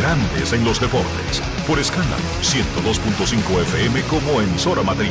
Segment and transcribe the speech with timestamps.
[0.00, 5.10] Grandes en los Deportes, por escándalo 102.5 FM como emisora matriz.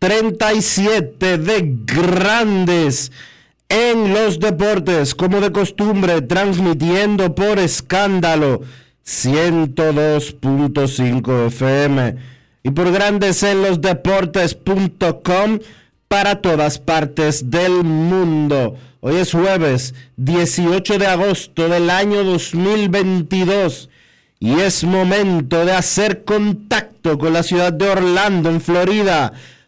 [0.00, 3.12] 2837 de Grandes
[3.68, 8.60] en los Deportes, como de costumbre, transmitiendo por escándalo
[9.06, 12.16] 102.5 FM
[12.62, 15.60] y por Grandes en los Deportes.com
[16.08, 18.76] para todas partes del mundo.
[19.00, 23.88] Hoy es jueves 18 de agosto del año 2022
[24.40, 29.32] y es momento de hacer contacto con la ciudad de Orlando, en Florida,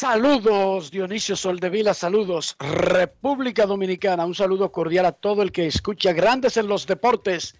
[0.00, 6.56] Saludos Dionisio Soldevila, saludos República Dominicana, un saludo cordial a todo el que escucha Grandes
[6.56, 7.54] en los Deportes.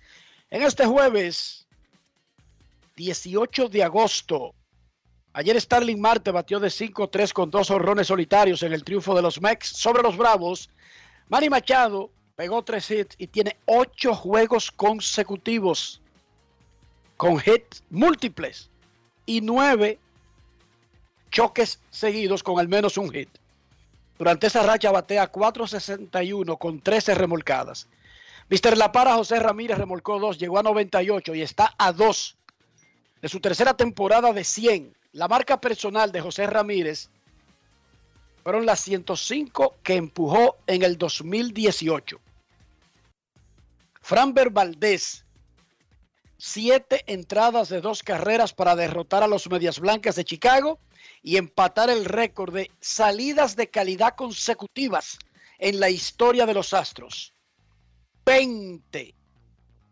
[0.48, 1.66] En este jueves
[2.96, 4.54] 18 de agosto,
[5.34, 9.38] ayer Starling Marte batió de 5-3 con dos horrones solitarios en el triunfo de los
[9.42, 10.70] Mex sobre los Bravos.
[11.28, 16.00] Manny Machado pegó tres hits y tiene ocho juegos consecutivos
[17.18, 18.70] con hits múltiples
[19.26, 19.98] y nueve
[21.30, 23.28] choques seguidos con al menos un hit.
[24.18, 27.88] Durante esa racha batea 4.61 con 13 remolcadas.
[28.50, 28.76] Mr.
[28.76, 32.36] La Para José Ramírez remolcó dos, llegó a 98 y está a dos
[33.22, 34.94] de su tercera temporada de 100.
[35.12, 37.10] La marca personal de José Ramírez
[38.42, 42.20] fueron las 105 que empujó en el 2018.
[44.00, 45.24] Framber Valdés,
[46.40, 50.80] siete entradas de dos carreras para derrotar a los Medias Blancas de Chicago
[51.22, 55.18] y empatar el récord de salidas de calidad consecutivas
[55.58, 57.34] en la historia de los Astros.
[58.24, 59.14] 20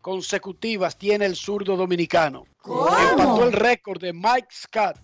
[0.00, 2.47] consecutivas tiene el zurdo dominicano.
[2.64, 4.98] Empató el récord de Mike Scott,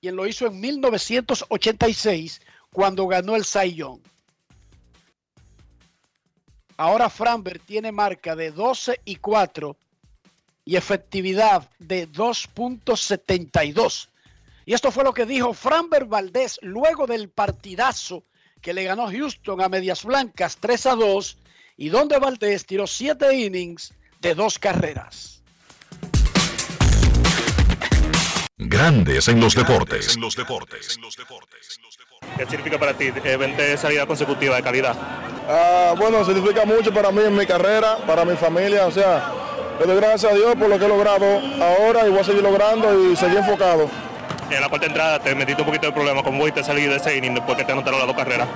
[0.00, 2.40] quien lo hizo en 1986
[2.72, 4.00] cuando ganó el Cy Young.
[6.76, 9.76] Ahora Framber tiene marca de 12 y 4
[10.70, 14.06] y efectividad de 2.72.
[14.64, 18.22] Y esto fue lo que dijo Framber Valdés luego del partidazo
[18.62, 21.38] que le ganó Houston a Medias Blancas 3 a 2
[21.76, 25.42] y donde Valdés tiró 7 innings de dos carreras.
[28.56, 30.14] Grandes en los deportes.
[30.14, 31.00] En los deportes.
[32.36, 34.96] ¿Qué significa para ti eh, 20 salidas consecutivas de calidad?
[35.48, 39.39] Ah, bueno, significa mucho para mí en mi carrera, para mi familia, o sea,
[39.80, 42.42] le doy gracias a Dios por lo que he logrado ahora y voy a seguir
[42.42, 43.88] logrando y seguir enfocado.
[44.50, 46.84] En la parte de entrada te metiste un poquito de problema con Boy, te salí
[46.84, 48.46] de ese inning después que te anotaron las dos carreras.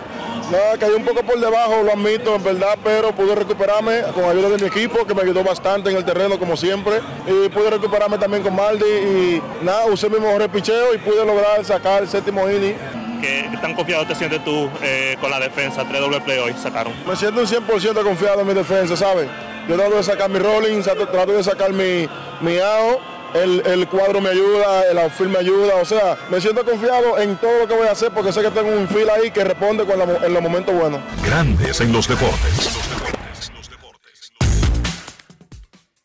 [0.51, 4.51] Nada, caí un poco por debajo, lo admito, en verdad, pero pude recuperarme con ayuda
[4.51, 8.19] de mi equipo, que me ayudó bastante en el terreno, como siempre, y pude recuperarme
[8.19, 12.51] también con Maldi, y nada, usé mi mejor picheo y pude lograr sacar el séptimo
[12.51, 12.75] inning
[13.23, 15.83] ¿qué tan confiado te sientes tú eh, con la defensa?
[15.89, 16.93] Tres doble play hoy sacaron.
[17.09, 19.29] Me siento un 100% confiado en mi defensa, ¿sabes?
[19.69, 22.07] Yo trato de sacar mi rolling, trato de sacar mi,
[22.43, 23.01] mi AO,
[23.35, 27.37] el, el cuadro me ayuda, el outfield me ayuda, o sea, me siento confiado en
[27.37, 29.85] todo lo que voy a hacer porque sé que tengo un feel ahí que responde
[29.87, 31.01] con la mo- en los momentos buenos.
[31.25, 32.71] Grandes en los deportes.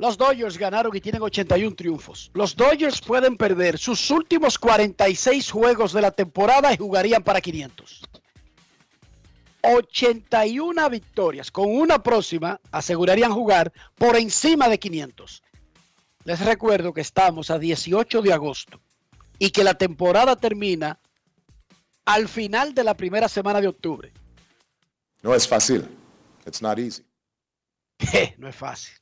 [0.01, 2.31] Los Dodgers ganaron y tienen 81 triunfos.
[2.33, 8.03] Los Dodgers pueden perder sus últimos 46 juegos de la temporada y jugarían para 500.
[9.61, 11.51] 81 victorias.
[11.51, 15.43] Con una próxima asegurarían jugar por encima de 500.
[16.25, 18.79] Les recuerdo que estamos a 18 de agosto
[19.37, 20.99] y que la temporada termina
[22.05, 24.11] al final de la primera semana de octubre.
[25.21, 25.87] No es fácil.
[26.45, 27.03] It's not easy.
[28.37, 28.93] no es fácil.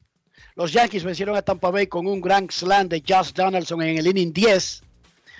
[0.56, 4.07] Los Yankees vencieron a Tampa Bay con un gran slam de Josh Donaldson en el
[4.07, 4.83] inning 10.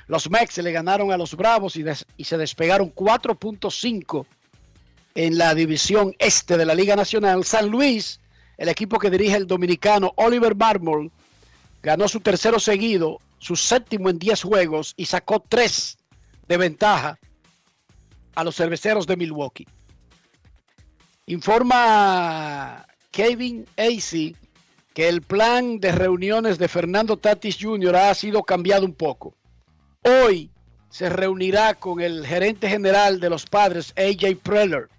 [0.08, 4.25] Los Mets le ganaron a los Bravos y, se despegaron 4.5
[5.18, 7.44] en la división este de la Liga Nacional.
[7.44, 8.19] San Luis,
[8.56, 11.12] el equipo que dirige el dominicano Oliver Marmol,
[11.81, 15.98] ganó su tercero seguido, su séptimo en 10 juegos y sacó 3
[16.48, 17.18] de ventaja
[18.36, 19.66] a los cerveceros de Milwaukee.
[21.25, 24.36] Informa Kevin Acey
[24.94, 27.96] que el plan de reuniones de Fernando Tatis Jr.
[27.96, 29.34] ha sido cambiado un poco.
[30.04, 30.52] Hoy
[30.92, 34.90] se reunirá con el gerente general de los padres, AJ Preller.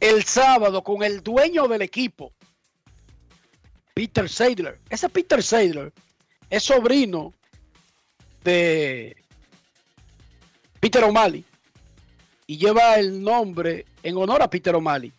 [0.00, 2.32] El sábado con el dueño del equipo,
[3.94, 4.80] Peter Seidler.
[4.88, 5.92] Ese Peter Seidler
[6.48, 7.34] es sobrino
[8.42, 9.16] de
[10.80, 11.44] Peter O'Malley
[12.46, 15.12] y lleva el nombre en honor a Peter O'Malley.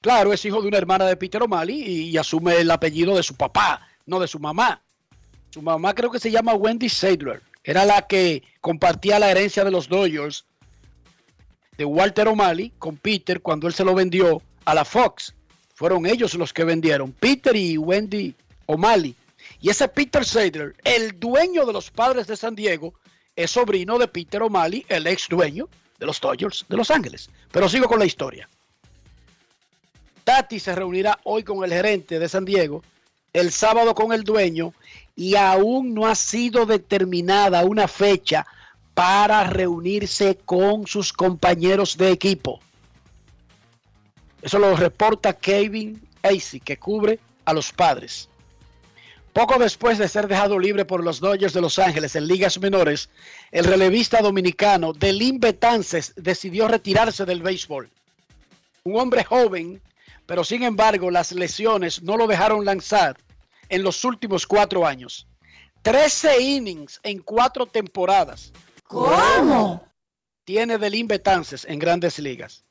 [0.00, 3.34] Claro, es hijo de una hermana de Peter O'Malley y, asume el apellido de su
[3.36, 4.80] papá, no de su mamá.
[5.50, 7.42] Su mamá creo que se llama Wendy Sadler.
[7.64, 10.44] Era la que compartía la herencia de los Dodgers
[11.76, 15.34] de Walter O'Malley con Peter cuando él se lo vendió a la Fox.
[15.74, 18.34] Fueron ellos los que vendieron, Peter y Wendy
[18.66, 19.14] O'Malley.
[19.60, 22.94] Y ese Peter Sadler, el dueño de los padres de San Diego,
[23.34, 27.30] es sobrino de Peter O'Malley, el ex dueño de los Dodgers de Los Ángeles.
[27.50, 28.48] Pero sigo con la historia.
[30.24, 32.82] Tati se reunirá hoy con el gerente de San Diego,
[33.32, 34.72] el sábado con el dueño
[35.16, 38.46] y aún no ha sido determinada una fecha
[38.94, 42.60] para reunirse con sus compañeros de equipo.
[44.42, 48.28] Eso lo reporta Kevin Acey, que cubre a los padres.
[49.32, 53.08] Poco después de ser dejado libre por los Dodgers de Los Ángeles en ligas menores,
[53.50, 57.88] el relevista dominicano Delin Betances decidió retirarse del béisbol.
[58.84, 59.80] Un hombre joven,
[60.26, 63.16] pero sin embargo las lesiones no lo dejaron lanzar
[63.70, 65.26] en los últimos cuatro años.
[65.80, 68.52] 13 innings en cuatro temporadas.
[68.92, 69.88] ¿Cómo?
[70.44, 72.62] Tiene Delin Betances en grandes ligas.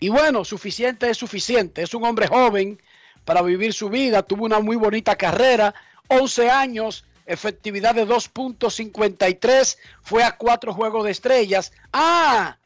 [0.00, 1.82] Y bueno, suficiente es suficiente.
[1.82, 2.80] Es un hombre joven
[3.26, 4.22] para vivir su vida.
[4.22, 5.74] Tuvo una muy bonita carrera.
[6.08, 9.76] 11 años, efectividad de 2.53.
[10.00, 11.70] Fue a cuatro juegos de estrellas.
[11.92, 12.56] Ah,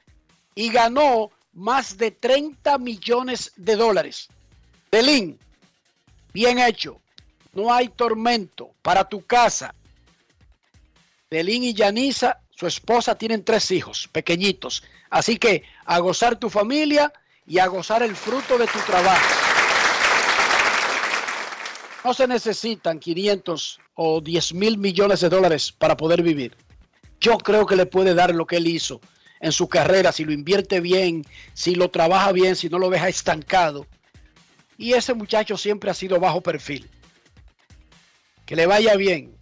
[0.54, 4.28] y ganó más de 30 millones de dólares.
[4.92, 5.40] Delin,
[6.32, 7.00] bien hecho.
[7.52, 9.74] No hay tormento para tu casa.
[11.30, 14.84] Delin y Yanisa, su esposa, tienen tres hijos pequeñitos.
[15.10, 17.12] Así que a gozar tu familia
[17.44, 19.26] y a gozar el fruto de tu trabajo.
[22.04, 26.56] No se necesitan 500 o 10 mil millones de dólares para poder vivir.
[27.20, 29.00] Yo creo que le puede dar lo que él hizo
[29.40, 33.08] en su carrera, si lo invierte bien, si lo trabaja bien, si no lo deja
[33.08, 33.88] estancado.
[34.78, 36.88] Y ese muchacho siempre ha sido bajo perfil.
[38.46, 39.36] Que le vaya bien,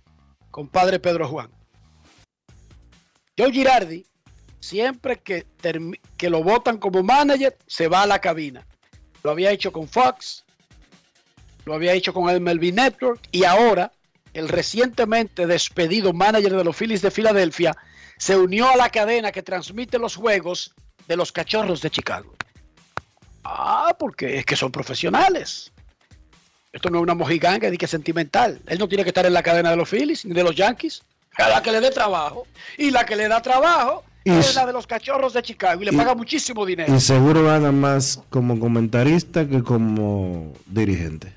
[0.50, 1.59] compadre Pedro Juan.
[3.40, 4.04] Joe Girardi,
[4.60, 5.46] siempre que,
[6.28, 8.66] lo votan como manager, se va a la cabina.
[9.22, 10.44] Lo había hecho con Fox,
[11.64, 13.92] lo había hecho con el Melvin Network y ahora
[14.34, 17.74] el recientemente despedido manager de los Phillies de Filadelfia
[18.18, 20.74] se unió a la cadena que transmite los juegos
[21.08, 22.34] de los cachorros de Chicago.
[23.42, 25.72] Ah, porque es que son profesionales.
[26.74, 28.60] Esto no es una mojiganga ni que sentimental.
[28.66, 31.02] Él no tiene que estar en la cadena de los Phillies ni de los Yankees.
[31.36, 32.46] A la que le dé trabajo.
[32.76, 35.80] Y la que le da trabajo Y es la de los cachorros de Chicago.
[35.82, 36.94] Y le y- paga muchísimo dinero.
[36.94, 41.32] Y seguro gana más como comentarista que como dirigente.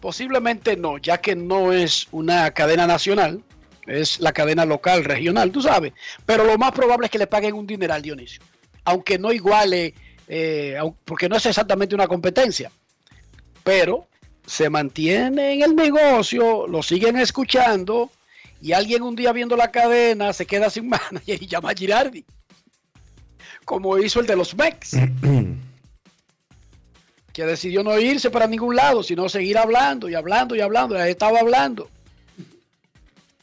[0.00, 3.42] Posiblemente no, ya que no es una cadena nacional,
[3.86, 5.94] es la cadena local, regional, tú sabes.
[6.26, 8.42] Pero lo más probable es que le paguen un dineral, Dionisio.
[8.84, 9.94] Aunque no iguale,
[10.28, 12.70] eh, porque no es exactamente una competencia.
[13.62, 14.06] Pero
[14.44, 18.10] se mantiene en el negocio, lo siguen escuchando
[18.64, 22.24] y alguien un día viendo la cadena se queda sin manager y llama a Girardi.
[23.66, 24.92] como hizo el de los Mex,
[27.34, 30.96] que decidió no irse para ningún lado, sino seguir hablando y hablando y hablando.
[30.96, 31.90] Ahí estaba hablando.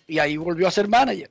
[0.08, 1.30] Y ahí volvió a ser manager.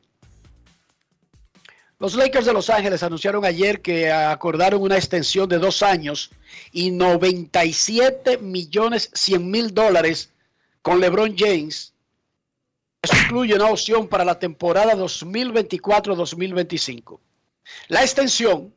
[1.99, 6.31] Los Lakers de Los Ángeles anunciaron ayer que acordaron una extensión de dos años
[6.71, 10.31] y 97 millones 100 mil dólares
[10.81, 11.93] con LeBron James.
[13.03, 17.19] Eso incluye una opción para la temporada 2024-2025.
[17.89, 18.75] La extensión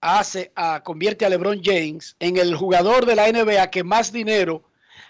[0.00, 4.62] hace, a, convierte a LeBron James en el jugador de la NBA que más dinero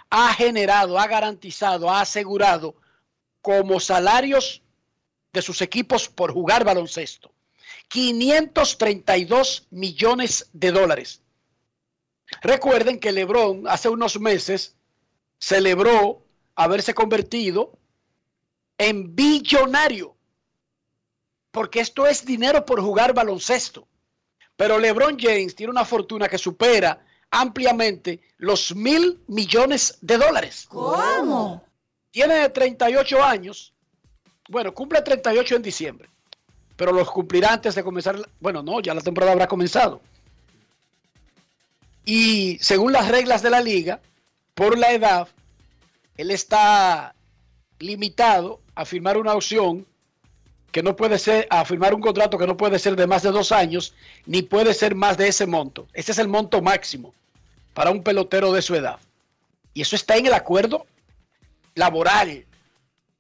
[0.09, 2.77] ha generado, ha garantizado, ha asegurado
[3.43, 4.63] como salarios
[5.35, 7.31] de sus equipos por jugar baloncesto.
[7.89, 11.21] 532 millones de dólares.
[12.41, 14.77] Recuerden que LeBron hace unos meses
[15.39, 16.23] celebró
[16.55, 17.79] haberse convertido
[18.79, 20.17] en billonario,
[21.51, 23.87] porque esto es dinero por jugar baloncesto.
[24.57, 30.67] Pero LeBron James tiene una fortuna que supera ampliamente los mil millones de dólares.
[30.69, 31.65] ¿Cómo?
[32.11, 33.75] Tiene 38 años.
[34.49, 36.09] Bueno, cumple 38 en diciembre.
[36.77, 38.17] Pero los cumplirá antes de comenzar.
[38.41, 40.01] Bueno, no, ya la temporada habrá comenzado.
[42.05, 44.01] Y según las reglas de la liga,
[44.55, 45.29] por la edad,
[46.17, 47.15] él está
[47.79, 49.85] limitado a firmar una opción
[50.71, 53.33] que no puede ser, a firmar un contrato que no puede ser de más de
[53.33, 53.93] dos años,
[54.25, 55.89] ni puede ser más de ese monto.
[55.95, 57.13] Ese es el monto máximo
[57.75, 59.01] para un pelotero de su edad.
[59.75, 60.87] Y eso está en el acuerdo
[61.75, 62.45] laboral.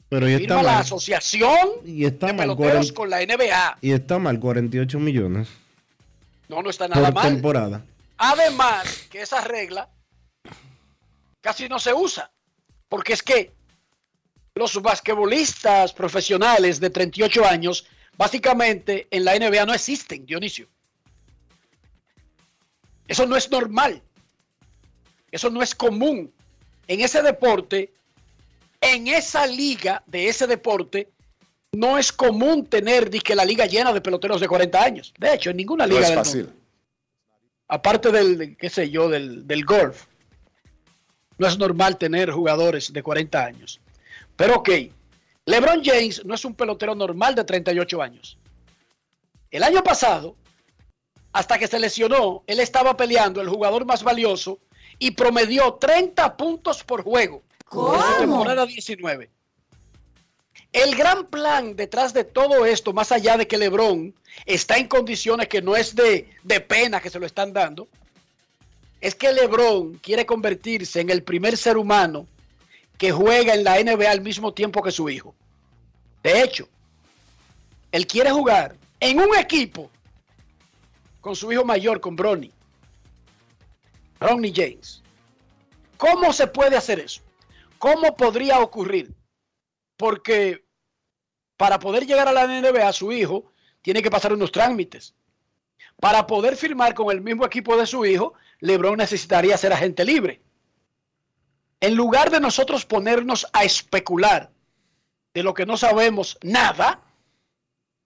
[0.08, 0.80] Pero Firma está la mal.
[0.82, 3.78] asociación Y está de mal, peloteros 40 con la NBA.
[3.80, 5.48] y está mal 48 millones
[6.48, 7.32] No, no está nada por mal.
[7.32, 7.84] temporada.
[8.16, 9.88] Además, que esa regla
[11.40, 12.30] casi no se usa.
[12.88, 13.52] Porque es que
[14.58, 17.86] los basquetbolistas profesionales de 38 años,
[18.16, 20.68] básicamente en la NBA no existen, Dionisio.
[23.06, 24.02] Eso no es normal.
[25.30, 26.32] Eso no es común.
[26.86, 27.92] En ese deporte,
[28.80, 31.08] en esa liga de ese deporte,
[31.72, 35.14] no es común tener que la liga llena de peloteros de 40 años.
[35.18, 36.50] De hecho, en ninguna No liga es del fácil.
[37.68, 40.06] aparte del, qué sé yo, del, del golf,
[41.36, 43.80] no es normal tener jugadores de 40 años.
[44.38, 44.70] Pero ok,
[45.46, 48.38] LeBron James no es un pelotero normal de 38 años.
[49.50, 50.36] El año pasado,
[51.32, 54.60] hasta que se lesionó, él estaba peleando el jugador más valioso
[54.96, 57.42] y promedió 30 puntos por juego.
[57.48, 58.16] En su ¿Cómo?
[58.16, 59.28] temporada 19.
[60.72, 64.14] El gran plan detrás de todo esto, más allá de que LeBron
[64.46, 67.88] está en condiciones que no es de, de pena que se lo están dando,
[69.00, 72.28] es que LeBron quiere convertirse en el primer ser humano
[72.98, 75.34] que juega en la NBA al mismo tiempo que su hijo.
[76.22, 76.68] De hecho,
[77.92, 79.88] él quiere jugar en un equipo
[81.20, 82.52] con su hijo mayor, con Bronny.
[84.18, 85.02] Bronny James.
[85.96, 87.22] ¿Cómo se puede hacer eso?
[87.78, 89.14] ¿Cómo podría ocurrir?
[89.96, 90.64] Porque
[91.56, 93.52] para poder llegar a la NBA, su hijo
[93.82, 95.14] tiene que pasar unos trámites.
[96.00, 100.40] Para poder firmar con el mismo equipo de su hijo, LeBron necesitaría ser agente libre.
[101.80, 104.50] En lugar de nosotros ponernos a especular
[105.32, 107.02] de lo que no sabemos nada,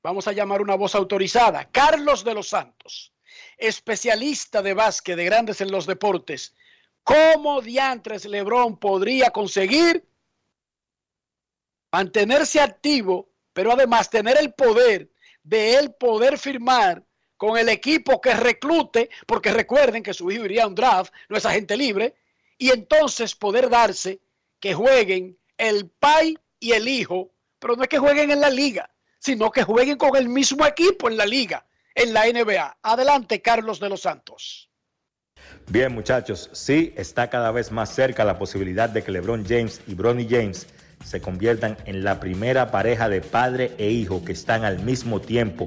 [0.02, 1.71] vamos a llamar una voz autorizada.
[1.71, 3.12] Carlos de los Santos,
[3.57, 6.55] especialista de básquet de grandes en los deportes.
[7.02, 10.07] ¿Cómo diantres LeBron podría conseguir
[11.91, 15.11] mantenerse activo, pero además tener el poder
[15.43, 17.05] de él poder firmar
[17.37, 21.37] con el equipo que reclute, porque recuerden que su hijo iría a un draft, no
[21.37, 22.14] es agente libre,
[22.62, 24.21] y entonces poder darse
[24.61, 28.88] que jueguen el pai y el hijo, pero no es que jueguen en la liga,
[29.19, 32.78] sino que jueguen con el mismo equipo en la liga, en la NBA.
[32.81, 34.71] Adelante, Carlos de los Santos.
[35.66, 39.95] Bien, muchachos, sí está cada vez más cerca la posibilidad de que LeBron James y
[39.95, 40.69] Bronny James
[41.04, 45.66] se conviertan en la primera pareja de padre e hijo que están al mismo tiempo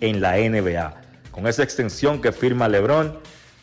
[0.00, 1.02] en la NBA.
[1.30, 3.20] Con esa extensión que firma LeBron,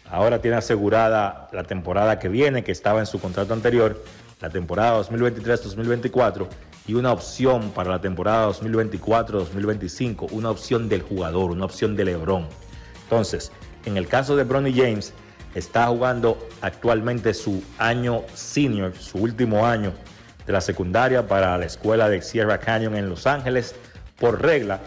[0.10, 4.04] ahora tiene asegurada la temporada que viene, que estaba en su contrato anterior,
[4.42, 6.48] la temporada 2023-2024
[6.88, 12.48] y una opción para la temporada 2024-2025, una opción del jugador, una opción de LeBron.
[13.04, 13.52] Entonces,
[13.86, 15.14] en el caso de Bronny James,
[15.56, 19.94] está jugando actualmente su año senior, su último año
[20.46, 23.76] de la secundaria para la escuela de Sierra Canyon en Los Ángeles.
[24.20, 24.80] Por regla,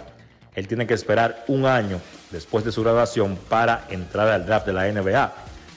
[0.55, 2.01] él tiene que esperar un año
[2.33, 5.33] después de su graduación para entrar al draft de la NBA,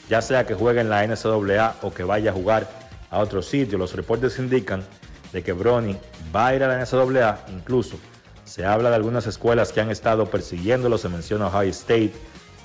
[0.10, 2.68] ya sea que juegue en la NCAA o que vaya a jugar
[3.12, 3.78] a otro sitio.
[3.78, 4.84] Los reportes indican
[5.34, 5.98] de que Bronny
[6.34, 7.98] va a ir a la NCAA, incluso
[8.46, 12.14] Se habla de algunas escuelas que han estado persiguiéndolo, se menciona Ohio State,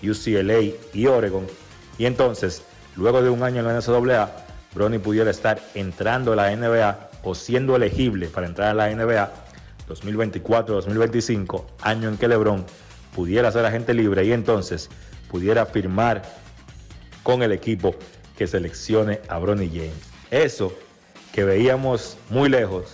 [0.03, 1.47] UCLA y Oregon.
[1.99, 2.63] Y entonces,
[2.97, 4.31] luego de un año en la NCAA,
[4.75, 9.31] Bronny pudiera estar entrando a la NBA o siendo elegible para entrar a la NBA
[9.89, 12.65] 2024-2025, año en que LeBron
[13.15, 14.89] pudiera ser agente libre y entonces
[15.31, 16.23] pudiera firmar
[17.23, 17.95] con el equipo
[18.37, 19.93] que seleccione a Bronny James.
[20.31, 20.73] Eso
[21.33, 22.87] que veíamos muy lejos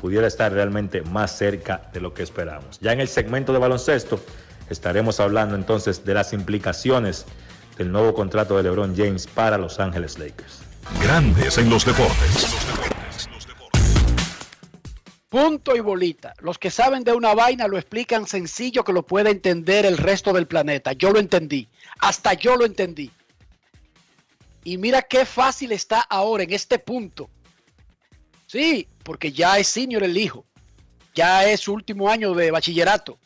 [0.00, 2.78] pudiera estar realmente más cerca de lo que esperamos.
[2.80, 4.20] Ya en el segmento de baloncesto
[4.70, 7.26] estaremos hablando entonces de las implicaciones
[7.76, 10.60] del nuevo contrato de LeBron James para Los Ángeles Lakers.
[11.02, 12.95] Grandes en los deportes.
[15.28, 16.34] Punto y bolita.
[16.40, 20.32] Los que saben de una vaina lo explican sencillo que lo puede entender el resto
[20.32, 20.92] del planeta.
[20.92, 21.68] Yo lo entendí.
[21.98, 23.10] Hasta yo lo entendí.
[24.62, 27.28] Y mira qué fácil está ahora en este punto.
[28.46, 30.44] Sí, porque ya es senior el hijo.
[31.14, 33.18] Ya es su último año de bachillerato.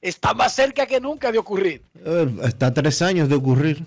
[0.00, 1.82] Está más cerca que nunca de ocurrir.
[2.04, 3.84] Eh, Está a tres años de ocurrir.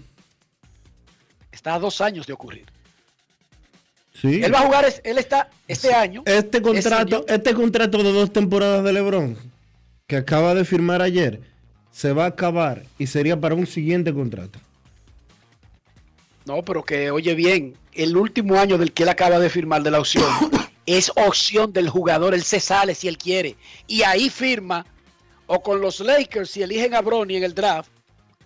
[1.51, 2.65] Está a dos años de ocurrir.
[4.24, 4.42] Sí.
[4.42, 6.24] Él va a jugar, él está este año.
[6.25, 9.38] Este contrato, este contrato de dos temporadas de LeBron
[10.08, 11.42] que acaba de firmar ayer
[11.92, 14.60] se va a acabar y sería para un siguiente contrato.
[16.46, 19.92] No, pero que oye bien, el último año del que él acaba de firmar de
[19.92, 20.24] la opción
[20.86, 23.58] es opción del jugador, él se sale si él quiere.
[23.88, 24.86] Y ahí firma
[25.48, 27.92] o con los Lakers si eligen a Bronny en el draft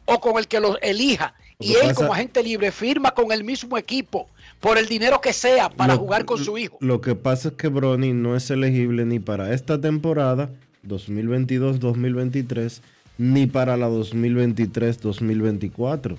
[0.05, 1.35] o con el que los elija.
[1.59, 4.27] Lo Y él pasa- como agente libre firma con el mismo equipo
[4.59, 6.77] por el dinero que sea para Lo- jugar con su hijo.
[6.81, 10.49] Lo que pasa es que Bronny no es elegible ni para esta temporada
[10.85, 12.81] 2022-2023
[13.19, 16.17] ni para la 2023-2024.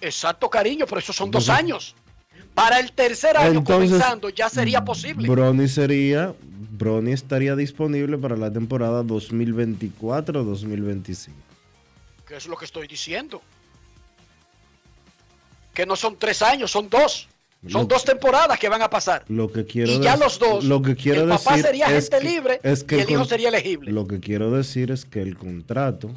[0.00, 1.94] Exacto, cariño, pero esos son dos años.
[2.54, 5.28] Para el tercer año Entonces, comenzando ya sería posible.
[5.28, 6.34] Bronny sería,
[6.72, 11.28] Bronny estaría disponible para la temporada 2024-2025.
[12.26, 13.42] Que es lo que estoy diciendo.
[15.74, 17.28] Que no son tres años, son dos.
[17.66, 19.24] Son Lo- dos temporadas que van a pasar.
[19.28, 22.20] Lo que quiero Y ya los dos, lo que quiero el papá decir sería que-
[22.24, 23.90] libre es que y el hijo sería elegible.
[23.90, 26.10] Lo que quiero decir es que el contrato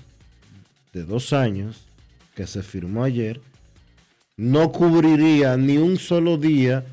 [0.94, 1.88] de dos años
[2.36, 3.42] que se firmó ayer
[4.38, 6.86] no cubriría ni un solo día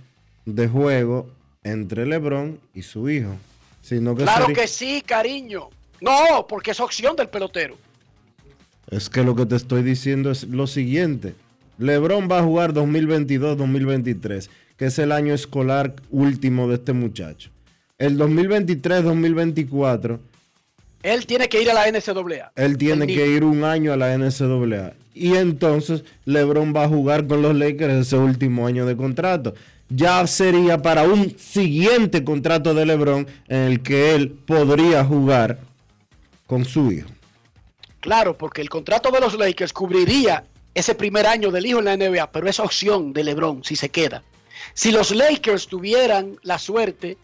[0.47, 1.29] de juego
[1.63, 3.37] entre LeBron y su hijo,
[3.83, 5.69] sino que Claro sería- que sí, cariño.
[6.01, 7.77] No, porque es opción del pelotero.
[8.91, 11.35] Es que lo que te estoy diciendo es lo siguiente.
[11.79, 17.51] LeBron va a jugar 2022-2023, que es el año escolar último de este muchacho.
[17.99, 20.19] El 2023-2024,
[21.03, 22.53] Él tiene que ir a la NCAA.
[22.57, 24.95] él tiene El que ir un año a la NCAA.
[25.15, 29.55] Y entonces LeBron va a jugar con los Lakers ese último año de contrato.
[29.89, 35.59] Ya sería para un siguiente contrato de LeBron en el que él podría jugar
[36.47, 37.09] con su hijo.
[38.01, 40.45] Claro, porque el contrato de los Lakers cubriría
[40.79, 43.89] ese primer año del hijo en la NBA, pero es opción de LeBron si se
[43.89, 44.23] queda.
[44.75, 47.17] Si los Lakers tuvieran la suerte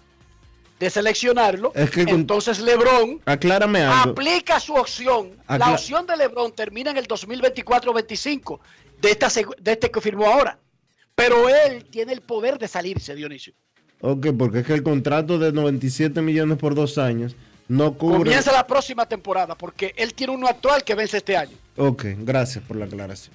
[0.80, 4.10] de seleccionarlo, Es que con- entonces LeBron Aclárame algo.
[4.12, 5.30] aplica su opción.
[5.48, 8.58] La opción de LeBron termina en el 2024-25
[9.00, 9.28] de, esta,
[9.60, 10.58] de este que firmó ahora.
[11.14, 13.52] Pero él tiene el poder de salirse, Dionisio.
[14.00, 17.36] Ok, porque es que el contrato de 97 millones por dos años
[17.68, 18.18] no cubre.
[18.18, 21.56] Comienza la próxima temporada porque él tiene uno actual que vence este año.
[21.76, 23.34] Ok, gracias por la aclaración.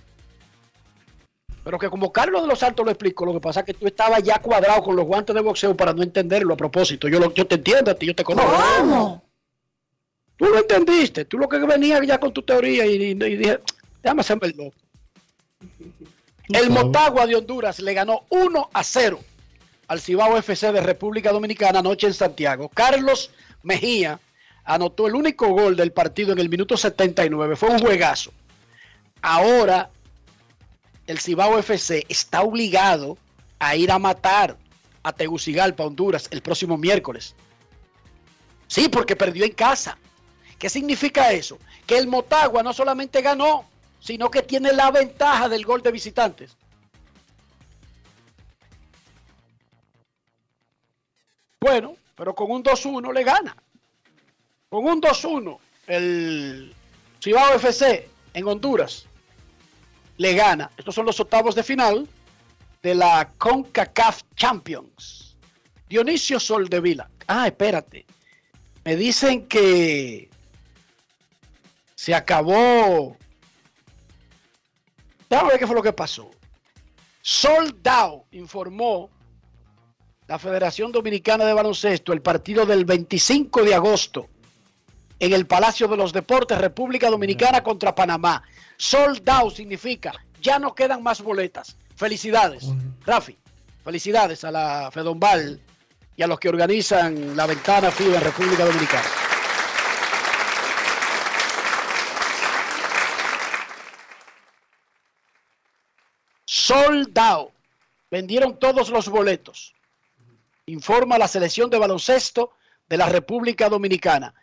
[1.64, 3.86] Pero que como Carlos de los Santos lo explicó, lo que pasa es que tú
[3.86, 7.08] estabas ya cuadrado con los guantes de boxeo para no entenderlo a propósito.
[7.08, 8.52] Yo, lo, yo te entiendo a ti, yo te conozco.
[8.80, 9.24] ¿Cómo?
[10.38, 13.60] Tú lo entendiste, tú lo que venías ya con tu teoría y, y- y dije,
[14.02, 14.76] déjame hacerme el loco.
[16.48, 16.70] El.
[16.70, 19.20] Motagua de Honduras le ganó 1 a 0
[19.88, 22.70] al Cibao FC de República Dominicana anoche en Santiago.
[22.70, 23.32] Carlos
[23.64, 24.20] Mejía
[24.64, 27.56] anotó el único gol del partido en el minuto 79.
[27.56, 28.32] Fue un juegazo.
[29.22, 29.90] Ahora
[31.10, 33.18] el Cibao FC está obligado
[33.58, 34.56] a ir a matar
[35.02, 37.36] a Tegucigalpa, Honduras, el próximo miércoles.
[38.68, 39.98] Sí, porque perdió en casa.
[40.60, 41.58] ¿Qué significa eso?
[41.88, 43.66] Que el Motagua no solamente ganó,
[44.00, 46.56] sino que tiene la ventaja del gol de visitantes.
[51.60, 53.58] Bueno, pero con un 2-1 le gana.
[54.70, 56.76] Con un 2-1 el
[57.20, 59.09] Cibao FC en Honduras
[60.20, 60.70] le gana.
[60.78, 62.08] Estos son los octavos de final
[62.84, 65.38] de la CONCACAF Champions.
[65.88, 67.10] Dionisio Soldevila.
[67.26, 68.06] Ah, espérate.
[68.84, 70.30] Me dicen que
[71.96, 73.18] se acabó.
[75.30, 76.30] Déjame qué fue lo que pasó.
[77.22, 79.10] Soldado informó
[80.28, 84.30] la Federación Dominicana de Baloncesto el partido del 25 de agosto
[85.20, 88.44] en el Palacio de los Deportes, República Dominicana contra Panamá.
[88.78, 91.76] Sold out significa, ya no quedan más boletas.
[91.96, 92.66] Felicidades,
[93.06, 93.38] Rafi.
[93.84, 95.60] Felicidades a la Fedombal
[96.16, 99.08] y a los que organizan la ventana FIBA en República Dominicana.
[106.46, 107.52] Sold out.
[108.12, 109.74] Vendieron todos los boletos.
[110.66, 112.52] Informa la selección de baloncesto
[112.88, 114.34] de la República Dominicana.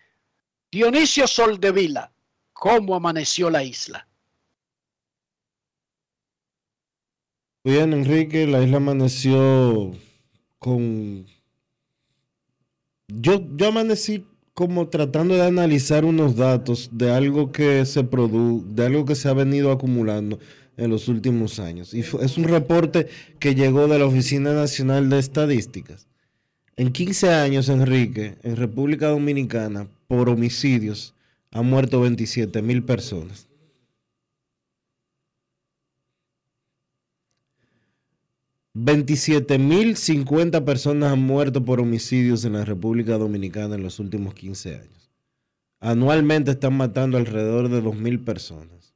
[0.77, 2.13] Dionisio Soldevila,
[2.53, 4.07] ¿cómo amaneció la isla?
[7.65, 9.95] Bien, Enrique, la isla amaneció
[10.59, 11.25] con...
[13.09, 18.85] Yo, yo amanecí como tratando de analizar unos datos de algo que se produ de
[18.85, 20.39] algo que se ha venido acumulando
[20.77, 21.95] en los últimos años.
[21.95, 23.09] Y es un reporte
[23.39, 26.07] que llegó de la Oficina Nacional de Estadísticas.
[26.77, 31.15] En 15 años, Enrique, en República Dominicana, por homicidios,
[31.51, 33.49] han muerto 27 mil personas.
[38.77, 44.75] Mil cincuenta personas han muerto por homicidios en la República Dominicana en los últimos 15
[44.75, 45.11] años.
[45.81, 48.95] Anualmente están matando alrededor de dos mil personas.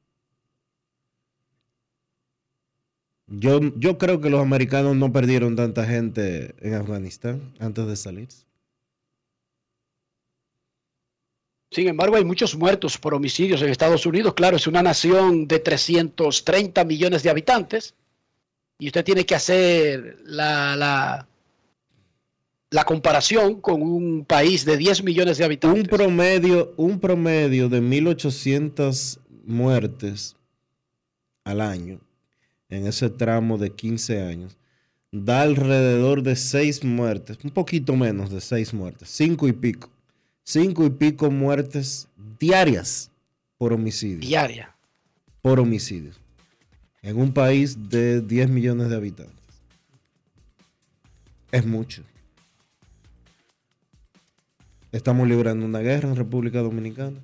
[3.25, 8.27] Yo, yo creo que los americanos no perdieron tanta gente en Afganistán antes de salir.
[11.71, 14.33] Sin embargo, hay muchos muertos por homicidios en Estados Unidos.
[14.33, 17.95] Claro, es una nación de 330 millones de habitantes.
[18.77, 20.75] Y usted tiene que hacer la,
[22.69, 25.81] la, comparación con un país de 10 millones de habitantes.
[25.81, 30.35] Un promedio, un promedio de 1.800 muertes
[31.45, 32.01] al año
[32.69, 34.57] en ese tramo de 15 años
[35.11, 39.90] da alrededor de 6 muertes, un poquito menos de 6 muertes, 5 y pico.
[40.51, 43.09] 5 y pico muertes diarias
[43.57, 44.19] por homicidio.
[44.19, 44.75] Diaria.
[45.41, 46.11] Por homicidio.
[47.01, 49.35] En un país de 10 millones de habitantes.
[51.53, 52.03] Es mucho.
[54.91, 57.17] Estamos librando una guerra en República Dominicana.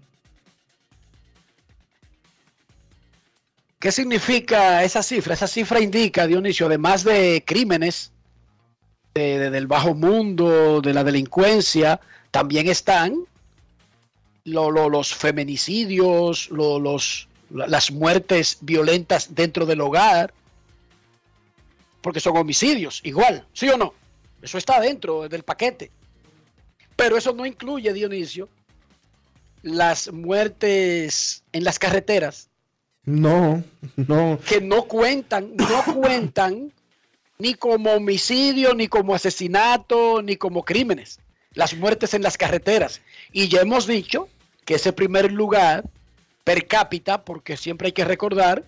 [3.79, 5.33] ¿Qué significa esa cifra?
[5.33, 8.13] Esa cifra indica, Dionisio, además de crímenes
[9.13, 11.99] de- de- del bajo mundo, de la delincuencia,
[12.31, 13.25] también están
[14.43, 20.33] lo- lo- los feminicidios, lo- los, la- las muertes violentas dentro del hogar,
[22.01, 23.93] porque son homicidios, igual, ¿sí o no?
[24.41, 25.91] Eso está dentro del paquete.
[26.95, 28.47] Pero eso no incluye, Dionisio,
[29.63, 32.49] las muertes en las carreteras,
[33.03, 33.63] No,
[33.95, 34.39] no.
[34.47, 36.71] que no cuentan, no cuentan
[37.39, 41.19] ni como homicidio, ni como asesinato, ni como crímenes.
[41.57, 43.01] Las muertes en las carreteras.
[43.33, 44.29] Y ya hemos dicho
[44.63, 45.83] que ese primer lugar
[46.43, 48.63] per cápita, porque siempre hay que recordar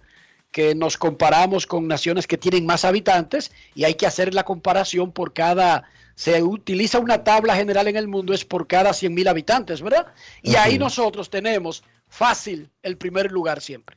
[0.51, 5.11] que nos comparamos con naciones que tienen más habitantes y hay que hacer la comparación
[5.11, 5.83] por cada,
[6.15, 10.07] se utiliza una tabla general en el mundo, es por cada 100 mil habitantes, ¿verdad?
[10.41, 13.95] Y ahí nosotros tenemos fácil el primer lugar siempre.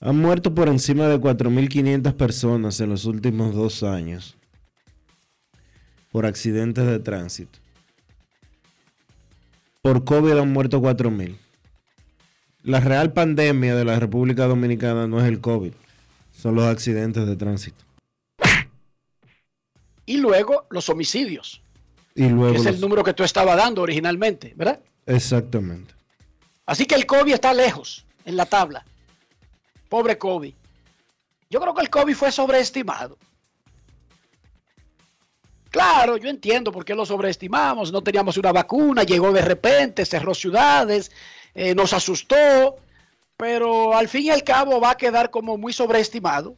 [0.00, 4.38] Han muerto por encima de 4.500 personas en los últimos dos años
[6.10, 7.58] por accidentes de tránsito.
[9.82, 11.36] Por COVID han muerto 4.000.
[12.62, 15.72] La real pandemia de la República Dominicana no es el COVID,
[16.32, 17.82] son los accidentes de tránsito.
[20.04, 21.62] Y luego los homicidios,
[22.14, 24.80] Y luego que es el número que tú estabas dando originalmente, ¿verdad?
[25.06, 25.94] Exactamente.
[26.66, 28.84] Así que el COVID está lejos en la tabla.
[29.88, 30.52] Pobre COVID.
[31.48, 33.16] Yo creo que el COVID fue sobreestimado.
[35.70, 37.92] Claro, yo entiendo por qué lo sobreestimamos.
[37.92, 41.12] No teníamos una vacuna, llegó de repente, cerró ciudades,
[41.54, 42.76] eh, nos asustó,
[43.36, 46.56] pero al fin y al cabo va a quedar como muy sobreestimado.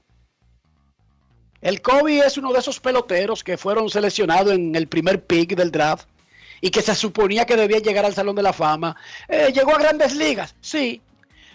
[1.60, 5.70] El COVID es uno de esos peloteros que fueron seleccionados en el primer pick del
[5.70, 6.08] draft
[6.60, 8.96] y que se suponía que debía llegar al Salón de la Fama.
[9.28, 11.02] Eh, llegó a grandes ligas, sí.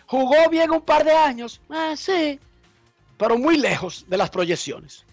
[0.06, 2.40] Jugó bien un par de años, ah, sí.
[3.18, 5.07] Pero muy lejos de las proyecciones.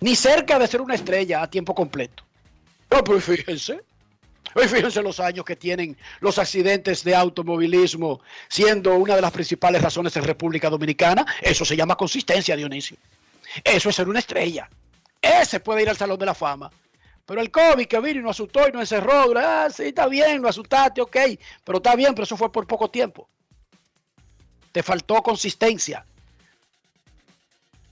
[0.00, 2.24] Ni cerca de ser una estrella a tiempo completo.
[2.90, 3.80] No, pues fíjense.
[4.54, 10.16] Fíjense los años que tienen los accidentes de automovilismo siendo una de las principales razones
[10.16, 11.26] en República Dominicana.
[11.40, 12.96] Eso se llama consistencia, Dionisio.
[13.62, 14.68] Eso es ser una estrella.
[15.20, 16.70] Ese puede ir al Salón de la Fama.
[17.26, 20.40] Pero el COVID que vino y nos asustó y nos encerró, ah, sí, está bien,
[20.40, 21.16] lo asustaste, ok,
[21.62, 23.28] pero está bien, pero eso fue por poco tiempo.
[24.72, 26.06] Te faltó consistencia.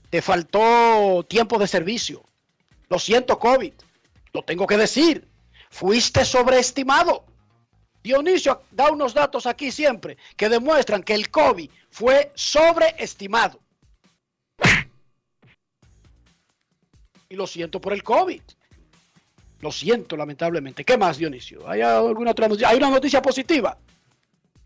[0.09, 2.23] Te faltó tiempo de servicio.
[2.89, 3.73] Lo siento, COVID.
[4.33, 5.27] Lo tengo que decir.
[5.69, 7.25] Fuiste sobreestimado.
[8.03, 13.59] Dionisio da unos datos aquí siempre que demuestran que el COVID fue sobreestimado.
[17.29, 18.41] Y lo siento por el COVID.
[19.59, 20.85] Lo siento, lamentablemente.
[20.85, 21.67] ¿Qué más, Dionisio?
[21.67, 22.69] ¿Hay alguna otra noticia?
[22.69, 23.77] ¿Hay una noticia positiva?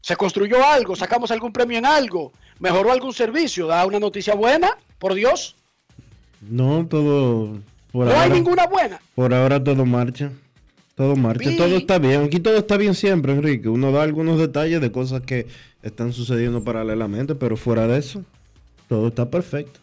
[0.01, 0.95] ¿Se construyó algo?
[0.95, 2.31] ¿Sacamos algún premio en algo?
[2.59, 3.67] ¿Mejoró algún servicio?
[3.67, 4.77] ¿Da una noticia buena?
[5.01, 5.55] Por Dios.
[6.41, 7.57] No, todo.
[7.91, 9.01] Por no ahora, hay ninguna buena.
[9.15, 10.31] Por ahora todo marcha.
[10.95, 11.49] Todo marcha.
[11.49, 12.23] Vi- Todo está bien.
[12.23, 13.67] Aquí todo está bien siempre, Enrique.
[13.67, 15.47] Uno da algunos detalles de cosas que
[15.81, 18.23] están sucediendo paralelamente, pero fuera de eso,
[18.87, 19.79] todo está perfecto.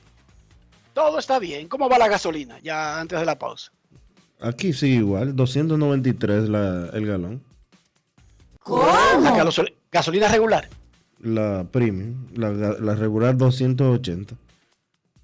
[0.95, 1.67] Todo está bien.
[1.67, 2.61] ¿Cómo va la gasolina?
[2.63, 3.73] Ya antes de la pausa.
[4.41, 5.35] Aquí sí, igual.
[5.35, 7.43] 293 la, el galón.
[8.67, 10.69] La gasol- gasolina regular.
[11.21, 12.27] La premium.
[12.37, 14.37] La, la regular 280.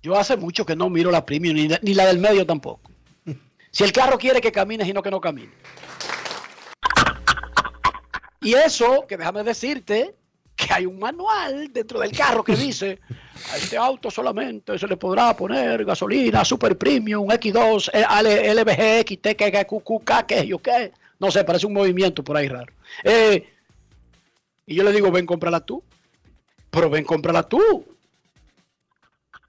[0.05, 2.90] Yo hace mucho que no miro la premium ni, ni la del medio tampoco.
[3.71, 5.51] Si el carro quiere que camines y no que no camine.
[8.43, 10.14] Y eso, que déjame decirte
[10.55, 13.01] que hay un manual dentro del carro que dice
[13.51, 19.37] a este auto solamente se le podrá poner gasolina super premium X2 eh, LBG XT
[19.67, 23.45] QQK que yo qué no sé parece un movimiento por ahí raro Eh,
[24.67, 25.83] y yo le digo ven cómprala tú
[26.71, 27.85] pero ven cómprala tú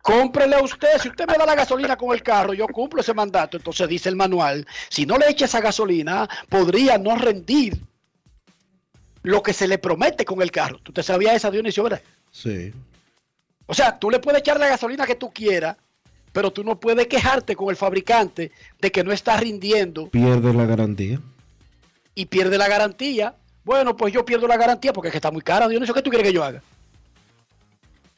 [0.05, 3.15] Cómprele a usted, si usted me da la gasolina con el carro, yo cumplo ese
[3.15, 3.57] mandato.
[3.57, 7.75] Entonces dice el manual, si no le echa esa gasolina, podría no rendir
[9.23, 10.77] lo que se le promete con el carro.
[10.83, 12.03] ¿Tú te sabías esa, Dionisio, verdad?
[12.29, 12.71] Sí.
[13.65, 15.75] O sea, tú le puedes echar la gasolina que tú quieras,
[16.31, 20.65] pero tú no puedes quejarte con el fabricante de que no está rindiendo Pierde la
[20.67, 21.19] garantía.
[22.13, 23.33] y pierde la garantía.
[23.63, 25.95] Bueno, pues yo pierdo la garantía porque es que está muy cara, Dionisio.
[25.95, 26.61] ¿Qué tú quieres que yo haga?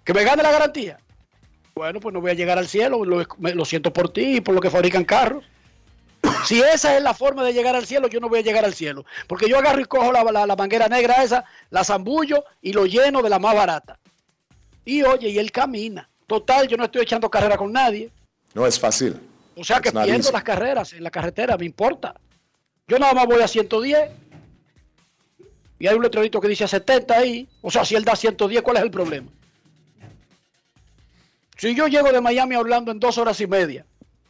[0.04, 1.00] ¿Que me gane la garantía?
[1.78, 4.62] Bueno, pues no voy a llegar al cielo, lo, siento por ti y por lo
[4.62, 5.44] que fabrican carros.
[6.46, 8.74] Si esa es la forma de llegar al cielo, yo no voy a llegar al
[8.74, 9.06] cielo.
[9.28, 12.86] Porque yo agarro y cojo la, la- la manguera negra esa, la zambullo y lo
[12.86, 14.00] lleno de la más barata.
[14.84, 16.10] Y oye, y él camina.
[16.26, 18.10] Total, yo no estoy echando carrera con nadie.
[18.54, 19.20] No es fácil.
[19.56, 20.32] O sea que pierdo easy.
[20.32, 22.16] las carreras en la carretera, me importa.
[22.88, 24.10] Yo nada más voy a 110.
[25.80, 27.48] Y hay un letrerito que dice a 70 ahí.
[27.62, 29.28] O sea, si él da 110, ¿cuál es el problema?
[31.58, 33.86] Si yo llego de Miami a Orlando en dos horas y media,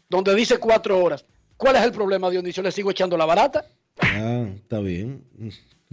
[0.09, 1.25] donde dice cuatro horas,
[1.57, 2.63] ¿cuál es el problema, Dionisio?
[2.63, 3.65] ¿Le sigo echando la barata?
[3.99, 5.23] Ah, está bien.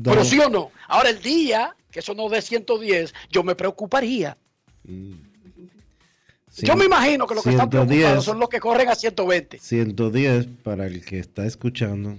[0.03, 0.71] Pero sí o no.
[0.89, 4.37] Ahora el día que eso no dé 110, yo me preocuparía.
[4.83, 7.87] Yo me imagino que los que están 110.
[7.87, 9.59] preocupados son los que corren a 120.
[9.59, 12.17] 110 para el que está escuchando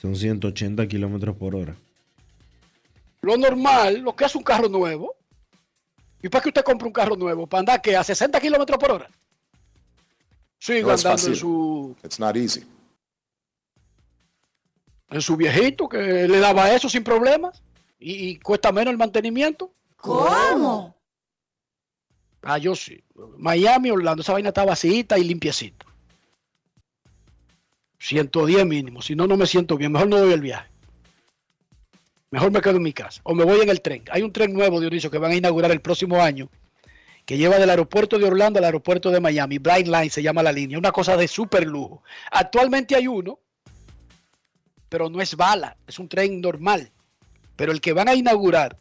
[0.00, 1.74] son 180 kilómetros por hora.
[3.22, 5.15] Lo normal, lo que hace un carro nuevo.
[6.22, 7.46] ¿Y para qué usted compra un carro nuevo?
[7.46, 9.10] ¿Para andar que a 60 kilómetros por hora?
[10.58, 12.64] Sigo No andando en su, It's not easy.
[15.10, 17.62] en su viejito que le daba eso sin problemas
[17.98, 19.72] y, y cuesta menos el mantenimiento.
[19.96, 20.96] ¿Cómo?
[22.42, 23.02] Ah, yo sí.
[23.38, 25.84] Miami, Orlando, esa vaina está vacita y limpiecita.
[27.98, 29.02] 110 mínimo.
[29.02, 29.92] Si no, no me siento bien.
[29.92, 30.70] Mejor no doy el viaje.
[32.36, 33.22] Mejor me quedo en mi casa.
[33.24, 34.04] O me voy en el tren.
[34.10, 36.50] Hay un tren nuevo, Dionisio, que van a inaugurar el próximo año.
[37.24, 39.56] Que lleva del aeropuerto de Orlando al aeropuerto de Miami.
[39.56, 40.76] Bright Line se llama la línea.
[40.76, 42.02] Una cosa de súper lujo.
[42.30, 43.38] Actualmente hay uno,
[44.90, 45.78] pero no es bala.
[45.86, 46.92] Es un tren normal.
[47.56, 48.78] Pero el que van a inaugurar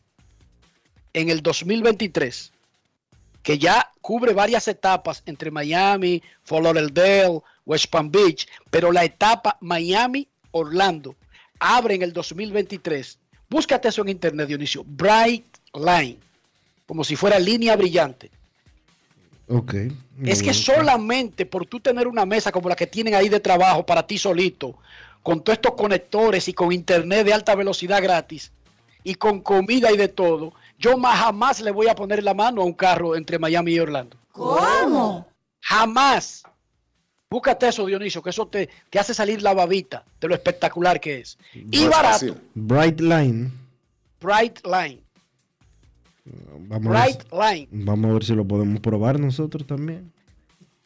[1.13, 2.51] en el 2023
[3.41, 9.57] que ya cubre varias etapas entre Miami, Fort Lauderdale, West Palm Beach, pero la etapa
[9.61, 11.15] Miami-Orlando
[11.57, 13.19] abre en el 2023.
[13.49, 14.83] Búscate eso en internet, Dionisio.
[14.85, 16.17] Bright Line,
[16.85, 18.31] como si fuera línea brillante.
[19.47, 19.75] Ok.
[20.23, 23.85] Es que solamente por tú tener una mesa como la que tienen ahí de trabajo
[23.85, 24.77] para ti solito,
[25.21, 28.51] con todos estos conectores y con internet de alta velocidad gratis
[29.03, 32.61] y con comida y de todo, yo más jamás le voy a poner la mano
[32.61, 34.17] a un carro entre Miami y Orlando.
[34.31, 35.27] ¿Cómo?
[35.61, 36.43] Jamás.
[37.29, 41.19] Búscate eso, Dionisio, que eso te, te hace salir la babita de lo espectacular que
[41.19, 41.37] es.
[41.53, 42.37] Y barato.
[42.53, 43.51] Bright Line.
[44.21, 45.01] Bright Line.
[46.67, 47.67] Vamos a, ver, Bright Line.
[47.71, 50.11] si- vamos a ver si lo podemos probar nosotros también.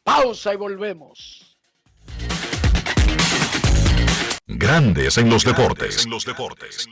[0.04, 1.58] Pausa y volvemos.
[4.48, 6.06] Grandes en los deportes.
[6.06, 6.88] En los deportes.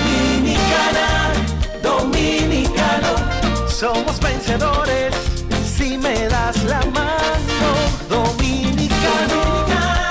[0.00, 1.32] Dominicana,
[1.82, 5.14] dominicano, somos vencedores
[5.80, 7.70] si me das la mano.
[8.08, 9.40] Dominicano,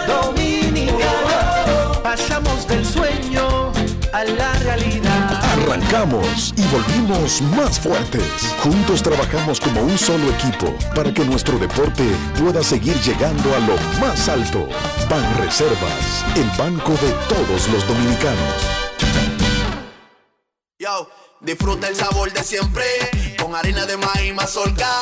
[0.07, 3.71] dominicano, pasamos del sueño
[4.11, 5.43] a la realidad.
[5.53, 8.55] Arrancamos y volvimos más fuertes.
[8.63, 12.03] Juntos trabajamos como un solo equipo para que nuestro deporte
[12.39, 14.67] pueda seguir llegando a lo más alto.
[15.09, 18.55] Ban Reservas, el banco de todos los dominicanos.
[20.79, 21.09] Yo,
[21.41, 22.85] disfruta el sabor de siempre
[23.39, 25.01] con harina de maíz mazorca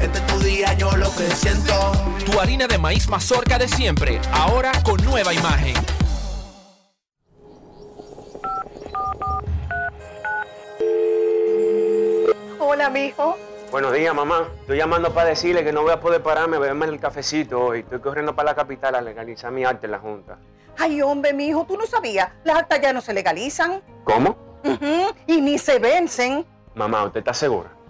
[0.00, 1.92] Este es tu día, yo lo que siento.
[2.24, 5.74] Tu harina de maíz mazorca de siempre, ahora con nueva imagen.
[12.58, 13.36] Hola, mijo.
[13.70, 14.48] Buenos días, mamá.
[14.60, 17.80] Estoy llamando para decirle que no voy a poder pararme a beberme el cafecito hoy.
[17.80, 20.38] Estoy corriendo para la capital a legalizar mi arte en la Junta.
[20.78, 22.30] Ay, hombre, mijo, tú no sabías.
[22.44, 23.82] Las actas ya no se legalizan.
[24.04, 24.36] ¿Cómo?
[24.64, 26.46] Ujú, Y ni se vencen.
[26.74, 27.70] Mamá, ¿usted está segura?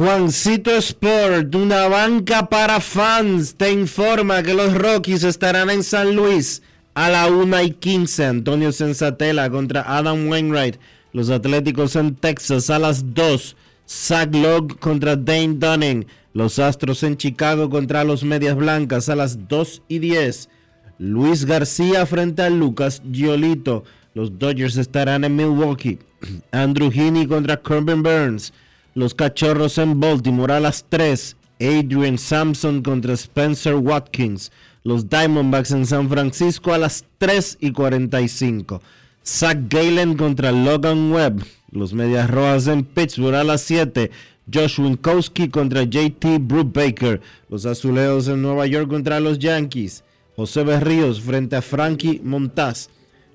[0.00, 6.62] Juancito Sport, una banca para fans, te informa que los Rockies estarán en San Luis
[6.94, 8.24] a la 1 y 15.
[8.24, 10.76] Antonio Sensatela contra Adam Wainwright.
[11.12, 13.54] Los Atléticos en Texas a las 2.
[13.86, 16.06] Zach Logg contra Dane Dunning.
[16.32, 20.48] Los Astros en Chicago contra los Medias Blancas a las 2 y 10.
[20.96, 23.84] Luis García frente a Lucas Giolito.
[24.14, 25.98] Los Dodgers estarán en Milwaukee.
[26.52, 28.54] Andrew Heaney contra Corbin Burns.
[28.94, 31.36] Los Cachorros en Baltimore a las 3.
[31.60, 34.50] Adrian Sampson contra Spencer Watkins.
[34.82, 38.82] Los Diamondbacks en San Francisco a las 3 y 45.
[39.24, 41.44] Zach Galen contra Logan Webb.
[41.70, 44.10] Los Medias Rojas en Pittsburgh a las 7.
[44.52, 47.20] Josh Winkowski contra JT Brubaker.
[47.48, 50.02] Los Azuleos en Nueva York contra los Yankees.
[50.34, 52.88] José Berríos frente a Frankie Montaz.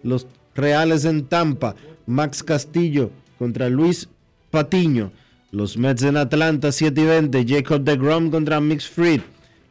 [0.03, 1.75] Los Reales en Tampa.
[2.05, 4.09] Max Castillo contra Luis
[4.51, 5.11] Patiño.
[5.55, 7.45] Los Mets en Atlanta 7 y 20.
[7.47, 9.21] Jacob DeGrom contra Mix Fried.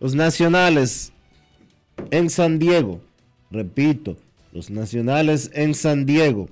[0.01, 1.13] Los Nacionales
[2.11, 3.03] en San Diego.
[3.51, 4.17] Repito,
[4.55, 6.49] los Nacionales en San Diego.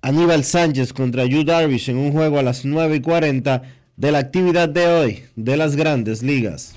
[0.00, 3.62] Aníbal Sánchez contra Yu Darvish en un juego a las 9 y 40
[3.96, 6.76] de la actividad de hoy de las grandes ligas.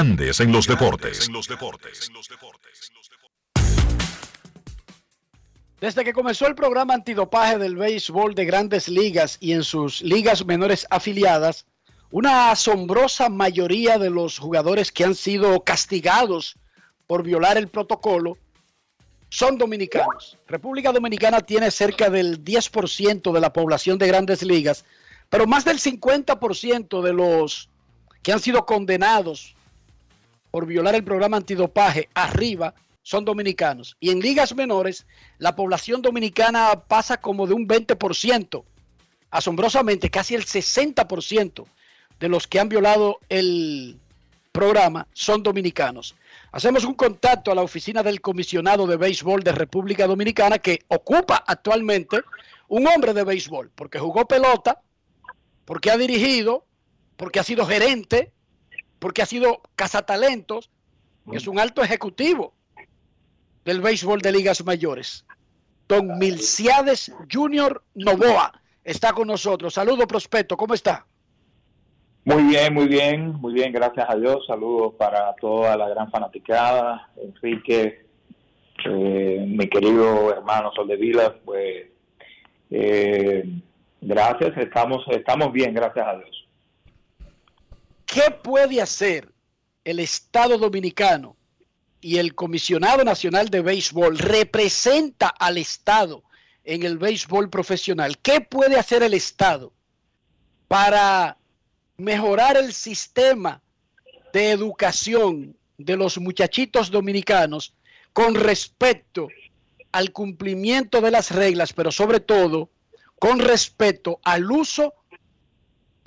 [0.00, 1.28] Grandes en los deportes.
[5.78, 10.46] Desde que comenzó el programa antidopaje del béisbol de grandes ligas y en sus ligas
[10.46, 11.66] menores afiliadas,
[12.10, 16.56] una asombrosa mayoría de los jugadores que han sido castigados
[17.06, 18.38] por violar el protocolo
[19.28, 20.38] son dominicanos.
[20.48, 24.86] República Dominicana tiene cerca del 10% de la población de grandes ligas,
[25.28, 27.68] pero más del 50% de los
[28.22, 29.56] que han sido condenados
[30.50, 33.96] por violar el programa antidopaje arriba son dominicanos.
[34.00, 35.06] Y en ligas menores,
[35.38, 38.64] la población dominicana pasa como de un 20%.
[39.30, 41.64] Asombrosamente, casi el 60%
[42.18, 43.98] de los que han violado el
[44.52, 46.16] programa son dominicanos.
[46.52, 51.44] Hacemos un contacto a la oficina del comisionado de béisbol de República Dominicana que ocupa
[51.46, 52.20] actualmente
[52.68, 54.80] un hombre de béisbol, porque jugó pelota,
[55.64, 56.64] porque ha dirigido,
[57.16, 58.32] porque ha sido gerente,
[59.00, 60.70] porque ha sido cazatalentos,
[61.28, 62.54] que es un alto ejecutivo
[63.64, 65.26] del béisbol de ligas mayores.
[65.88, 68.52] Don Milciades Junior Novoa
[68.84, 69.74] está con nosotros.
[69.74, 71.04] Saludo, Prospecto, ¿cómo está?
[72.24, 74.46] Muy bien, muy bien, muy bien, gracias a Dios.
[74.46, 77.10] Saludos para toda la gran fanaticada.
[77.16, 78.06] Enrique,
[78.84, 81.86] eh, mi querido hermano Sol de Vila, pues
[82.70, 83.44] eh,
[84.00, 86.48] gracias, estamos, estamos bien, gracias a Dios.
[88.10, 89.32] ¿Qué puede hacer
[89.84, 91.36] el Estado Dominicano
[92.00, 96.24] y el Comisionado Nacional de Béisbol representa al Estado
[96.64, 98.18] en el béisbol profesional?
[98.18, 99.72] ¿Qué puede hacer el Estado
[100.66, 101.38] para
[101.98, 103.62] mejorar el sistema
[104.32, 107.74] de educación de los muchachitos dominicanos
[108.12, 109.28] con respecto
[109.92, 112.70] al cumplimiento de las reglas, pero sobre todo
[113.20, 114.94] con respecto al uso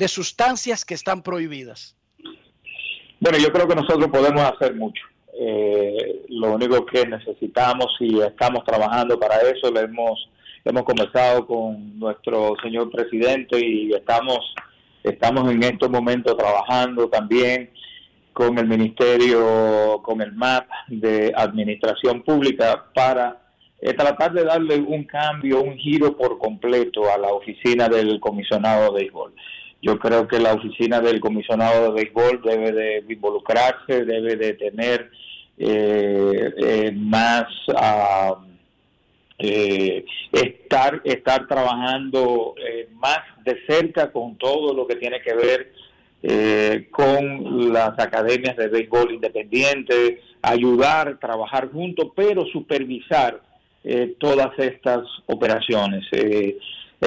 [0.04, 1.96] de sustancias que están prohibidas?
[3.20, 5.04] Bueno, yo creo que nosotros podemos hacer mucho.
[5.40, 10.30] Eh, lo único que necesitamos y estamos trabajando para eso, le hemos,
[10.64, 14.54] hemos conversado con nuestro señor presidente y estamos
[15.04, 17.70] Estamos en estos momentos trabajando también
[18.32, 23.38] con el Ministerio, con el MAP de Administración Pública para
[23.82, 28.94] eh, tratar de darle un cambio, un giro por completo a la oficina del comisionado
[28.94, 29.34] de béisbol.
[29.84, 35.12] Yo creo que la oficina del comisionado de béisbol debe de involucrarse, debe de tener
[35.58, 37.46] eh, eh, más...
[37.68, 38.54] Uh,
[39.46, 45.74] eh, estar, estar trabajando eh, más de cerca con todo lo que tiene que ver
[46.22, 53.42] eh, con las academias de béisbol independiente, ayudar, trabajar juntos, pero supervisar
[54.18, 56.06] todas estas operaciones.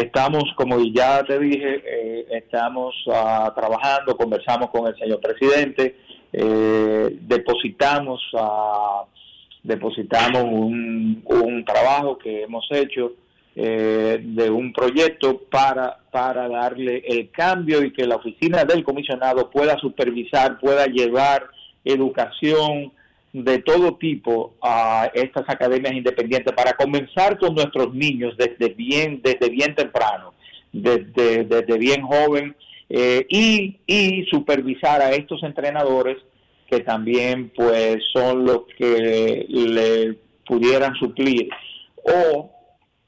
[0.01, 5.97] Estamos, como ya te dije, estamos ah, trabajando, conversamos con el señor presidente,
[6.33, 9.05] depositamos a
[9.67, 13.13] depositamos un, un trabajo que hemos hecho
[13.57, 19.51] eh, de un proyecto para, para darle el cambio y que la oficina del comisionado
[19.51, 21.49] pueda supervisar, pueda llevar
[21.85, 22.93] educación
[23.45, 29.51] de todo tipo a estas academias independientes para comenzar con nuestros niños desde bien, desde
[29.51, 30.33] bien temprano,
[30.73, 32.57] desde, desde bien joven
[32.89, 36.17] eh, y, y supervisar a estos entrenadores
[36.71, 41.51] que también pues son los que le pudieran suplir
[42.05, 42.51] o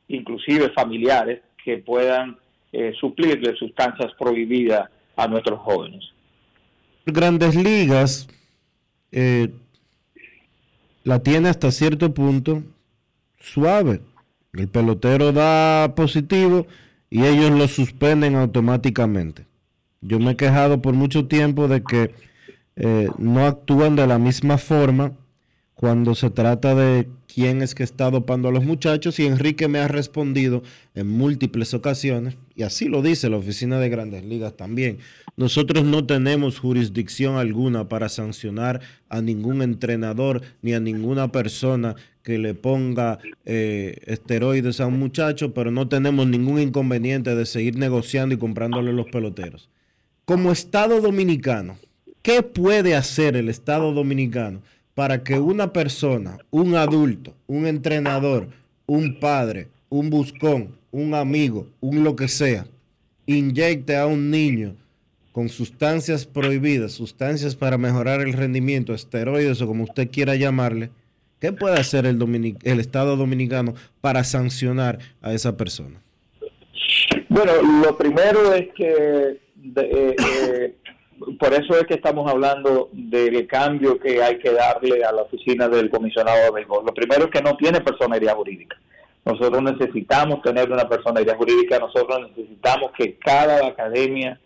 [0.08, 2.36] inclusive familiares que puedan
[2.72, 6.04] eh, suplirle sustancias prohibidas a nuestros jóvenes.
[7.06, 8.28] Grandes ligas
[9.10, 9.48] eh,
[11.08, 12.62] la tiene hasta cierto punto
[13.40, 14.02] suave.
[14.52, 16.66] El pelotero da positivo
[17.08, 19.46] y ellos lo suspenden automáticamente.
[20.02, 22.14] Yo me he quejado por mucho tiempo de que
[22.76, 25.12] eh, no actúan de la misma forma
[25.78, 29.78] cuando se trata de quién es que está dopando a los muchachos y Enrique me
[29.78, 30.64] ha respondido
[30.96, 34.98] en múltiples ocasiones, y así lo dice la Oficina de Grandes Ligas también,
[35.36, 42.38] nosotros no tenemos jurisdicción alguna para sancionar a ningún entrenador ni a ninguna persona que
[42.38, 48.34] le ponga eh, esteroides a un muchacho, pero no tenemos ningún inconveniente de seguir negociando
[48.34, 49.70] y comprándole los peloteros.
[50.24, 51.78] Como Estado Dominicano,
[52.22, 54.60] ¿Qué puede hacer el Estado Dominicano
[54.98, 58.48] para que una persona, un adulto, un entrenador,
[58.84, 62.66] un padre, un buscón, un amigo, un lo que sea,
[63.24, 64.74] inyecte a un niño
[65.30, 70.90] con sustancias prohibidas, sustancias para mejorar el rendimiento, esteroides o como usted quiera llamarle,
[71.38, 72.20] ¿qué puede hacer el,
[72.64, 76.00] Estado dominicano para sancionar a esa persona?
[77.28, 77.52] Bueno,
[77.84, 79.38] lo primero es que
[79.76, 80.74] eh, eh,
[81.38, 85.68] por eso es que estamos hablando del cambio que hay que darle a la oficina
[85.68, 86.86] del comisionado de béisbol.
[86.86, 88.76] Lo primero es que no tiene personería jurídica.
[89.24, 94.40] Nosotros necesitamos tener una personería jurídica, nosotros necesitamos que cada academia,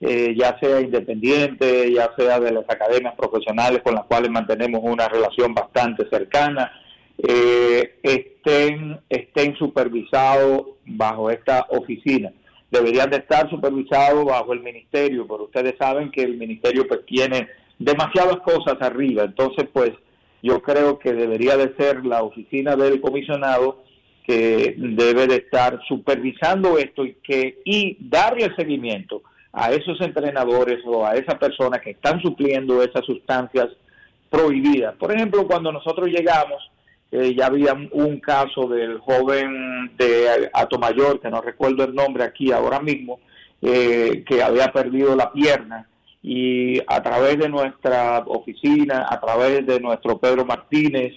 [0.00, 5.08] eh, ya sea independiente, ya sea de las academias profesionales con las cuales mantenemos una
[5.08, 6.70] relación bastante cercana,
[7.18, 12.32] eh, estén, estén supervisados bajo esta oficina.
[12.70, 17.48] Deberían de estar supervisados bajo el ministerio, pero ustedes saben que el ministerio pues tiene
[17.78, 19.90] demasiadas cosas arriba, entonces pues
[20.42, 23.82] yo creo que debería de ser la oficina del comisionado
[24.26, 31.04] que debe de estar supervisando esto y que y darle seguimiento a esos entrenadores o
[31.04, 33.68] a esas personas que están supliendo esas sustancias
[34.30, 34.94] prohibidas.
[34.96, 36.70] Por ejemplo, cuando nosotros llegamos,
[37.12, 42.52] eh, ya había un- caso del joven de Atomayor, que no recuerdo el nombre aquí
[42.52, 43.18] ahora mismo,
[43.62, 45.86] eh, que había perdido la pierna.
[46.22, 51.14] Y a través de nuestra oficina, a través de nuestro Pedro Martínez,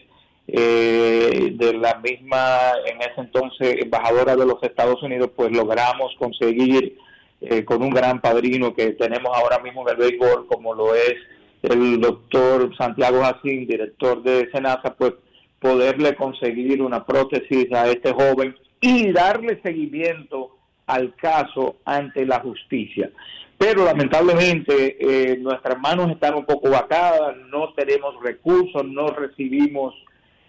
[0.48, 6.98] eh, de la misma, en ese entonces, embajadora de los Estados Unidos, pues logramos conseguir
[7.42, 11.16] eh, con un gran padrino que tenemos ahora mismo en el béisbol, como lo es
[11.62, 15.14] el doctor Santiago Jacín, director de Senasa, pues
[15.64, 23.10] poderle conseguir una prótesis a este joven y darle seguimiento al caso ante la justicia.
[23.58, 29.96] Pero lamentablemente eh, nuestras manos están un poco vacadas, no tenemos recursos, no recibimos,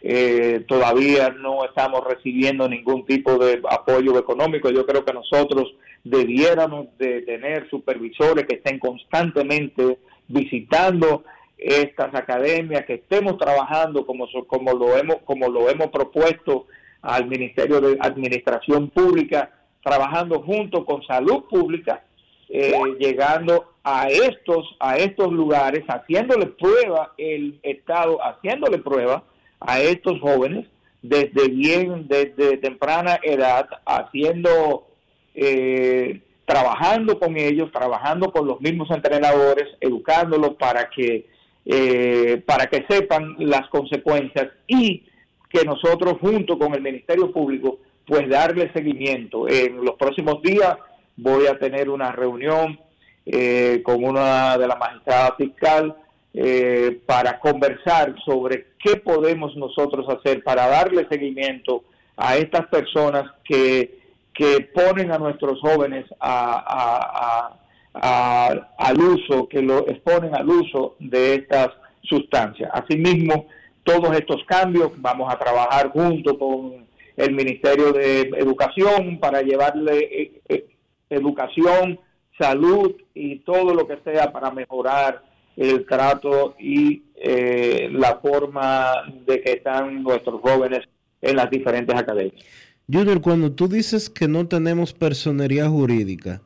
[0.02, 4.68] eh, todavía no estamos recibiendo ningún tipo de apoyo económico.
[4.70, 11.22] Yo creo que nosotros debiéramos de tener supervisores que estén constantemente visitando
[11.59, 16.66] estas academias, que estemos trabajando como, como, lo, hemos, como lo hemos propuesto
[17.02, 19.50] al Ministerio de Administración Pública,
[19.82, 22.02] trabajando junto con Salud Pública,
[22.48, 29.24] eh, llegando a estos, a estos lugares, haciéndole prueba el Estado, haciéndole prueba
[29.61, 30.66] a estos jóvenes
[31.02, 34.86] desde bien, desde temprana edad, haciendo,
[35.34, 41.26] eh, trabajando con ellos, trabajando con los mismos entrenadores, educándolos para que,
[41.66, 45.04] eh, para que sepan las consecuencias y
[45.48, 49.48] que nosotros junto con el Ministerio Público pues darle seguimiento.
[49.48, 50.76] En los próximos días
[51.16, 52.78] voy a tener una reunión
[53.24, 55.94] eh, con una de las magistradas fiscal
[56.34, 61.84] eh, para conversar sobre qué podemos nosotros hacer para darle seguimiento
[62.16, 64.00] a estas personas que,
[64.34, 67.58] que ponen a nuestros jóvenes a- a-
[67.95, 71.68] a- al uso, que lo exponen al uso de estas
[72.03, 72.70] sustancias.
[72.72, 73.47] Asimismo,
[73.82, 76.84] todos estos cambios vamos a trabajar junto con
[77.16, 80.66] el Ministerio de Educación para llevarle eh, eh,
[81.11, 82.01] educación,
[82.38, 85.22] salud y todo lo que sea para mejorar
[85.57, 88.92] el trato y eh, la forma
[89.24, 90.80] de que están nuestros jóvenes
[91.22, 92.45] en las diferentes academias.
[92.92, 96.42] Junior, cuando tú dices que no tenemos personería jurídica,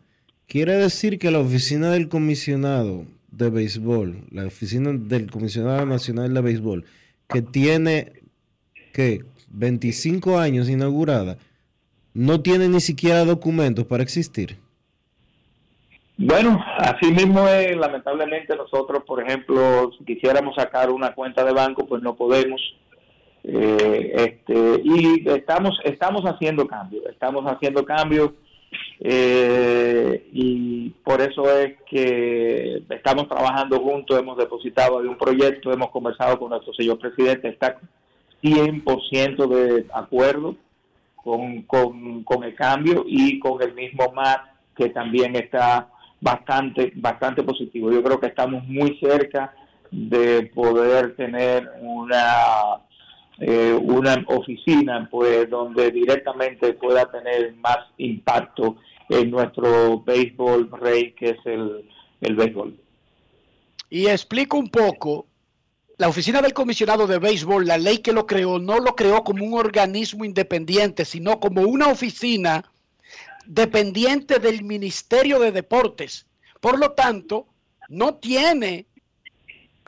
[0.48, 6.40] quiere decir que la oficina del comisionado de béisbol, la oficina del comisionado nacional de
[6.40, 6.84] béisbol,
[7.28, 8.12] que tiene,
[8.92, 9.24] ¿qué?
[9.50, 11.36] 25 años inaugurada,
[12.14, 14.56] no tiene ni siquiera documentos para existir.
[16.16, 21.86] Bueno, así mismo es, lamentablemente nosotros, por ejemplo, si quisiéramos sacar una cuenta de banco,
[21.86, 22.60] pues no podemos.
[23.44, 28.32] Eh, este, y estamos, estamos haciendo cambios, estamos haciendo cambios
[29.00, 35.90] eh, y por eso es que estamos trabajando juntos, hemos depositado de un proyecto, hemos
[35.90, 37.78] conversado con nuestro señor presidente, está
[38.42, 40.56] 100% de acuerdo
[41.16, 44.40] con, con, con el cambio y con el mismo MAT
[44.76, 45.88] que también está
[46.20, 47.92] bastante bastante positivo.
[47.92, 49.54] Yo creo que estamos muy cerca
[49.90, 52.80] de poder tener una
[53.40, 58.76] eh, una oficina pues donde directamente pueda tener más impacto
[59.08, 61.88] en nuestro béisbol rey que es el,
[62.20, 62.76] el béisbol.
[63.90, 65.26] Y explico un poco,
[65.96, 69.44] la oficina del comisionado de béisbol, la ley que lo creó, no lo creó como
[69.44, 72.64] un organismo independiente, sino como una oficina
[73.46, 76.26] dependiente del Ministerio de Deportes.
[76.60, 77.46] Por lo tanto,
[77.88, 78.86] no tiene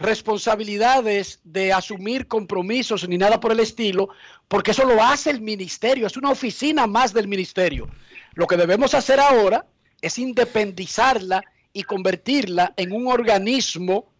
[0.01, 4.09] responsabilidades de asumir compromisos ni nada por el estilo,
[4.49, 7.89] porque eso lo hace el ministerio, es una oficina más del ministerio.
[8.35, 9.67] Lo que debemos hacer ahora
[10.01, 14.11] es independizarla y convertirla en un organismo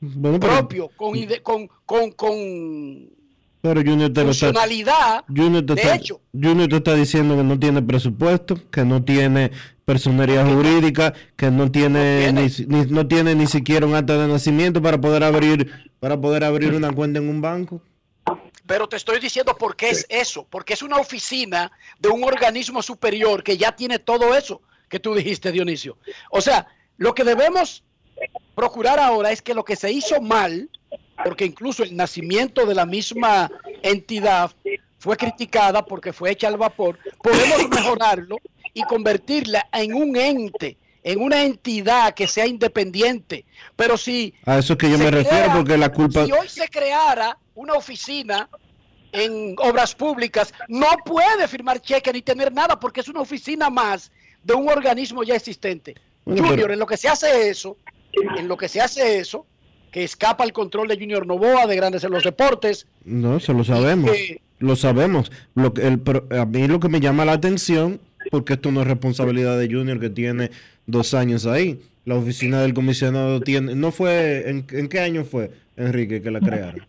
[0.00, 3.17] Bueno, propio, con, con, con, con
[3.60, 5.24] pero Junior te lo está, funcionalidad.
[5.28, 9.02] Junior te de está- hecho, Junior te está diciendo que no tiene presupuesto, que no
[9.04, 9.50] tiene
[9.84, 15.00] personería jurídica, que no tiene, ni- no tiene ni siquiera un acta de nacimiento para
[15.00, 17.80] poder abrir para poder abrir una cuenta en un banco.
[18.66, 22.82] pero te estoy diciendo por qué es eso, porque es una oficina de un organismo
[22.82, 25.96] superior que ya tiene todo eso que tú dijiste, Dionisio.
[26.30, 26.66] O sea,
[26.98, 27.82] lo que debemos
[28.54, 30.68] procurar ahora es que lo que se hizo mal,
[31.24, 33.50] porque incluso el nacimiento de la misma
[33.82, 34.50] entidad
[34.98, 38.36] fue criticada porque fue hecha al vapor, podemos mejorarlo
[38.74, 43.44] y convertirla en un ente, en una entidad que sea independiente.
[43.76, 46.24] Pero si A eso es que yo me refiero, crea- porque la culpa...
[46.26, 48.48] si hoy se creara una oficina
[49.12, 54.10] en obras públicas, no puede firmar cheque ni tener nada porque es una oficina más
[54.44, 55.94] de un organismo ya existente.
[56.24, 57.76] Bueno, Junior, pero- en lo que se hace eso,
[58.12, 59.46] en lo que se hace eso,
[59.90, 63.64] que escapa el control de Junior Novoa, de Grandes en los Deportes, No, se lo
[63.64, 64.10] sabemos.
[64.10, 65.30] que- Lo sabemos.
[65.54, 66.00] Lo que, el,
[66.38, 70.00] a mí lo que me llama la atención, porque esto no es responsabilidad de Junior
[70.00, 70.50] que tiene
[70.86, 71.80] dos años ahí.
[72.04, 73.74] La oficina del comisionado tiene.
[73.76, 74.48] ¿No fue.
[74.50, 76.84] ¿En, en qué año fue, Enrique, que la crearon?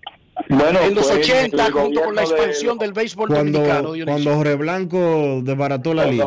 [0.47, 3.93] Bueno, en los fue 80, el junto con la de- expansión del béisbol Cuando, dominicano,
[3.93, 4.05] Dionisio.
[4.23, 6.25] cuando Jorge Blanco desbarató la liga.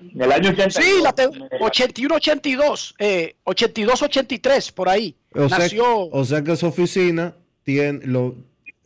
[0.00, 0.70] En el año 80.
[0.82, 5.14] Sí, la te- 81-82, eh, 82-83, por ahí.
[5.34, 7.34] O sea, Nació o sea que esa oficina
[7.64, 8.34] tiene lo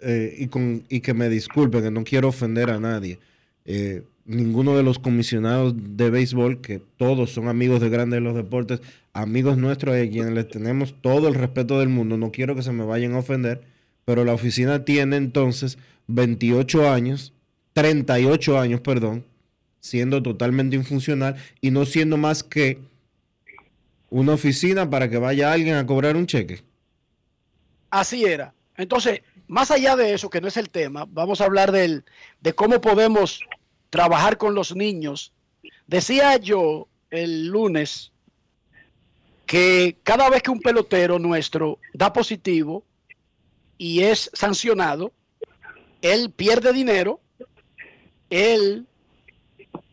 [0.01, 3.19] eh, y con y que me disculpen que no quiero ofender a nadie.
[3.65, 8.37] eh, ninguno de los comisionados de béisbol, que todos son amigos de grandes de los
[8.37, 8.81] deportes,
[9.13, 12.71] amigos nuestros a quienes les tenemos todo el respeto del mundo, no quiero que se
[12.73, 13.63] me vayan a ofender,
[14.05, 17.33] pero la oficina tiene entonces 28 años,
[17.73, 19.25] 38 años, perdón,
[19.83, 22.79] siendo totalmente infuncional y no siendo más que
[24.11, 26.63] una oficina para que vaya alguien a cobrar un cheque.
[27.91, 28.55] Así era.
[28.77, 32.05] Entonces, más allá de eso, que no es el tema, vamos a hablar del,
[32.41, 33.41] de cómo podemos
[33.91, 35.33] trabajar con los niños.
[35.89, 38.13] Decía yo el lunes
[39.47, 42.85] que cada vez que un pelotero nuestro da positivo
[43.79, 45.13] y es sancionado,
[46.03, 47.21] él pierde dinero,
[48.31, 48.87] él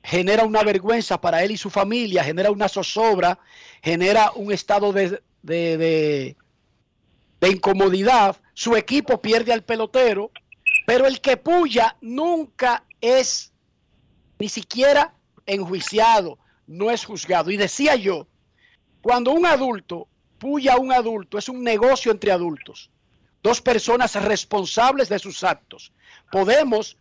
[0.03, 3.39] genera una vergüenza para él y su familia, genera una zozobra,
[3.81, 10.31] genera un estado de, de- de- incomodidad, su equipo pierde al pelotero,
[10.85, 13.51] pero el que puya nunca es
[14.37, 15.13] ni siquiera
[15.45, 16.37] enjuiciado,
[16.67, 17.49] no es juzgado.
[17.49, 18.27] Y decía yo,
[19.01, 22.89] cuando un adulto puya a un adulto, es un negocio entre adultos,
[23.41, 25.91] dos personas responsables de sus actos.
[26.31, 26.97] Podemos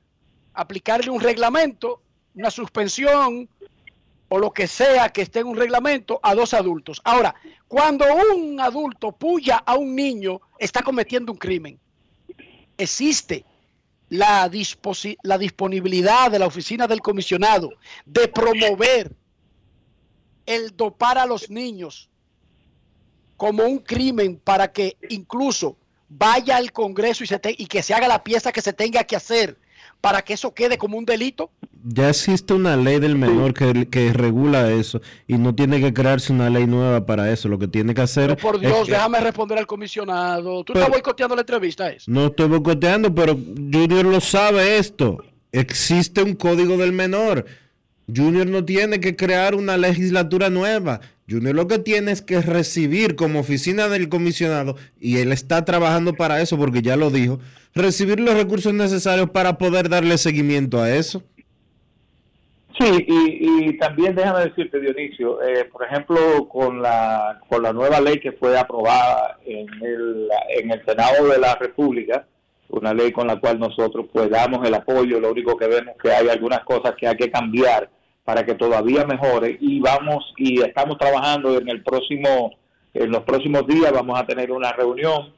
[0.55, 2.03] aplicarle un reglamento,
[2.39, 3.49] una suspensión
[4.29, 7.01] o lo que sea que esté en un reglamento a dos adultos.
[7.05, 7.35] Ahora,
[7.67, 11.79] cuando un adulto puya a un niño, está cometiendo un crimen.
[12.77, 13.45] Existe
[14.09, 14.51] la,
[15.23, 17.71] la disponibilidad de la oficina del comisionado
[18.07, 19.17] de promover
[20.47, 22.09] el dopar a los niños
[23.37, 25.77] como un crimen para que incluso
[26.09, 29.05] vaya al Congreso y, se te- y que se haga la pieza que se tenga
[29.05, 29.59] que hacer
[30.01, 31.51] para que eso quede como un delito.
[31.85, 36.33] Ya existe una ley del menor que, que regula eso y no tiene que crearse
[36.33, 37.49] una ley nueva para eso.
[37.49, 38.37] Lo que tiene que hacer.
[38.37, 40.65] Por es Dios, que- déjame responder al comisionado.
[40.65, 42.09] Tú Pero- estás boicoteando la entrevista, ¿es?
[42.09, 45.19] No estoy boicoteando, pero Junior lo sabe esto.
[45.53, 47.47] Existe un código del menor.
[48.15, 51.01] Junior no tiene que crear una legislatura nueva.
[51.29, 56.15] Junior lo que tiene es que recibir como oficina del comisionado, y él está trabajando
[56.15, 57.39] para eso porque ya lo dijo,
[57.75, 61.23] recibir los recursos necesarios para poder darle seguimiento a eso.
[62.79, 68.01] Sí, y, y también déjame decirte, Dionisio, eh, por ejemplo, con la, con la nueva
[68.01, 72.27] ley que fue aprobada en el, en el Senado de la República,
[72.69, 76.13] una ley con la cual nosotros pues damos el apoyo, lo único que vemos que
[76.13, 77.91] hay algunas cosas que hay que cambiar
[78.25, 82.53] para que todavía mejore y vamos y estamos trabajando en el próximo,
[82.95, 85.33] en los próximos días vamos a tener una reunión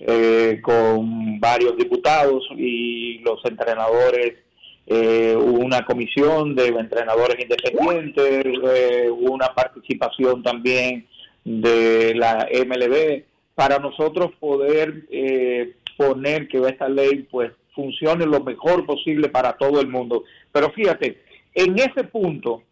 [0.00, 4.44] eh, con varios diputados y los entrenadores
[4.86, 11.06] eh, una comisión de entrenadores independientes, eh, una participación también
[11.42, 13.24] de la MLB,
[13.54, 19.80] para nosotros poder eh, poner que esta ley pues funcione lo mejor posible para todo
[19.80, 20.24] el mundo.
[20.52, 21.22] Pero fíjate,
[21.54, 22.62] en ese punto,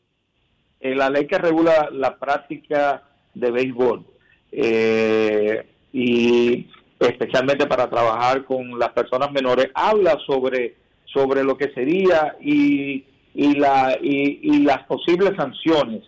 [0.80, 4.04] la ley que regula la práctica de béisbol,
[4.50, 6.66] eh, y
[7.08, 10.82] especialmente para trabajar con las personas menores, habla sobre
[11.12, 16.02] sobre lo que sería y, y, la, y, y las posibles sanciones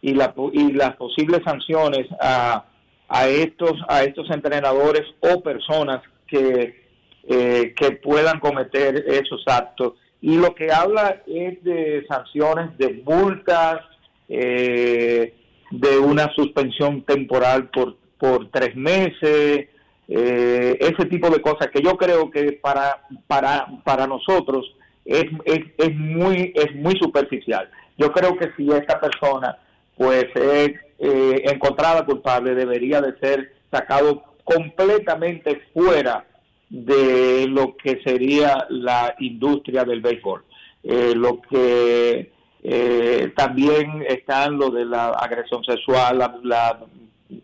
[0.00, 2.64] y, la, y las posibles sanciones a,
[3.08, 6.82] a, estos, a estos entrenadores o personas que,
[7.28, 9.94] eh, que puedan cometer esos actos.
[10.20, 13.80] Y lo que habla es de sanciones, de multas,
[14.28, 15.34] eh,
[15.70, 19.68] de una suspensión temporal por, por tres meses,
[20.14, 25.60] eh, ese tipo de cosas que yo creo que para, para, para nosotros es, es,
[25.78, 27.70] es, muy, es muy superficial.
[27.96, 29.56] Yo creo que si esta persona
[29.96, 36.26] pues es eh, encontrada culpable debería de ser sacado completamente fuera
[36.68, 40.44] de lo que sería la industria del béisbol.
[40.82, 42.32] Eh, lo que
[42.62, 46.80] eh, también están lo de la agresión sexual, la, la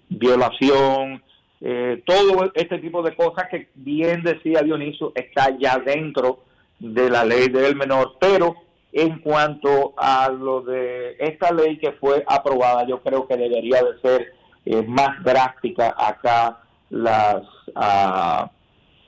[0.08, 1.22] violación,
[1.60, 6.44] eh, todo este tipo de cosas que bien decía Dionisio está ya dentro
[6.78, 8.54] de la ley del menor, pero
[8.92, 14.00] en cuanto a lo de esta ley que fue aprobada, yo creo que debería de
[14.00, 14.32] ser
[14.64, 17.42] eh, más drástica acá las
[17.74, 18.50] ah,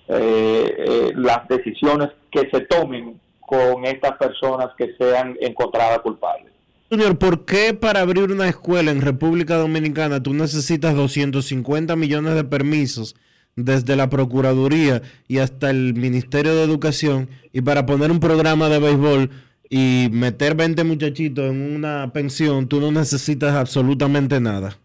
[0.09, 6.53] eh, las decisiones que se tomen con estas personas que sean encontradas culpables.
[6.91, 12.43] Junior, ¿por qué para abrir una escuela en República Dominicana tú necesitas 250 millones de
[12.43, 13.15] permisos
[13.55, 18.81] desde la Procuraduría y hasta el Ministerio de Educación y para poner un programa de
[18.81, 19.31] béisbol
[19.69, 24.77] y meter 20 muchachitos en una pensión tú no necesitas absolutamente nada?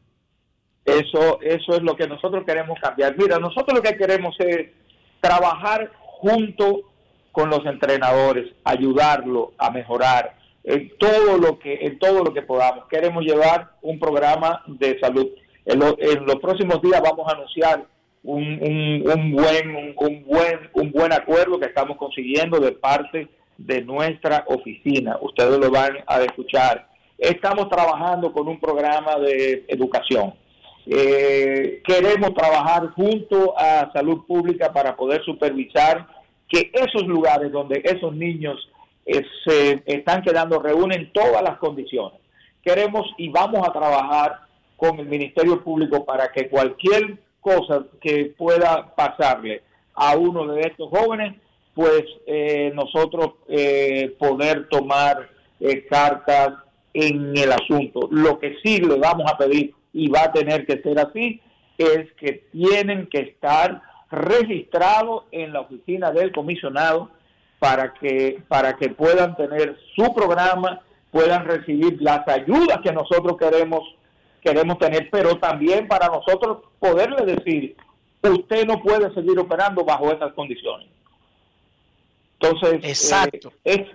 [0.85, 3.17] Eso, eso es lo que nosotros queremos cambiar.
[3.17, 4.67] Mira, nosotros lo que queremos es
[5.21, 6.81] trabajar junto
[7.31, 12.85] con los entrenadores, ayudarlo a mejorar en todo lo que en todo lo que podamos.
[12.89, 15.27] Queremos llevar un programa de salud.
[15.65, 17.85] En, los próximos días vamos a anunciar
[18.23, 24.43] un, un, buen un, buen un buen acuerdo que estamos consiguiendo de parte de nuestra
[24.47, 25.17] oficina.
[25.21, 26.87] Ustedes lo van a escuchar.
[27.17, 30.33] Estamos trabajando con un programa de educación.
[30.87, 36.07] Eh, queremos trabajar junto a salud pública para poder supervisar
[36.47, 38.69] que esos lugares donde esos niños
[39.45, 42.19] se están quedando, reúnen todas las condiciones.
[42.63, 44.39] Queremos y vamos a trabajar
[44.75, 49.61] con el Ministerio Público para que cualquier cosa que pueda pasarle
[49.93, 51.35] a uno de estos jóvenes,
[51.73, 55.29] pues eh, nosotros eh, poder tomar
[55.59, 56.53] eh, cartas
[56.93, 58.07] en el asunto.
[58.11, 61.41] Lo que sí le vamos a pedir, y va a tener que ser así,
[61.77, 67.09] es que tienen que estar registrados en la oficina del comisionado
[67.59, 70.81] para que, para que puedan tener su programa,
[71.11, 73.81] puedan recibir las ayudas que nosotros queremos,
[74.41, 77.75] queremos tener, pero también para nosotros poderle decir,
[78.21, 80.87] usted no puede seguir operando bajo esas condiciones.
[82.39, 83.53] Entonces, Exacto.
[83.63, 83.87] Eh,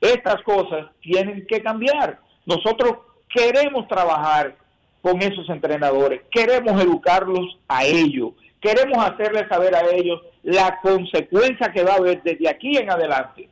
[0.00, 2.20] estas cosas tienen que cambiar.
[2.46, 2.98] Nosotros
[3.28, 4.56] queremos trabajar
[5.02, 11.82] con esos entrenadores, queremos educarlos a ellos, queremos hacerles saber a ellos la consecuencia que
[11.82, 13.48] va a haber desde aquí en adelante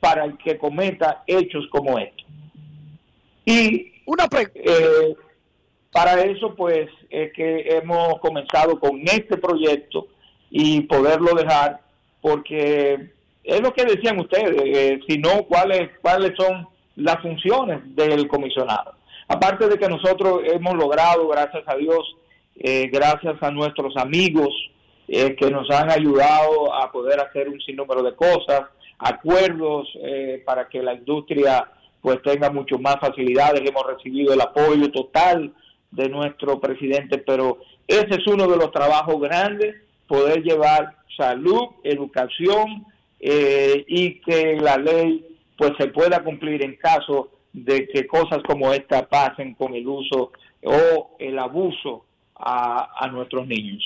[0.00, 2.26] para el que cometa hechos como estos.
[3.44, 5.14] Y una eh,
[5.92, 10.06] para eso, pues, es que hemos comenzado con este proyecto
[10.50, 11.80] y poderlo dejar,
[12.20, 13.10] porque
[13.44, 18.94] es lo que decían ustedes, eh, si no, ¿cuáles, cuáles son las funciones del comisionado.
[19.28, 22.16] Aparte de que nosotros hemos logrado, gracias a Dios,
[22.60, 24.50] eh, gracias a nuestros amigos
[25.08, 28.62] eh, que nos han ayudado a poder hacer un sinnúmero de cosas,
[28.98, 31.68] acuerdos eh, para que la industria
[32.00, 33.68] pues tenga mucho más facilidades.
[33.68, 35.52] Hemos recibido el apoyo total
[35.90, 37.58] de nuestro presidente, pero
[37.88, 39.74] ese es uno de los trabajos grandes,
[40.06, 42.86] poder llevar salud, educación
[43.18, 48.72] eh, y que la ley pues se pueda cumplir en caso de que cosas como
[48.72, 50.30] esta pasen con el uso
[50.62, 52.04] o el abuso
[52.42, 53.82] a, nuestros niños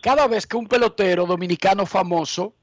[0.00, 2.54] cada vez que un pelotero dominicano famoso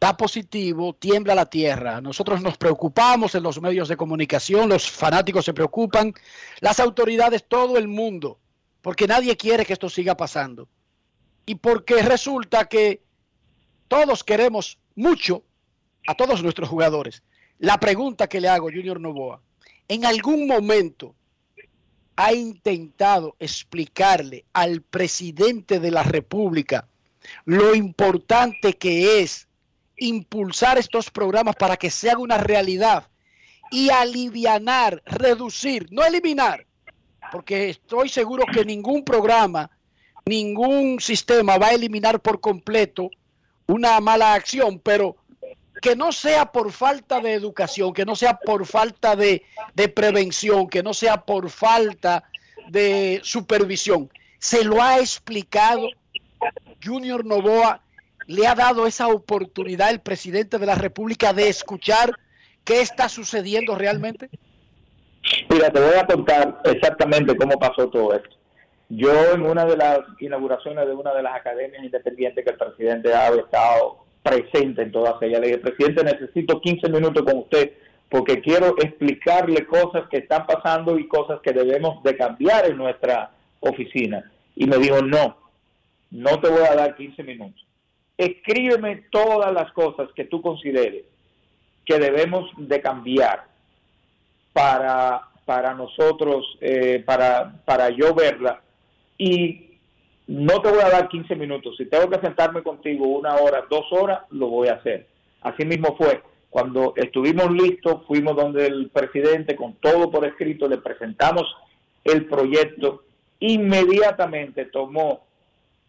[0.00, 2.00] da positivo, tiembla la tierra.
[2.00, 6.12] Nosotros nos preocupamos en los medios de comunicación, los fanáticos se preocupan,
[6.60, 8.38] las autoridades, todo el mundo,
[8.82, 10.68] porque nadie quiere que esto siga pasando.
[11.46, 13.02] Y porque resulta que
[13.88, 15.42] todos queremos mucho
[16.06, 17.22] a todos nuestros jugadores.
[17.58, 19.40] La pregunta que le hago, Junior Novoa,
[19.88, 21.14] ¿en algún momento
[22.16, 26.86] ha intentado explicarle al presidente de la República
[27.44, 29.48] lo importante que es
[29.96, 33.08] impulsar estos programas para que se haga una realidad
[33.70, 36.66] y alivianar, reducir, no eliminar,
[37.32, 39.70] porque estoy seguro que ningún programa,
[40.26, 43.10] ningún sistema va a eliminar por completo
[43.66, 45.16] una mala acción, pero
[45.84, 49.42] que no sea por falta de educación, que no sea por falta de,
[49.74, 52.24] de prevención, que no sea por falta
[52.68, 54.08] de supervisión.
[54.38, 55.86] Se lo ha explicado
[56.82, 57.82] Junior Novoa,
[58.26, 62.12] le ha dado esa oportunidad el presidente de la República de escuchar
[62.64, 64.30] qué está sucediendo realmente.
[65.50, 68.30] Mira, te voy a contar exactamente cómo pasó todo esto.
[68.88, 73.12] Yo en una de las inauguraciones de una de las academias independientes que el presidente
[73.12, 77.74] ha estado presente en todas ellas, le dije, presidente, necesito 15 minutos con usted
[78.08, 83.32] porque quiero explicarle cosas que están pasando y cosas que debemos de cambiar en nuestra
[83.60, 84.30] oficina.
[84.54, 85.36] Y me dijo, no,
[86.10, 87.66] no te voy a dar 15 minutos.
[88.16, 91.04] Escríbeme todas las cosas que tú consideres
[91.84, 93.46] que debemos de cambiar
[94.52, 98.62] para, para nosotros, eh, para, para yo verla.
[99.18, 99.63] Y
[100.26, 101.76] no te voy a dar 15 minutos.
[101.76, 105.06] Si tengo que sentarme contigo una hora, dos horas, lo voy a hacer.
[105.42, 106.22] Así mismo fue.
[106.48, 111.42] Cuando estuvimos listos, fuimos donde el presidente con todo por escrito, le presentamos
[112.04, 113.02] el proyecto,
[113.40, 115.24] inmediatamente tomó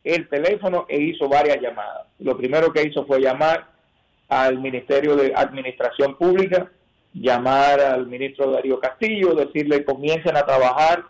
[0.04, 2.08] el teléfono e hizo varias llamadas.
[2.20, 3.68] Lo primero que hizo fue llamar
[4.28, 6.72] al Ministerio de Administración Pública,
[7.14, 11.04] llamar al ministro Darío Castillo, decirle comiencen a trabajar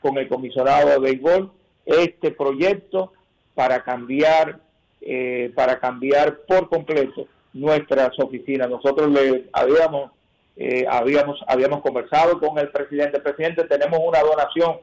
[0.00, 1.52] con el comisionado de béisbol
[1.84, 3.12] este proyecto
[3.54, 4.60] para cambiar
[5.00, 8.68] eh, para cambiar por completo nuestras oficinas.
[8.68, 10.10] Nosotros le habíamos
[10.56, 13.20] eh, habíamos habíamos conversado con el presidente.
[13.20, 14.76] Presidente, tenemos una donación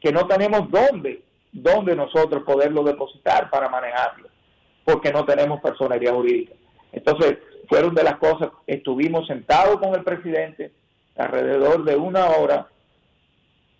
[0.00, 1.22] que no tenemos dónde
[1.52, 4.28] dónde nosotros poderlo depositar para manejarlo,
[4.84, 6.54] porque no tenemos personería jurídica.
[6.92, 7.38] Entonces,
[7.68, 10.72] fueron de las cosas, estuvimos sentados con el presidente
[11.16, 12.68] alrededor de una hora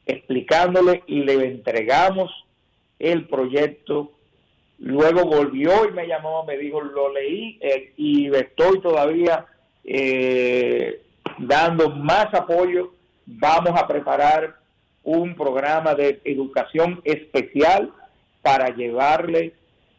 [0.04, 2.30] explicándole y le entregamos
[3.02, 4.12] el proyecto.
[4.78, 9.44] Luego volvió y me llamó, me dijo, lo leí eh, y estoy todavía
[9.84, 11.02] eh,
[11.38, 12.94] dando más apoyo.
[13.26, 14.56] Vamos a preparar
[15.02, 17.92] un programa de educación especial
[18.40, 19.54] para llevarle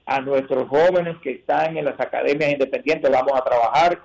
[0.06, 3.12] a nuestros jóvenes que están en las academias independientes.
[3.12, 4.02] Vamos a trabajar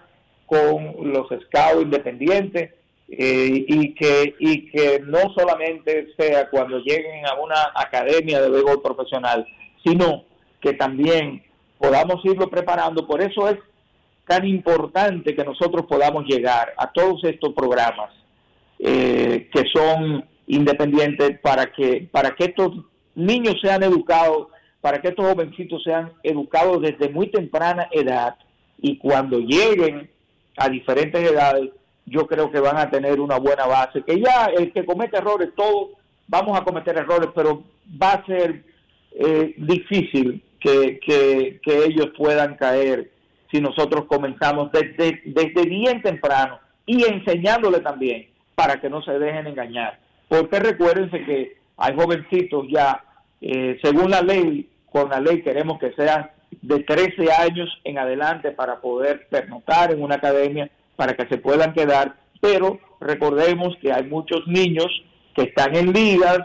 [0.46, 2.72] con los scouts independientes
[3.10, 8.82] eh, y, que, y que no solamente sea cuando lleguen a una academia de béisbol
[8.82, 9.46] profesional,
[9.82, 10.24] sino
[10.60, 11.42] que también
[11.78, 13.06] podamos irlo preparando.
[13.06, 13.56] Por eso es
[14.26, 18.12] tan importante que nosotros podamos llegar a todos estos programas
[18.78, 22.72] eh, que son independientes para que, para que estos
[23.14, 24.48] niños sean educados,
[24.82, 28.36] para que estos jovencitos sean educados desde muy temprana edad
[28.80, 30.10] y cuando lleguen
[30.56, 31.70] a diferentes edades
[32.08, 34.02] yo creo que van a tener una buena base.
[34.02, 35.90] Que ya el que comete errores, todos
[36.26, 37.64] vamos a cometer errores, pero
[38.00, 38.64] va a ser
[39.12, 43.10] eh, difícil que, que, ellos puedan caer
[43.50, 49.46] si nosotros comenzamos desde, desde bien temprano y enseñándole también para que no se dejen
[49.46, 49.98] engañar.
[50.28, 53.02] Porque recuérdense que hay jovencitos ya,
[53.40, 56.30] eh, según la ley, con la ley queremos que sean
[56.60, 61.74] de 13 años en adelante para poder pernotar en una academia para que se puedan
[61.74, 64.88] quedar, pero recordemos que hay muchos niños
[65.32, 66.40] que están en ligas,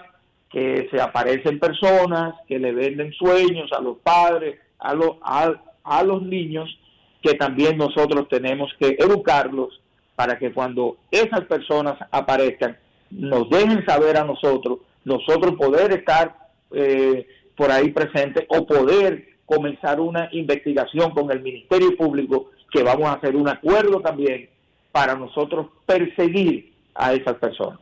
[0.51, 6.21] que se aparecen personas, que le venden sueños a los padres, a, los a, los
[6.21, 6.69] niños,
[7.23, 9.81] que también nosotros tenemos que educarlos
[10.15, 12.77] para que cuando esas personas aparezcan,
[13.09, 16.35] nos dejen saber a nosotros, nosotros poder estar
[16.71, 17.25] eh,
[17.57, 23.13] por ahí presentes o poder comenzar una investigación con el Ministerio Público que vamos a
[23.13, 24.49] hacer un acuerdo también
[24.91, 27.80] para nosotros perseguir a esas personas.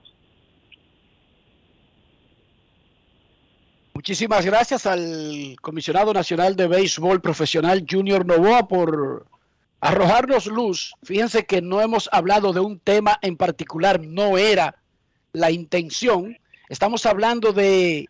[3.94, 9.26] Muchísimas gracias al comisionado nacional de béisbol profesional Junior Novoa por
[9.80, 10.94] arrojarnos luz.
[11.04, 14.76] Fíjense que no hemos hablado de un tema en particular, no era
[15.32, 16.38] la intención.
[16.68, 18.10] Estamos hablando de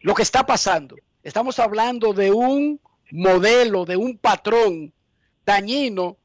[0.00, 0.96] lo que está pasando.
[1.22, 4.92] Estamos hablando de un modelo, de un patrón
[5.44, 6.16] dañino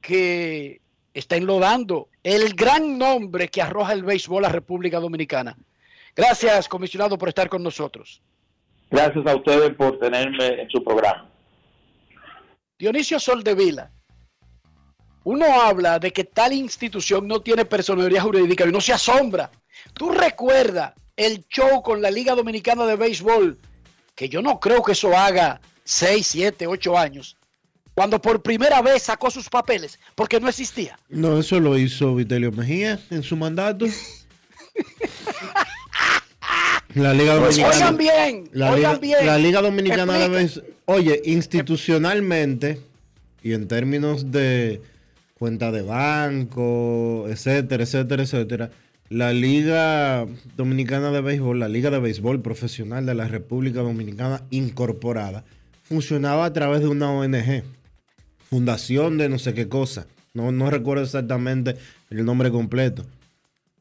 [0.00, 0.80] que
[1.12, 5.56] está enlodando el gran nombre que arroja el béisbol a República Dominicana.
[6.14, 8.20] Gracias, comisionado, por estar con nosotros.
[8.90, 11.28] Gracias a ustedes por tenerme en su programa.
[12.78, 13.90] Dionisio Soldevila,
[15.24, 19.50] uno habla de que tal institución no tiene personalidad jurídica y no se asombra.
[19.94, 23.58] Tú recuerdas el show con la Liga Dominicana de Béisbol,
[24.14, 27.36] que yo no creo que eso haga 6, 7, 8 años
[27.94, 30.98] cuando por primera vez sacó sus papeles, porque no existía.
[31.08, 33.86] No, eso lo hizo Vitelio Mejía en su mandato.
[36.94, 37.74] La Liga pues Dominicana.
[37.74, 39.26] oigan bien, la oigan Liga, bien.
[39.26, 40.48] La Liga Dominicana debe,
[40.84, 42.80] oye, institucionalmente
[43.42, 44.80] y en términos de,
[45.38, 48.70] cuenta de banco, etcétera, etcétera, etcétera.
[49.10, 50.26] La Liga
[50.56, 55.44] Dominicana de Béisbol, la Liga de Béisbol Profesional de la República Dominicana incorporada,
[55.82, 57.62] funcionaba a través de una ONG,
[58.48, 60.06] fundación de no sé qué cosa.
[60.32, 61.76] No, no recuerdo exactamente
[62.10, 63.04] el nombre completo,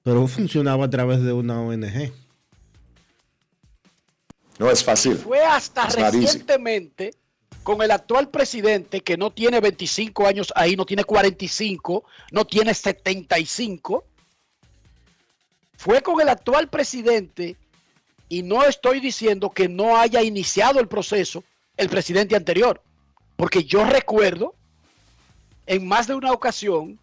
[0.03, 2.11] pero funcionaba a través de una ONG.
[4.59, 5.15] No es fácil.
[5.15, 7.13] Fue hasta recientemente
[7.63, 12.73] con el actual presidente que no tiene 25 años ahí, no tiene 45, no tiene
[12.73, 14.03] 75.
[15.77, 17.55] Fue con el actual presidente
[18.29, 21.43] y no estoy diciendo que no haya iniciado el proceso
[21.77, 22.81] el presidente anterior,
[23.35, 24.55] porque yo recuerdo
[25.65, 26.99] en más de una ocasión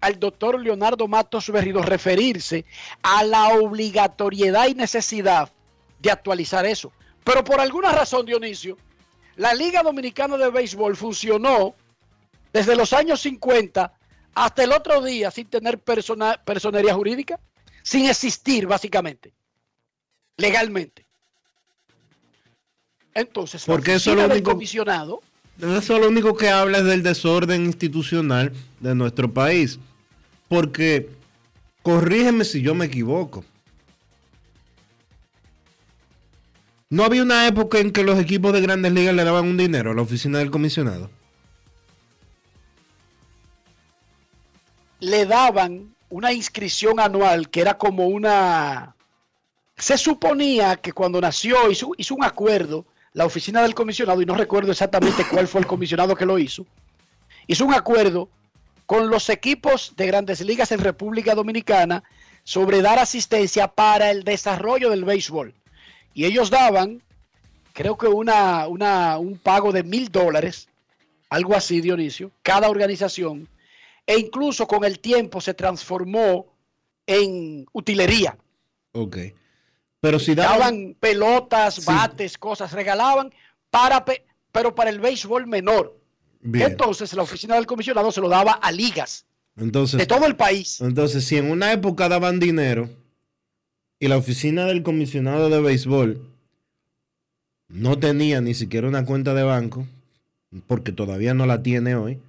[0.00, 2.64] al doctor Leonardo Matos Berrido referirse
[3.02, 5.50] a la obligatoriedad y necesidad
[5.98, 6.92] de actualizar eso.
[7.24, 8.76] Pero por alguna razón, Dionisio,
[9.36, 11.74] la Liga Dominicana de Béisbol funcionó
[12.52, 13.92] desde los años 50
[14.34, 17.40] hasta el otro día sin tener persona- personería jurídica,
[17.82, 19.32] sin existir básicamente,
[20.36, 21.03] legalmente.
[23.14, 25.20] Entonces, la Porque eso es oficina lo del único- comisionado
[25.60, 29.78] Eso lo único que habla es del desorden institucional de nuestro país.
[30.48, 31.10] Porque,
[31.82, 33.44] corrígeme si yo me equivoco.
[36.90, 39.92] ¿No había una época en que los equipos de grandes ligas le daban un dinero
[39.92, 41.10] a la oficina del comisionado?
[45.00, 48.96] le daban una inscripción anual que era como una...
[49.76, 54.34] Se suponía que cuando nació hizo, hizo un acuerdo la oficina del comisionado, y no
[54.34, 56.66] recuerdo exactamente cuál fue el comisionado que lo hizo,
[57.46, 58.28] hizo un acuerdo
[58.86, 62.02] con los equipos de grandes ligas en República Dominicana
[62.42, 65.54] sobre dar asistencia para el desarrollo del béisbol.
[66.12, 67.02] Y ellos daban,
[67.72, 70.68] creo que una, una, un pago de mil dólares,
[71.30, 73.48] algo así, Dionisio, cada organización,
[74.06, 76.46] e incluso con el tiempo se transformó
[77.06, 78.36] en utilería.
[78.92, 79.18] Ok.
[80.04, 80.58] Pero si daban...
[80.58, 83.32] Daban pelotas, bates, cosas, regalaban,
[83.70, 85.98] para, pe- pero para el béisbol menor.
[86.42, 86.72] Bien.
[86.72, 89.24] Entonces la oficina del comisionado se lo daba a ligas
[89.56, 90.82] Entonces, de todo el país.
[90.82, 92.90] Entonces, si en una época daban dinero
[93.98, 96.20] y la oficina del comisionado de béisbol
[97.68, 99.86] no tenía ni siquiera una cuenta de banco,
[100.66, 102.20] porque todavía no la tiene hoy,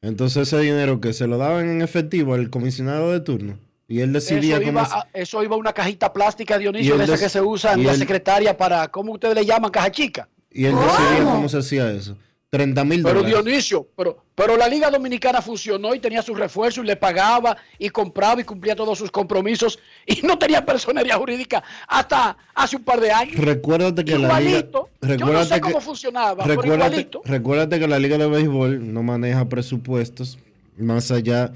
[0.00, 3.58] entonces ese dinero que se lo daban en efectivo al comisionado de turno
[3.92, 4.78] y él decidía Eso cómo...
[4.80, 7.80] iba, se- a, eso iba a una cajita plástica, Dionisio, de des- que se usan
[7.80, 9.70] y la él- secretaria para, ¿cómo ustedes le llaman?
[9.70, 10.28] Caja chica.
[10.50, 12.16] y él decidía cómo se hacía eso.
[12.50, 13.42] 30 mil Pero dólares.
[13.44, 17.88] Dionisio, pero, pero la Liga Dominicana funcionó y tenía su refuerzo y le pagaba y
[17.88, 23.00] compraba y cumplía todos sus compromisos y no tenía personería jurídica hasta hace un par
[23.00, 23.36] de años.
[23.36, 24.58] Recuérdate que la liga...
[24.58, 24.88] Igualito.
[25.00, 27.22] Yo no Recuérdate sé que- cómo funcionaba, pero Recuérdate, igualito.
[27.24, 30.38] recuérdate que la Liga de Béisbol no maneja presupuestos,
[30.76, 31.52] más allá,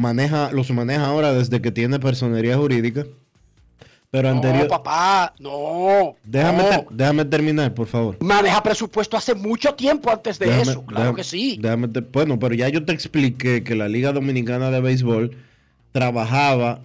[0.00, 3.04] maneja, los maneja ahora desde que tiene personería jurídica.
[4.10, 4.64] Pero anterior.
[4.64, 6.16] No, papá, no.
[6.24, 6.68] déjame, no.
[6.68, 8.16] ter- déjame terminar, por favor.
[8.20, 11.58] Maneja presupuesto hace mucho tiempo antes de Déjame- eso, claro déjame- que sí.
[11.62, 15.36] déjame te- bueno, pero ya yo te expliqué que la Liga Dominicana de Béisbol
[15.92, 16.80] trabajaba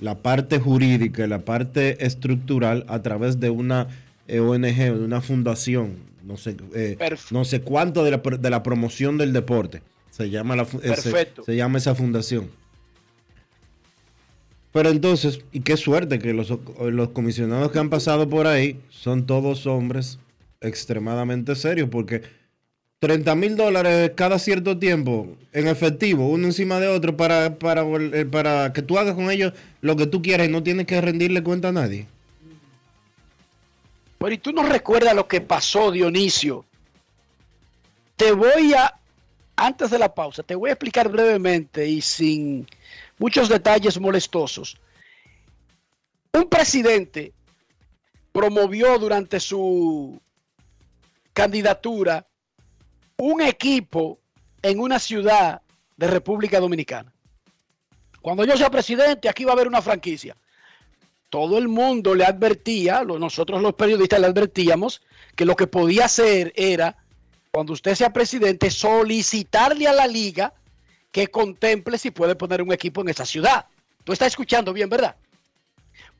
[0.00, 3.86] la parte jurídica y la parte estructural a través de una
[4.28, 5.94] eh, ONG, de una fundación,
[6.24, 6.96] no sé, eh,
[7.30, 9.82] no sé cuánto de la, de la promoción del deporte.
[10.20, 11.42] Se llama, la, fu- se- Perfecto.
[11.44, 12.50] se llama esa fundación.
[14.70, 19.24] Pero entonces, y qué suerte que los, los comisionados que han pasado por ahí son
[19.24, 20.18] todos hombres
[20.60, 22.20] extremadamente serios, porque
[22.98, 28.26] 30 mil dólares cada cierto tiempo en efectivo, uno encima de otro, para, para, eh,
[28.26, 31.42] para que tú hagas con ellos lo que tú quieras y no tienes que rendirle
[31.42, 32.06] cuenta a nadie.
[34.18, 36.66] Pero y tú no recuerdas lo que pasó, Dionisio.
[38.16, 38.99] Te voy a,
[39.66, 42.66] antes de la pausa, te voy a explicar brevemente y sin
[43.18, 44.76] muchos detalles molestosos.
[46.32, 47.32] Un presidente
[48.32, 50.20] promovió durante su
[51.32, 52.26] candidatura
[53.16, 54.18] un equipo
[54.62, 55.60] en una ciudad
[55.96, 57.12] de República Dominicana.
[58.22, 60.36] Cuando yo sea presidente, aquí va a haber una franquicia
[61.30, 65.00] todo el mundo le advertía, nosotros los periodistas le advertíamos,
[65.36, 66.96] que lo que podía hacer era,
[67.50, 70.54] cuando usted sea presidente, solicitarle a la liga
[71.10, 73.66] que contemple si puede poner un equipo en esa ciudad.
[74.04, 75.16] Tú estás escuchando bien, ¿verdad?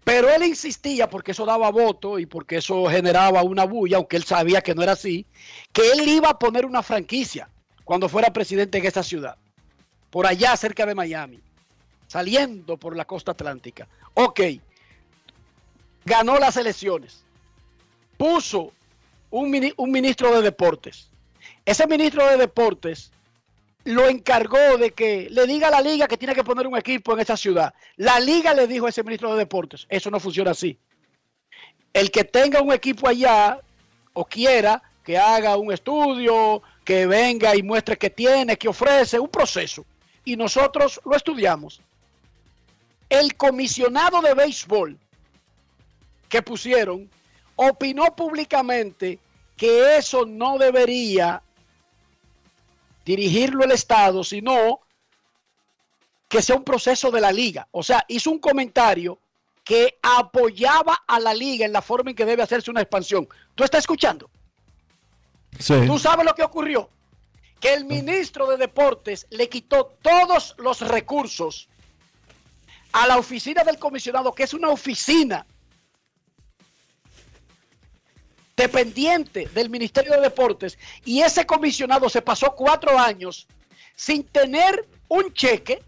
[0.02, 4.24] Pero él insistía, porque eso daba voto y porque eso generaba una bulla, aunque él
[4.24, 5.26] sabía que no era así,
[5.72, 7.48] que él iba a poner una franquicia
[7.84, 9.36] cuando fuera presidente en esa ciudad,
[10.10, 11.40] por allá cerca de Miami,
[12.08, 13.86] saliendo por la costa atlántica.
[14.14, 14.40] Ok,
[16.04, 17.22] ganó las elecciones,
[18.16, 18.72] puso
[19.30, 21.09] un, un ministro de deportes.
[21.64, 23.12] Ese ministro de deportes
[23.84, 27.12] lo encargó de que le diga a la liga que tiene que poner un equipo
[27.12, 27.72] en esa ciudad.
[27.96, 30.78] La liga le dijo a ese ministro de deportes, eso no funciona así.
[31.92, 33.58] El que tenga un equipo allá
[34.12, 39.28] o quiera que haga un estudio, que venga y muestre que tiene, que ofrece, un
[39.28, 39.84] proceso.
[40.24, 41.80] Y nosotros lo estudiamos.
[43.08, 44.98] El comisionado de béisbol
[46.28, 47.10] que pusieron
[47.56, 49.18] opinó públicamente
[49.56, 51.42] que eso no debería
[53.04, 54.80] dirigirlo el Estado, sino
[56.28, 57.66] que sea un proceso de la liga.
[57.72, 59.18] O sea, hizo un comentario
[59.64, 63.28] que apoyaba a la liga en la forma en que debe hacerse una expansión.
[63.54, 64.30] ¿Tú estás escuchando?
[65.58, 65.74] Sí.
[65.86, 66.88] ¿Tú sabes lo que ocurrió?
[67.58, 71.68] Que el ministro de Deportes le quitó todos los recursos
[72.92, 75.46] a la oficina del comisionado, que es una oficina
[78.60, 83.46] dependiente del Ministerio de Deportes, y ese comisionado se pasó cuatro años
[83.96, 85.82] sin tener un cheque,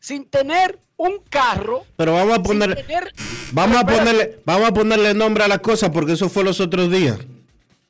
[0.00, 1.84] sin tener un carro.
[1.96, 3.12] Pero vamos a poner, sin tener-
[3.52, 6.90] vamos a ponerle, vamos a ponerle nombre a la cosa porque eso fue los otros
[6.90, 7.18] días.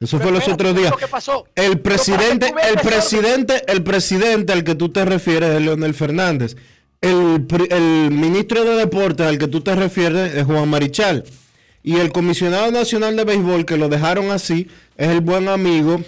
[0.00, 0.92] Eso fue los otros ¿qué días.
[0.92, 1.44] es lo que pasó?
[1.56, 6.56] El presidente, el presidente, el presidente al que tú te refieres es Leonel Fernández.
[7.00, 11.24] El, el ministro de Deportes al que tú te refieres es Juan Marichal.
[11.88, 14.68] Y el comisionado nacional de béisbol que lo dejaron así
[14.98, 15.98] es el buen amigo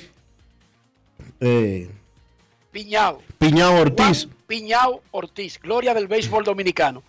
[1.41, 1.89] eh,
[2.70, 3.22] Piñao.
[3.39, 4.26] Piñao Ortiz.
[4.26, 7.03] Juan Piñao Ortiz, gloria del béisbol dominicano.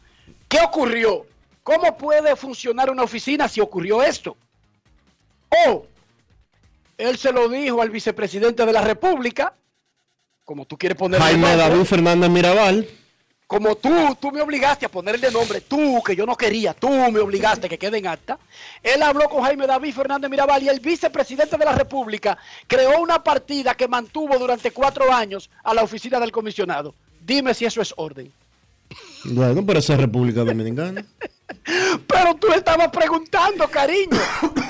[0.47, 1.25] ¿Qué ocurrió?
[1.63, 4.37] ¿Cómo puede funcionar una oficina si ocurrió esto?
[5.67, 5.85] O
[6.97, 9.53] él se lo dijo al vicepresidente de la República,
[10.45, 12.87] como tú quieres ponerle Jaime David Fernández Mirabal.
[13.51, 17.19] Como tú, tú me obligaste a ponerle nombre, tú, que yo no quería, tú me
[17.19, 18.39] obligaste que quede en acta.
[18.81, 23.21] Él habló con Jaime David Fernández Mirabal y el vicepresidente de la República creó una
[23.21, 26.95] partida que mantuvo durante cuatro años a la oficina del comisionado.
[27.25, 28.31] Dime si eso es orden.
[29.25, 31.05] Bueno, pero esa es República Dominicana.
[32.07, 34.17] Pero tú estabas preguntando, cariño.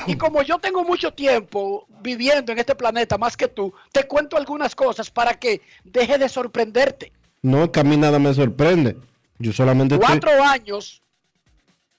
[0.07, 4.35] Y como yo tengo mucho tiempo viviendo en este planeta más que tú, te cuento
[4.35, 7.11] algunas cosas para que deje de sorprenderte.
[7.41, 8.97] No, es que a mí nada me sorprende.
[9.39, 10.07] Yo solamente estoy...
[10.07, 11.01] Cuatro años,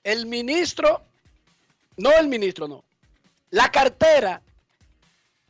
[0.05, 1.03] el ministro,
[1.97, 2.84] no el ministro, no,
[3.51, 4.40] la cartera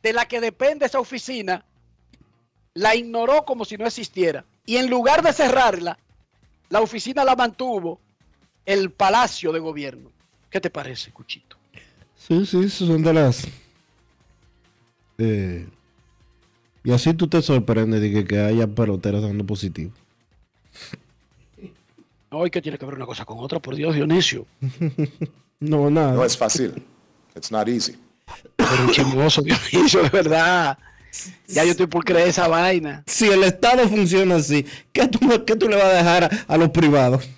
[0.01, 1.63] de la que depende esa oficina,
[2.73, 4.43] la ignoró como si no existiera.
[4.65, 5.97] Y en lugar de cerrarla,
[6.69, 7.99] la oficina la mantuvo
[8.65, 10.11] el Palacio de Gobierno.
[10.49, 11.57] ¿Qué te parece, Cuchito?
[12.17, 13.47] Sí, sí, son de las...
[15.17, 15.67] eh,
[16.83, 19.91] y así tú te sorprendes de que, que haya peloteros dando positivo.
[22.31, 23.59] No, ¿y qué tiene que ver una cosa con otra?
[23.59, 24.45] Por Dios, Dionisio.
[25.59, 26.11] No, nada.
[26.11, 26.73] No es fácil.
[27.37, 27.95] It's not easy.
[28.57, 30.77] Pero un chismoso, Dionisio, de verdad.
[31.47, 33.01] Ya yo estoy por creer esa vaina.
[33.05, 36.57] Si el Estado funciona así, ¿qué tú, qué tú le vas a dejar a, a
[36.57, 37.29] los privados?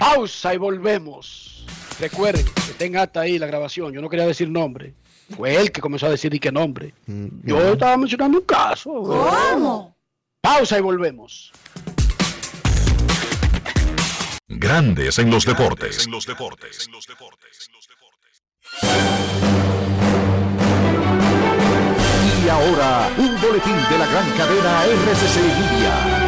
[0.00, 1.64] Pausa y volvemos.
[2.00, 3.92] Recuerden que tenga hasta ahí la grabación.
[3.92, 4.94] Yo no quería decir nombre.
[5.36, 6.94] Fue él que comenzó a decir y qué nombre.
[7.06, 8.90] Yo estaba mencionando un caso.
[8.90, 9.96] ¿Cómo?
[10.40, 11.52] Pausa y volvemos.
[14.48, 16.08] Grandes en los deportes.
[22.44, 26.27] Y ahora, un boletín de la gran cadena RCC Media.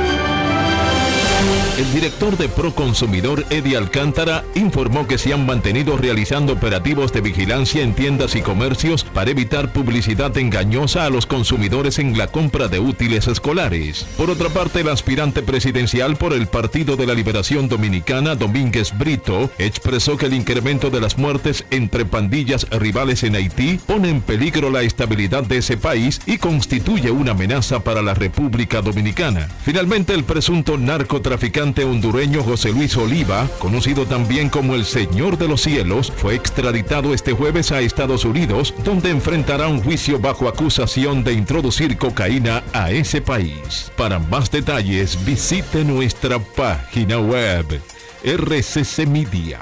[1.80, 7.82] El director de Proconsumidor, Eddie Alcántara, informó que se han mantenido realizando operativos de vigilancia
[7.82, 12.80] en tiendas y comercios para evitar publicidad engañosa a los consumidores en la compra de
[12.80, 14.04] útiles escolares.
[14.18, 19.50] Por otra parte, el aspirante presidencial por el Partido de la Liberación Dominicana, Domínguez Brito,
[19.56, 24.68] expresó que el incremento de las muertes entre pandillas rivales en Haití pone en peligro
[24.68, 29.48] la estabilidad de ese país y constituye una amenaza para la República Dominicana.
[29.64, 35.62] Finalmente, el presunto narcotraficante hondureño José Luis Oliva, conocido también como el Señor de los
[35.62, 41.32] Cielos, fue extraditado este jueves a Estados Unidos, donde enfrentará un juicio bajo acusación de
[41.34, 43.92] introducir cocaína a ese país.
[43.96, 47.80] Para más detalles, visite nuestra página web
[48.24, 49.60] rccmedia.com.do.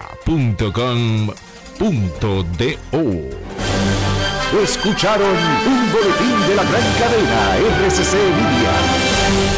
[4.62, 5.36] Escucharon
[5.66, 7.56] un boletín de la gran cadena
[7.86, 9.57] RCC Media.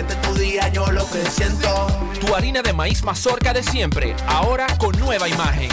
[0.00, 1.86] Este es tu día, yo lo que siento.
[2.26, 5.68] Tu harina de maíz mazorca de siempre, ahora con nueva imagen.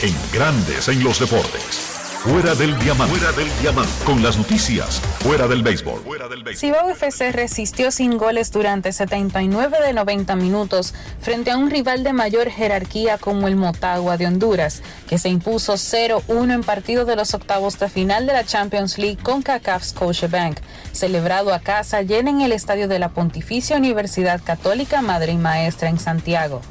[0.00, 1.91] En Grandes en los Deportes.
[2.22, 3.16] Fuera del diamante.
[3.16, 3.92] Fuera del diamante.
[4.04, 5.00] Con las noticias.
[5.24, 6.04] Fuera del béisbol.
[6.54, 12.12] Cibao FC resistió sin goles durante 79 de 90 minutos frente a un rival de
[12.12, 17.34] mayor jerarquía como el Motagua de Honduras, que se impuso 0-1 en partido de los
[17.34, 20.58] octavos de final de la Champions League con CACAF Scotiabank,
[20.92, 25.88] celebrado a casa llena en el estadio de la Pontificia Universidad Católica Madre y Maestra
[25.88, 26.62] en Santiago.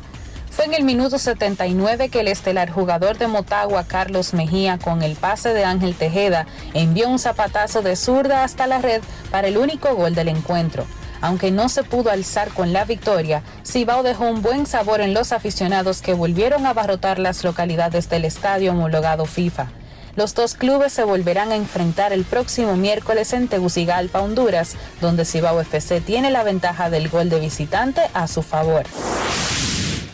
[0.51, 5.15] Fue en el minuto 79 que el estelar jugador de Motagua, Carlos Mejía, con el
[5.15, 9.01] pase de Ángel Tejeda, envió un zapatazo de zurda hasta la red
[9.31, 10.85] para el único gol del encuentro.
[11.21, 15.31] Aunque no se pudo alzar con la victoria, Cibao dejó un buen sabor en los
[15.31, 19.67] aficionados que volvieron a abarrotar las localidades del estadio homologado FIFA.
[20.17, 25.61] Los dos clubes se volverán a enfrentar el próximo miércoles en Tegucigalpa, Honduras, donde Cibao
[25.61, 28.83] FC tiene la ventaja del gol de visitante a su favor.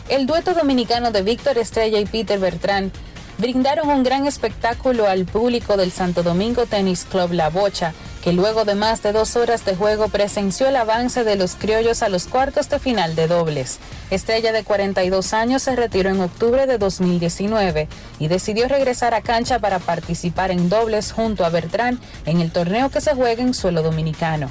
[0.08, 2.90] El dueto dominicano de Víctor Estrella y Peter Bertrán
[3.36, 7.92] brindaron un gran espectáculo al público del Santo Domingo Tennis Club La Bocha,
[8.24, 12.02] que luego de más de dos horas de juego presenció el avance de los criollos
[12.02, 13.80] a los cuartos de final de dobles.
[14.10, 17.86] Estrella de 42 años se retiró en octubre de 2019
[18.18, 22.88] y decidió regresar a cancha para participar en dobles junto a Bertrán en el torneo
[22.88, 24.48] que se juega en suelo dominicano.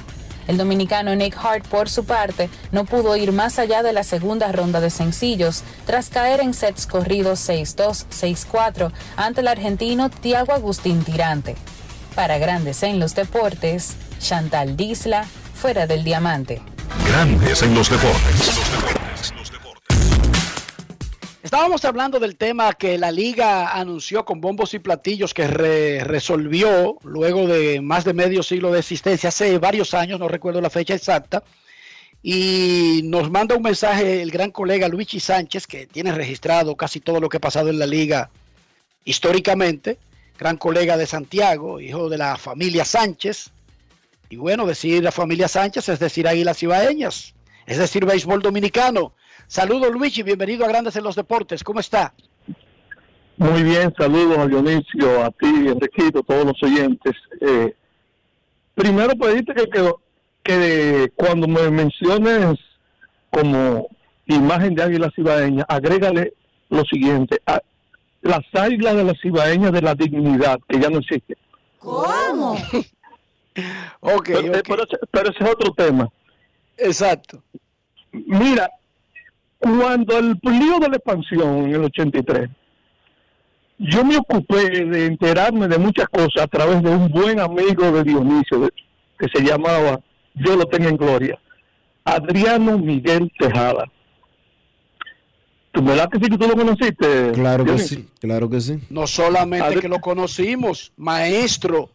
[0.48, 4.50] El dominicano Nick Hart, por su parte, no pudo ir más allá de la segunda
[4.50, 11.04] ronda de sencillos, tras caer en sets corridos 6-2, 6-4 ante el argentino Tiago Agustín
[11.04, 11.54] Tirante.
[12.14, 16.62] Para Grandes en los Deportes, Chantal Disla, fuera del diamante.
[17.06, 18.58] Grandes en los deportes.
[21.48, 26.98] Estábamos hablando del tema que la liga anunció con bombos y platillos que re- resolvió
[27.04, 30.92] luego de más de medio siglo de existencia, hace varios años, no recuerdo la fecha
[30.92, 31.42] exacta,
[32.22, 37.18] y nos manda un mensaje el gran colega Luigi Sánchez, que tiene registrado casi todo
[37.18, 38.28] lo que ha pasado en la liga
[39.06, 39.96] históricamente,
[40.38, 43.52] gran colega de Santiago, hijo de la familia Sánchez,
[44.28, 47.32] y bueno, decir la familia Sánchez es decir Águilas Ibaeñas,
[47.64, 49.14] es decir béisbol dominicano.
[49.48, 52.12] Saludos Luigi, bienvenido a Grandes en los Deportes, ¿cómo está?
[53.38, 57.14] Muy bien, saludos a Dionisio, a ti, Enriquito, todos los oyentes.
[57.40, 57.74] Eh,
[58.74, 59.90] primero pedirte que, que,
[60.42, 62.58] que cuando me menciones
[63.30, 63.88] como
[64.26, 66.34] imagen de Águilas Cibaeñas, agrégale
[66.68, 67.62] lo siguiente, a-
[68.22, 71.38] las Águilas de las Cibaeñas de la dignidad, que ya no existe.
[71.78, 72.52] ¿Cómo?
[74.00, 76.08] ok, pero, eh, pero ese- pero ese es otro tema.
[76.76, 77.42] Exacto.
[78.12, 78.68] Mira,
[79.58, 82.48] cuando el lío de la expansión en el 83,
[83.78, 88.02] yo me ocupé de enterarme de muchas cosas a través de un buen amigo de
[88.04, 88.68] Dionisio,
[89.18, 90.00] que se llamaba,
[90.34, 91.38] yo lo tengo en gloria,
[92.04, 93.84] Adriano Miguel Tejada.
[95.72, 97.32] ¿Tú verdad que sí que tú lo conociste?
[97.32, 98.80] Claro que sí, claro que sí.
[98.90, 101.90] No solamente Adri- que lo conocimos, maestro,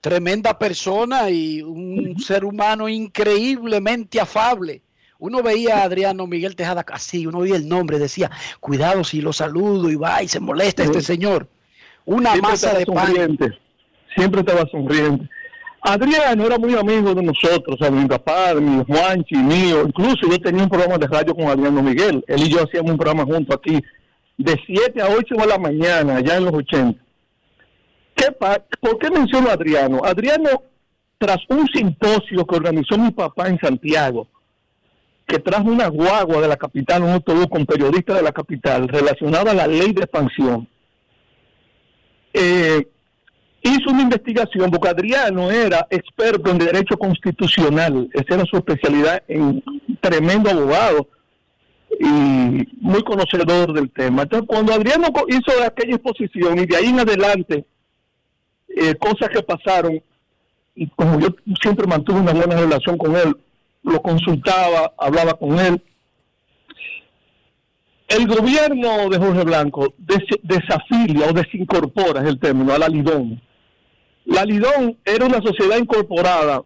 [0.00, 4.80] tremenda persona y un ser humano increíblemente afable.
[5.20, 9.32] Uno veía a Adriano Miguel Tejada así, uno oía el nombre, decía, cuidado si lo
[9.32, 11.46] saludo y va y se molesta este señor.
[12.06, 13.06] Una Siempre masa de pan.
[13.06, 13.58] sonriente,
[14.16, 15.28] Siempre estaba sonriente.
[15.82, 19.84] Adriano era muy amigo de nosotros, o sea, mi papá, de mi Juanchi, mío.
[19.86, 22.24] Incluso yo tenía un programa de radio con Adriano Miguel.
[22.26, 23.82] Él y yo hacíamos un programa juntos aquí
[24.36, 26.98] de 7 a 8 de la mañana, allá en los 80.
[28.14, 30.00] ¿Qué ¿Por qué menciono a Adriano?
[30.04, 30.62] Adriano,
[31.18, 34.26] tras un simposio que organizó mi papá en Santiago,
[35.30, 39.52] que trajo una guagua de la capital, un autobús con periodistas de la capital, relacionada
[39.52, 40.66] a la ley de expansión,
[42.32, 42.88] eh,
[43.62, 49.62] hizo una investigación, porque Adriano era experto en derecho constitucional, esa era su especialidad, en
[50.00, 51.06] tremendo abogado
[52.00, 54.22] y muy conocedor del tema.
[54.22, 57.64] Entonces, cuando Adriano hizo aquella exposición y de ahí en adelante,
[58.68, 60.02] eh, cosas que pasaron,
[60.74, 61.28] y como yo
[61.60, 63.36] siempre mantuve una buena relación con él,
[63.82, 65.82] lo consultaba, hablaba con él.
[68.08, 73.40] El gobierno de Jorge Blanco des- desafilia o desincorpora, es el término, a la Lidón.
[74.24, 76.62] La Lidón era una sociedad incorporada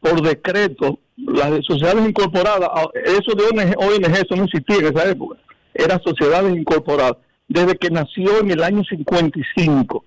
[0.00, 5.10] por decreto, las sociedades incorporadas, ah, eso de ONG, ONG, eso no existía en esa
[5.10, 5.36] época,
[5.74, 10.02] eran sociedades incorporadas, desde que nació en el año 55.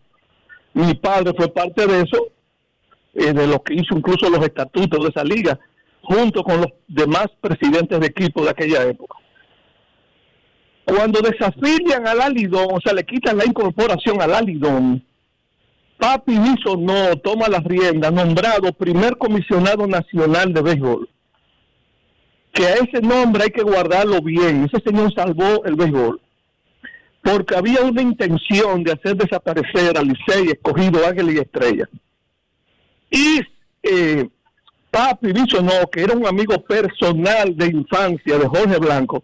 [0.74, 2.28] Mi padre fue parte de eso,
[3.14, 5.60] eh, de lo que hizo incluso los estatutos de esa liga,
[6.02, 9.15] junto con los demás presidentes de equipo de aquella época.
[10.85, 15.03] Cuando desafilian al Alidón, o sea, le quitan la incorporación al Alidón,
[16.03, 21.10] Papi Niso no toma las riendas, nombrado primer comisionado nacional de béisbol.
[22.52, 24.65] Que a ese nombre hay que guardarlo bien.
[24.65, 26.19] Ese señor salvó el béisbol.
[27.22, 31.88] Porque había una intención de hacer desaparecer al Licey, escogido Águila y Estrella.
[33.14, 33.41] Y
[33.84, 34.27] eh,
[34.90, 39.23] Papi no, que era un amigo personal de infancia de Jorge Blanco,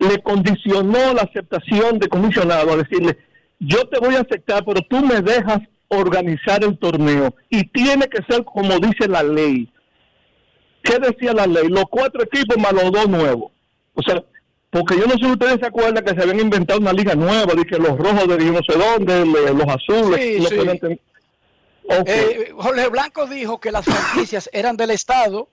[0.00, 3.16] le condicionó la aceptación de comisionado a decirle,
[3.60, 8.22] yo te voy a aceptar, pero tú me dejas organizar el torneo y tiene que
[8.28, 9.72] ser como dice la ley.
[10.82, 11.68] ¿Qué decía la ley?
[11.68, 13.52] Los cuatro equipos más los dos nuevos.
[13.94, 14.22] O sea,
[14.70, 17.54] porque yo no sé si ustedes se acuerdan que se habían inventado una liga nueva,
[17.54, 20.20] de que los rojos de no sé dónde, los azules.
[20.20, 21.00] Sí, sí.
[21.88, 25.48] Eh, Jorge Blanco dijo que las franquicias eran del Estado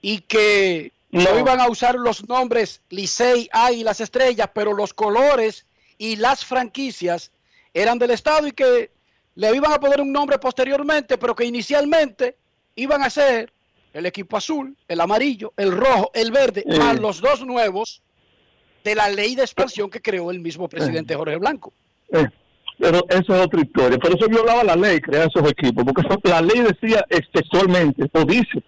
[0.00, 1.38] y que no.
[1.38, 5.64] iban a usar los nombres Licey, A y las estrellas, pero los colores
[5.98, 7.30] y las franquicias
[7.72, 8.90] eran del Estado y que
[9.34, 12.36] le iban a poner un nombre posteriormente, pero que inicialmente
[12.74, 13.52] iban a ser
[13.92, 18.02] el equipo azul, el amarillo, el rojo, el verde, más los dos nuevos
[18.84, 21.72] de la ley de expansión que creó el mismo presidente Jorge Blanco.
[22.12, 22.28] Eh,
[22.78, 23.98] pero eso es otra historia.
[23.98, 28.62] Por eso violaba la ley crear esos equipos, porque la ley decía textualmente, o dice,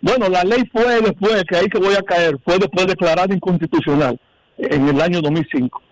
[0.00, 4.18] bueno, la ley fue después, que ahí que voy a caer, fue después declarada inconstitucional
[4.58, 5.82] en el año 2005.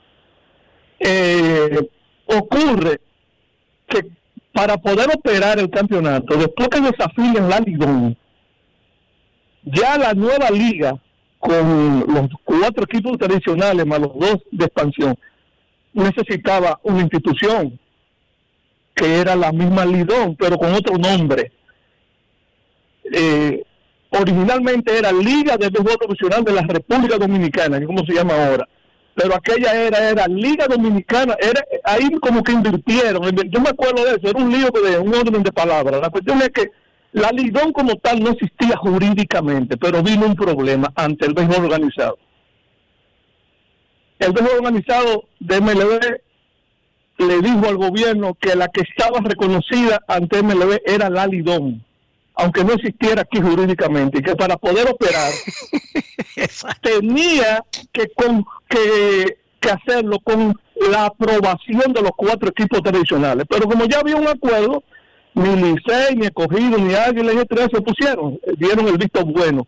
[1.01, 1.89] Eh,
[2.27, 3.01] ocurre
[3.87, 4.07] que
[4.53, 8.17] para poder operar el campeonato, después que desafíen la Ligón,
[9.63, 10.99] ya la nueva liga,
[11.39, 15.17] con los cuatro equipos tradicionales más los dos de expansión,
[15.93, 17.79] necesitaba una institución
[18.95, 21.53] que era la misma Lidón, pero con otro nombre.
[23.13, 23.63] Eh,
[24.11, 28.69] originalmente era Liga de Béisbol Profesional de la República Dominicana, ¿cómo se llama ahora?
[29.15, 34.13] pero aquella era era Liga Dominicana, era ahí como que invirtieron, yo me acuerdo de
[34.13, 36.01] eso, era un lío de un orden de palabras.
[36.01, 36.71] La cuestión es que
[37.13, 42.19] la Lidón como tal no existía jurídicamente, pero vino un problema ante el béisbol organizado.
[44.21, 46.01] El béisbol organizado de MLB
[47.19, 51.85] le dijo al gobierno que la que estaba reconocida ante MLB era la Lidón
[52.41, 55.31] aunque no existiera aquí jurídicamente, y que para poder operar
[56.83, 59.37] tenía que, con, que,
[59.71, 60.59] hacerlo con
[60.91, 63.45] la aprobación de los cuatro equipos tradicionales.
[63.49, 64.83] Pero como ya había un acuerdo,
[65.35, 69.67] ni Licey, ni Escogido, ni Águila, ni tres se pusieron, dieron el visto bueno.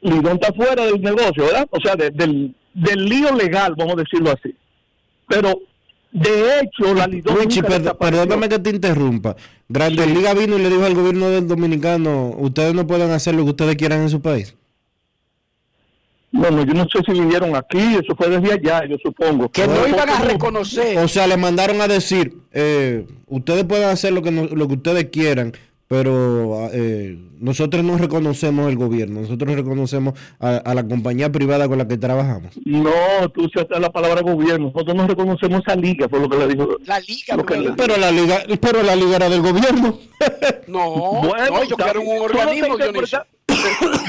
[0.00, 1.68] Lidón está fuera del negocio, ¿verdad?
[1.70, 4.54] O sea, del, del lío legal, vamos a decirlo así.
[5.28, 5.60] Pero
[6.12, 7.36] de hecho, la Lidón.
[7.98, 9.34] perdóname que te interrumpa.
[9.68, 13.44] Grandes Liga vino y le dijo al gobierno del dominicano: Ustedes no pueden hacer lo
[13.44, 14.54] que ustedes quieran en su país.
[16.30, 19.50] Bueno, yo no sé si vinieron aquí, eso fue desde allá, yo supongo.
[19.50, 20.98] Que no iban a reconocer.
[20.98, 25.06] O sea, le mandaron a decir: eh, Ustedes pueden hacer lo que, lo que ustedes
[25.06, 25.52] quieran,
[25.92, 31.86] pero eh, nosotros no reconocemos el gobierno, nosotros reconocemos a, la compañía privada con la
[31.86, 32.56] que trabajamos.
[32.64, 36.48] No, tú usaste la palabra gobierno, nosotros no reconocemos esa liga, por lo que le
[36.48, 36.78] dijo.
[36.86, 37.36] La liga,
[37.76, 39.98] pero la liga, pero la liga era del gobierno.
[40.66, 42.78] No, bueno, no, yo quiero un organismo,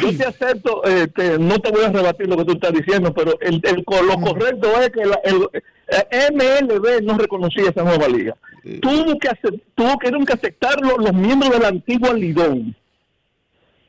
[0.01, 3.39] yo te acepto, este, no te voy a rebatir lo que tú estás diciendo, pero
[3.41, 8.35] el, el lo correcto es que el, MLB no reconocía esa nueva liga.
[8.81, 12.75] Tuvo que, hacer, tuvo que, que aceptarlo los miembros de la antigua Lidón.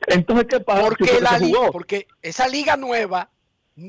[0.07, 0.87] Entonces, ¿qué pasó?
[0.87, 1.39] Porque, la
[1.71, 3.29] porque esa liga nueva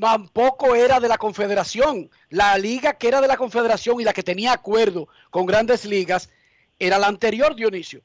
[0.01, 2.11] tampoco era de la confederación.
[2.31, 6.31] La liga que era de la confederación y la que tenía acuerdo con grandes ligas
[6.79, 8.01] era la anterior, Dionisio.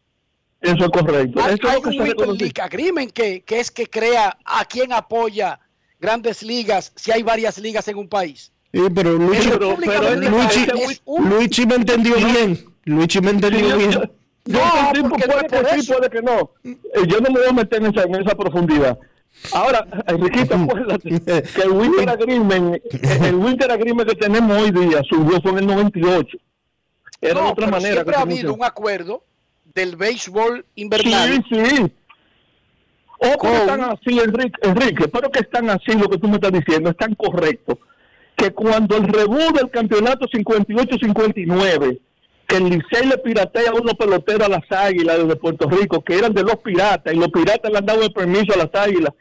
[0.62, 1.42] Eso es correcto.
[1.44, 5.60] Hay, hay un League Agreement que, que es que crea a quién apoya
[6.00, 8.52] grandes ligas si hay varias ligas en un país.
[8.74, 9.76] Sí, pero Luigi, pero,
[11.18, 12.66] Luigi, me entendió bien.
[12.86, 14.12] Luigi me entendió bien.
[14.46, 14.60] No,
[15.10, 16.52] porque puede que sí, puede que no.
[16.64, 16.78] Eh,
[17.08, 18.98] yo no me voy a meter en esa, en esa profundidad.
[19.52, 22.82] Ahora, Enriquito, acuérdate que el Winter Agreement,
[23.26, 26.38] el Winter Agreement que tenemos hoy día subió fue en el 98.
[27.20, 27.94] Era de otra manera.
[27.94, 29.24] Siempre ha habido un acuerdo
[29.74, 31.44] del béisbol invernal.
[31.50, 31.92] Sí, sí.
[33.20, 36.52] O que están así, Enrique, Enrique, pero que están así lo que tú me estás
[36.52, 37.80] diciendo, es tan correcto
[38.36, 42.00] que cuando el rebú del campeonato 58-59
[42.48, 46.18] que el Licey le piratea a unos peloteros a las águilas de Puerto Rico, que
[46.18, 49.14] eran de los piratas, y los piratas le han dado el permiso a las águilas,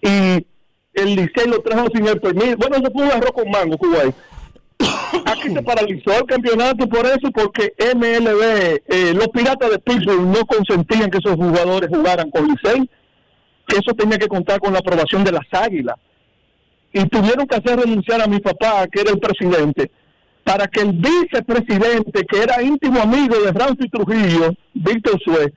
[0.00, 0.44] y
[0.94, 2.56] el Licey lo trajo sin el permiso.
[2.56, 4.14] Bueno, eso fue un arroz con mango, Kuwait.
[5.26, 10.44] Aquí se paralizó el campeonato por eso, porque MLB, eh, los piratas de Pittsburgh no
[10.46, 12.88] consentían que esos jugadores jugaran con Licey,
[13.66, 15.96] que eso tenía que contar con la aprobación de las águilas.
[16.92, 19.90] Y tuvieron que hacer renunciar a mi papá, que era el presidente,
[20.44, 25.52] para que el vicepresidente, que era íntimo amigo de Francis Trujillo, Víctor Suez,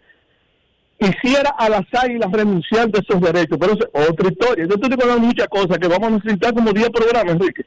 [0.99, 3.57] hiciera a las águilas renunciar de esos derechos.
[3.59, 4.65] Pero es otra historia.
[4.65, 7.65] Yo estoy hablando muchas cosas que vamos a necesitar como 10 programas, Enrique.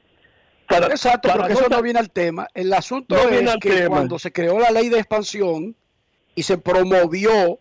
[0.68, 2.46] Para- Exacto, para porque eso no viene al tema.
[2.54, 3.88] El asunto No es que tema.
[3.88, 5.74] cuando se creó la ley de expansión
[6.34, 7.58] y se promovió,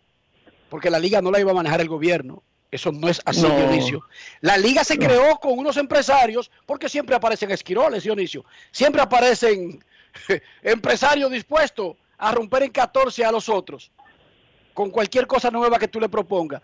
[0.70, 3.56] porque la liga no la iba a manejar el gobierno, eso no es así, No.
[3.58, 4.02] Dionisio.
[4.42, 8.44] La liga se creó con unos empresarios, porque siempre aparecen esquiroles, Dionisio.
[8.72, 9.84] Siempre aparecen
[10.62, 13.92] empresarios dispuestos a romper en 14 a los otros,
[14.74, 16.62] con cualquier cosa nueva que tú le propongas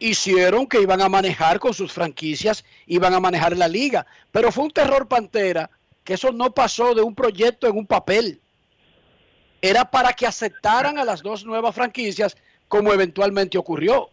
[0.00, 4.06] hicieron que iban a manejar con sus franquicias, iban a manejar la liga.
[4.32, 5.70] Pero fue un terror pantera
[6.04, 8.40] que eso no pasó de un proyecto en un papel.
[9.60, 12.36] Era para que aceptaran a las dos nuevas franquicias
[12.68, 14.10] como eventualmente ocurrió.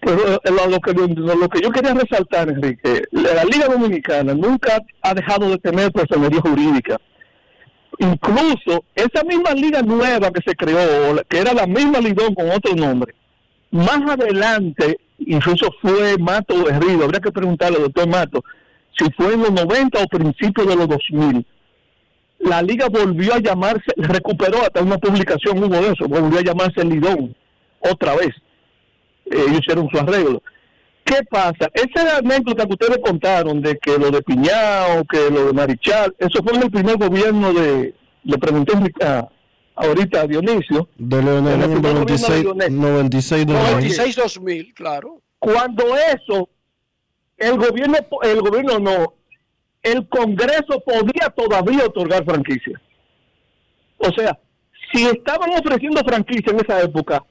[0.00, 5.50] Pero eh, lo, que, que yo quería resaltar, Enrique, la Liga Dominicana nunca ha dejado
[5.50, 7.00] de tener personería jurídica.
[7.98, 12.74] Incluso esa misma liga nueva que se creó, que era la misma Lidón con otro
[12.74, 13.14] nombre,
[13.74, 18.44] más adelante, incluso fue Mato Herrido, habría que preguntarle al doctor Mato,
[18.96, 21.46] si fue en los 90 o principios de los 2000.
[22.40, 26.84] La liga volvió a llamarse, recuperó hasta una publicación, hubo de eso, volvió a llamarse
[26.84, 27.34] Lidón,
[27.80, 28.28] otra vez
[29.26, 30.42] eh, ellos hicieron su arreglo.
[31.04, 31.68] ¿Qué pasa?
[31.74, 36.42] Esa anécdota que ustedes contaron de que lo de Piñao, que lo de Marichal, eso
[36.42, 37.94] fue en el primer gobierno de,
[38.24, 38.72] le pregunté
[39.04, 39.28] a-
[39.74, 42.80] ahorita a Dionisio, De Leonel en el primer gobierno de 96, Leonel.
[42.80, 44.64] 96 2000.
[44.66, 45.22] 96-2000, claro.
[45.38, 46.48] cuando eso,
[47.36, 49.14] el gobierno, el gobierno no,
[49.82, 52.80] el Congreso podía todavía otorgar franquicia.
[53.98, 54.38] O sea,
[54.92, 57.24] si estaban ofreciendo franquicia en esa época,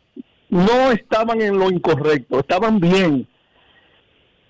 [0.49, 3.27] no estaban en lo incorrecto, estaban bien.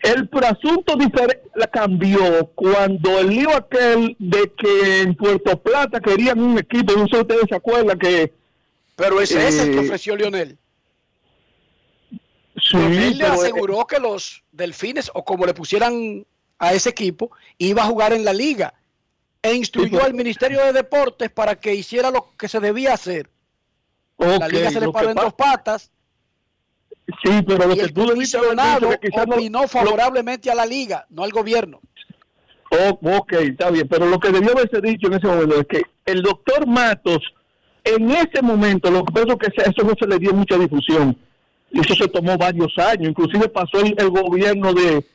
[0.04, 0.98] El asunto
[1.56, 7.08] la cambió cuando el lío aquel de que en Puerto Plata querían un equipo, no
[7.08, 8.34] sé si ustedes se acuerdan que...
[8.98, 10.58] Pero ese es el que eh, ofreció Lionel.
[12.58, 16.26] sí, Lionel le pero, eh, aseguró que los delfines, o como le pusieran
[16.60, 18.74] a ese equipo, iba a jugar en la liga.
[19.42, 23.30] E instruyó Sí, al Ministerio de Deportes para que hiciera lo que se debía hacer.
[24.18, 25.92] la liga se le paró en dos patas
[27.24, 30.56] Sí, pero lo y que el tú debiste haber que quizás no- opinó favorablemente a
[30.56, 31.80] la liga, no al gobierno.
[32.72, 35.82] Oh, ok, está bien, pero lo que debió haberse dicho en ese momento es que
[36.06, 37.20] el doctor Matos,
[37.84, 41.16] en ese momento, lo que pasa es que eso no se le dio mucha difusión,
[41.72, 45.06] y eso se tomó varios años, inclusive pasó el, el gobierno de...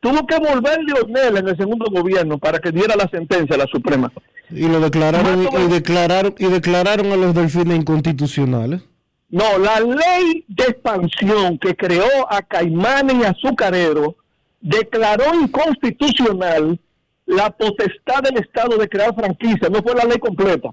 [0.00, 3.66] Tuvo que volver Leonel en el segundo gobierno para que diera la sentencia a la
[3.66, 4.12] Suprema.
[4.50, 8.82] Y lo declararon y declararon y declararon a los delfines inconstitucionales.
[9.28, 14.16] No, la ley de expansión que creó a Caimanes y Azucarero
[14.60, 16.78] declaró inconstitucional
[17.26, 20.70] la potestad del Estado de crear franquicia, no fue la ley completa,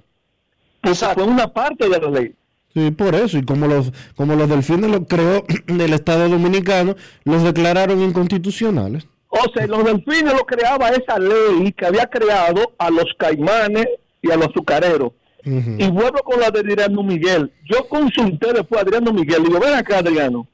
[0.82, 2.36] pues fue una parte de la ley.
[2.74, 3.38] Sí, por eso.
[3.38, 9.08] Y como los como los delfines los creó el Estado Dominicano, los declararon inconstitucionales.
[9.30, 13.88] O sea, los delfines lo creaba esa ley que había creado a los caimanes
[14.22, 15.12] y a los azucareros.
[15.46, 17.52] Y vuelvo con la de Adriano Miguel.
[17.66, 19.44] Yo consulté después a Adriano Miguel.
[19.44, 20.48] Digo, ven acá, Adriano.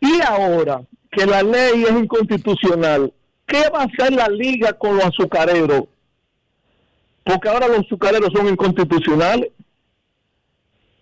[0.00, 0.82] Y ahora
[1.12, 3.12] que la ley es inconstitucional,
[3.46, 5.84] ¿qué va a hacer la liga con los azucareros?
[7.22, 9.50] Porque ahora los azucareros son inconstitucionales.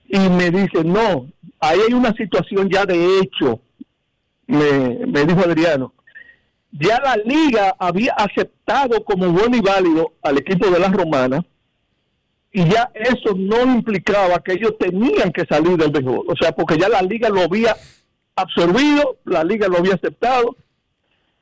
[0.06, 1.30] Y me dice, no,
[1.60, 3.60] ahí hay una situación ya de hecho,
[4.46, 5.92] me, me dijo Adriano.
[6.72, 11.42] Ya la liga había aceptado como bueno y válido al equipo de las romanas
[12.50, 16.24] y ya eso no implicaba que ellos tenían que salir del béisbol.
[16.28, 17.76] O sea, porque ya la liga lo había
[18.34, 20.56] absorbido, la liga lo había aceptado.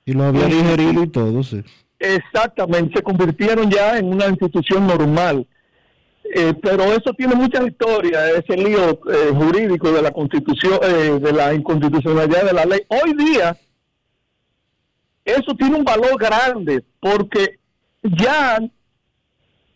[0.05, 1.63] Y lo había digerido y todo, sí.
[1.99, 5.47] Exactamente, se convirtieron ya en una institución normal.
[6.35, 11.33] Eh, pero eso tiene muchas historias, ese lío eh, jurídico de la constitución, eh, de
[11.33, 12.81] la inconstitucionalidad de la ley.
[12.89, 13.57] Hoy día,
[15.25, 17.59] eso tiene un valor grande porque
[18.03, 18.59] ya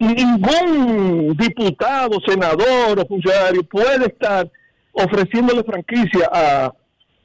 [0.01, 4.51] ningún diputado, senador o funcionario puede estar
[4.93, 6.73] ofreciéndole franquicia a,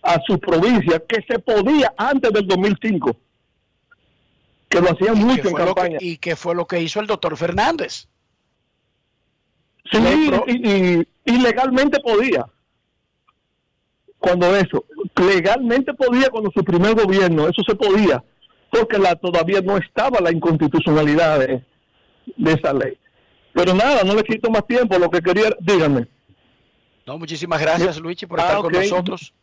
[0.04, 3.16] a su provincia que se podía antes del 2005,
[4.70, 5.98] que lo hacían ¿Y mucho en que- campaña.
[6.00, 8.08] y qué fue lo que hizo el doctor Fernández.
[9.92, 9.98] Sí,
[10.48, 12.46] y, y- y legalmente podía.
[14.20, 14.84] Cuando eso,
[15.16, 18.24] legalmente podía cuando su primer gobierno, eso se podía,
[18.72, 21.64] porque la, todavía no estaba la inconstitucionalidad de,
[22.38, 22.98] de esa ley.
[23.54, 26.08] Pero nada, no le quito más tiempo, lo que quería, díganme.
[27.06, 29.34] No, muchísimas gracias, Luigi, por Ah, estar con nosotros.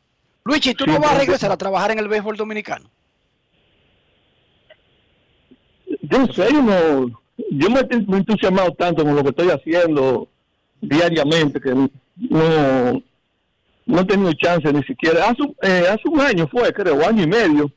[0.44, 2.90] Luigi, ¿tú no vas a regresar a trabajar en el béisbol dominicano?
[6.02, 7.06] Yo no sé, yo no,
[7.50, 10.28] yo me he me he entusiasmado tanto con lo que estoy haciendo
[10.80, 11.90] diariamente que no,
[13.86, 15.28] no he tenido chance ni siquiera.
[15.30, 17.70] Hace, eh, hace un año fue, creo, año y medio,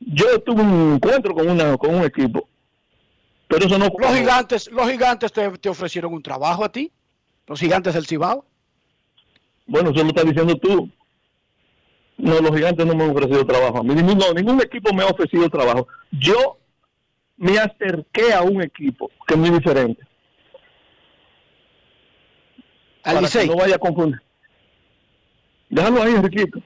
[0.00, 2.46] yo tuve un encuentro con, una, con un equipo.
[3.48, 6.92] Pero eso no Los gigantes, los gigantes te, te ofrecieron un trabajo a ti.
[7.46, 8.44] Los gigantes del Cibao.
[9.66, 10.90] Bueno, eso lo estás diciendo tú.
[12.18, 13.78] No, los gigantes no me han ofrecido trabajo.
[13.78, 15.88] A mí ningún, no, ningún equipo me ha ofrecido trabajo.
[16.10, 16.58] Yo
[17.36, 20.02] me acerqué a un equipo que es muy diferente.
[23.04, 24.20] Al Para que no vaya a confundir.
[25.70, 26.60] Déjalo ahí, Enriquito.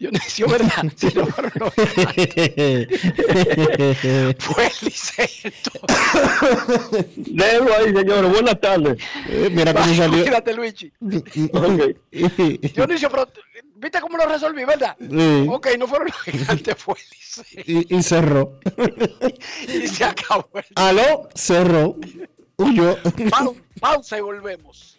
[0.00, 0.84] Dionisio, ¿verdad?
[0.96, 2.88] Si no fueron los gigantes.
[4.38, 4.72] Fue el
[5.44, 7.06] entonces.
[7.16, 8.30] Déjalo ahí, señores.
[8.32, 8.96] Buenas tardes.
[9.50, 10.22] mira cómo salió.
[10.24, 10.90] Cuídate, Luigi.
[12.74, 13.28] Dionisio, pero
[13.76, 14.96] ¿viste cómo lo resolví, verdad?
[14.98, 15.46] Sí.
[15.50, 17.86] Ok, no fueron los gigantes, fue el Licey.
[17.90, 18.58] y, y cerró.
[19.68, 20.48] Y se acabó.
[20.54, 21.96] el- Aló, cerró.
[22.56, 22.96] Huyó.
[23.30, 24.98] Pau- pausa y volvemos.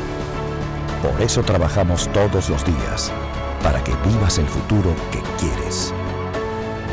[1.01, 3.11] Por eso trabajamos todos los días.
[3.63, 5.93] Para que vivas el futuro que quieres.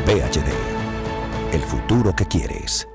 [0.05, 0.49] VHD.
[1.53, 2.87] El futuro que quieres.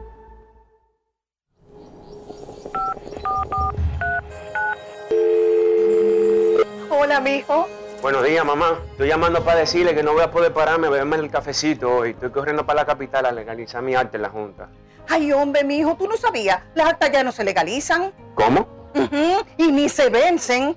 [6.90, 7.68] Hola, mijo.
[8.02, 8.78] Buenos días, mamá.
[8.90, 12.10] Estoy llamando para decirle que no voy a poder pararme a beberme el cafecito hoy.
[12.10, 14.68] Estoy corriendo para la capital a legalizar mi arte en la Junta.
[15.08, 16.60] Ay, hombre, mijo, tú no sabías.
[16.74, 18.12] Las actas ya no se legalizan.
[18.34, 18.68] ¿Cómo?
[18.94, 20.76] Ujú, Y ni se vencen.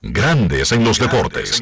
[0.00, 1.60] Grandes en los deportes.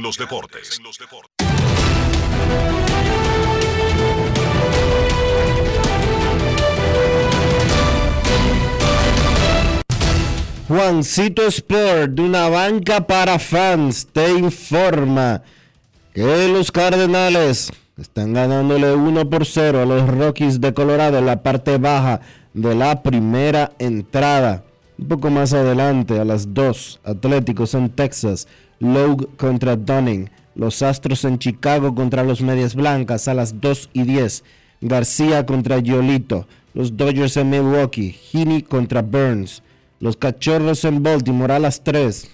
[10.68, 15.42] Juancito Sport, de una banca para fans, te informa
[16.12, 21.42] que los Cardenales están ganándole 1 por 0 a los Rockies de Colorado en la
[21.42, 22.20] parte baja
[22.52, 24.65] de la primera entrada.
[24.98, 28.48] Un poco más adelante, a las 2, Atléticos en Texas,
[28.78, 34.04] Logue contra Dunning, los Astros en Chicago contra los Medias Blancas a las 2 y
[34.04, 34.42] 10,
[34.80, 39.62] García contra Yolito, los Dodgers en Milwaukee, Heaney contra Burns,
[40.00, 42.30] los Cachorros en Baltimore a las 3.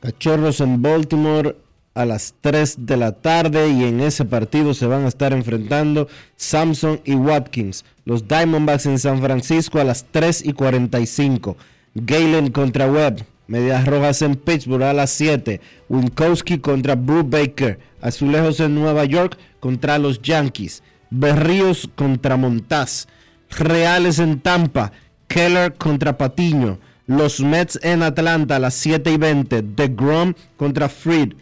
[0.00, 1.56] Cachorros en Baltimore
[1.94, 6.08] a las 3 de la tarde y en ese partido se van a estar enfrentando
[6.36, 7.84] Samson y Watkins.
[8.04, 11.56] Los Diamondbacks en San Francisco a las 3 y 45.
[11.94, 13.24] Galen contra Webb.
[13.46, 15.60] Medias Rojas en Pittsburgh a las 7.
[15.88, 17.78] Winkowski contra Baker.
[18.00, 20.82] Azulejos en Nueva York contra los Yankees.
[21.10, 23.06] Berríos contra Montaz.
[23.50, 24.92] Reales en Tampa.
[25.28, 26.78] Keller contra Patiño.
[27.06, 29.62] Los Mets en Atlanta a las 7 y 20.
[29.62, 31.34] The Grom contra Freed.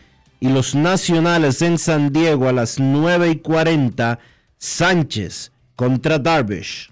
[0.43, 4.19] Y los Nacionales en San Diego a las 9 y 40.
[4.59, 6.91] Sánchez contra Darvish.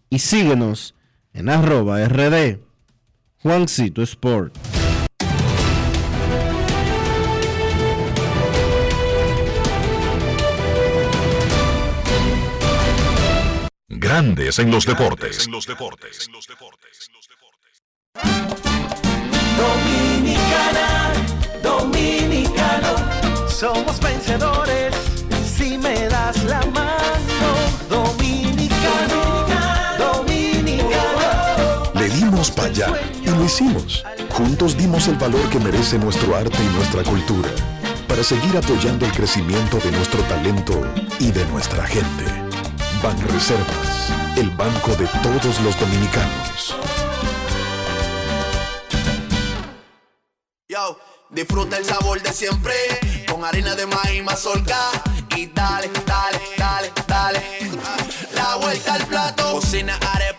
[0.10, 0.96] y síguenos
[1.34, 2.60] en arroba rd
[3.42, 4.54] Juancito Sport.
[13.88, 15.48] Grandes en los deportes.
[19.58, 21.14] Dominicana,
[21.62, 22.96] dominicano,
[23.48, 24.79] somos vencedores
[32.48, 32.88] para allá
[33.22, 34.06] y lo hicimos.
[34.32, 37.50] Juntos dimos el valor que merece nuestro arte y nuestra cultura
[38.08, 40.82] para seguir apoyando el crecimiento de nuestro talento
[41.20, 42.24] y de nuestra gente.
[43.04, 46.76] Banreservas, el banco de todos los dominicanos.
[50.70, 50.98] Yo,
[51.30, 52.74] disfruta el sabor de siempre
[53.30, 54.80] con harina de maíz mazorca
[55.36, 57.42] y dale, dale, dale, dale.
[58.34, 60.39] La vuelta al plato, cocina arepa,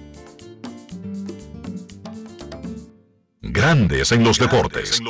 [3.53, 5.01] Grandes en los deportes.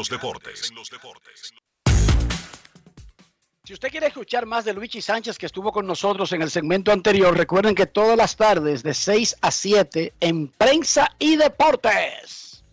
[3.63, 6.91] Si usted quiere escuchar más de Luigi Sánchez que estuvo con nosotros en el segmento
[6.91, 12.63] anterior, recuerden que todas las tardes de 6 a 7 en Prensa y Deportes,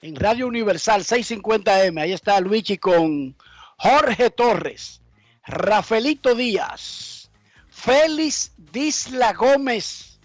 [0.00, 3.36] en Radio Universal 650M, ahí está Luigi con
[3.76, 5.02] Jorge Torres,
[5.46, 7.30] Rafaelito Díaz,
[7.68, 10.18] Félix Disla Gómez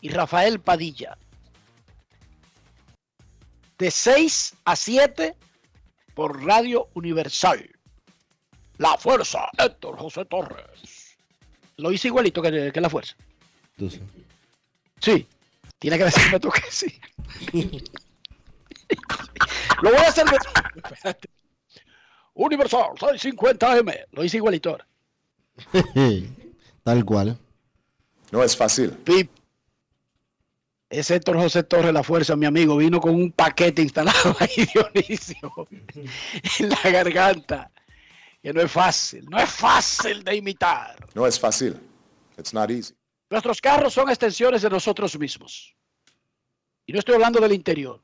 [0.00, 1.18] y Rafael Padilla.
[3.78, 5.36] De 6 a 7
[6.14, 7.68] por Radio Universal.
[8.78, 11.16] La fuerza, Héctor José Torres.
[11.76, 13.16] Lo hice igualito que, que la fuerza.
[15.00, 15.26] Sí.
[15.78, 16.98] Tiene que decirme tú que sí.
[19.82, 20.24] Lo voy a hacer.
[20.26, 20.36] de-
[20.92, 21.28] Espérate.
[22.34, 24.06] Universal 650M.
[24.12, 24.86] Lo hice igualito ahora.
[26.84, 27.38] Tal cual.
[28.30, 28.90] No es fácil.
[28.90, 29.30] Pip.
[30.94, 32.76] Es Héctor José Torres, la fuerza, mi amigo.
[32.76, 35.68] Vino con un paquete instalado ahí, Dionisio.
[36.60, 37.70] En la garganta.
[38.40, 39.26] Que no es fácil.
[39.28, 40.94] No es fácil de imitar.
[41.14, 41.76] No es fácil.
[42.38, 42.94] It's not easy.
[43.28, 45.74] Nuestros carros son extensiones de nosotros mismos.
[46.86, 48.00] Y no estoy hablando del interior.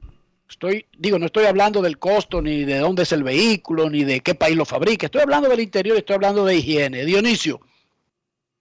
[0.49, 4.21] Estoy, digo, no estoy hablando del costo, ni de dónde es el vehículo, ni de
[4.21, 5.07] qué país lo fabrica.
[5.07, 7.05] Estoy hablando del interior y estoy hablando de higiene.
[7.05, 7.61] Dionisio,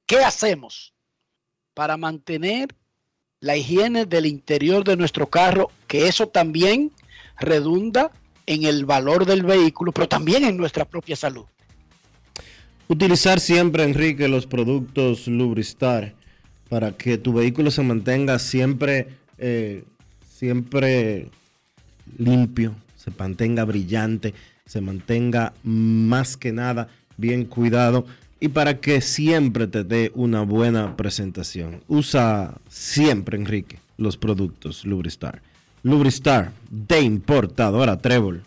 [0.06, 0.94] ¿qué hacemos
[1.74, 2.76] para mantener
[3.42, 5.72] la higiene del interior de nuestro carro?
[5.88, 6.92] Que eso también
[7.40, 8.12] redunda
[8.46, 11.46] en el valor del vehículo, pero también en nuestra propia salud.
[12.88, 16.16] Utilizar siempre, Enrique, los productos Lubristar
[16.70, 19.84] para que tu vehículo se mantenga siempre, eh,
[20.28, 21.30] siempre
[22.18, 24.34] limpio, se mantenga brillante,
[24.66, 28.06] se mantenga más que nada bien cuidado
[28.40, 31.84] y para que siempre te dé una buena presentación.
[31.88, 35.42] Usa siempre, Enrique, los productos Lubristar.
[35.84, 38.44] Lubristar de importadora Trébol.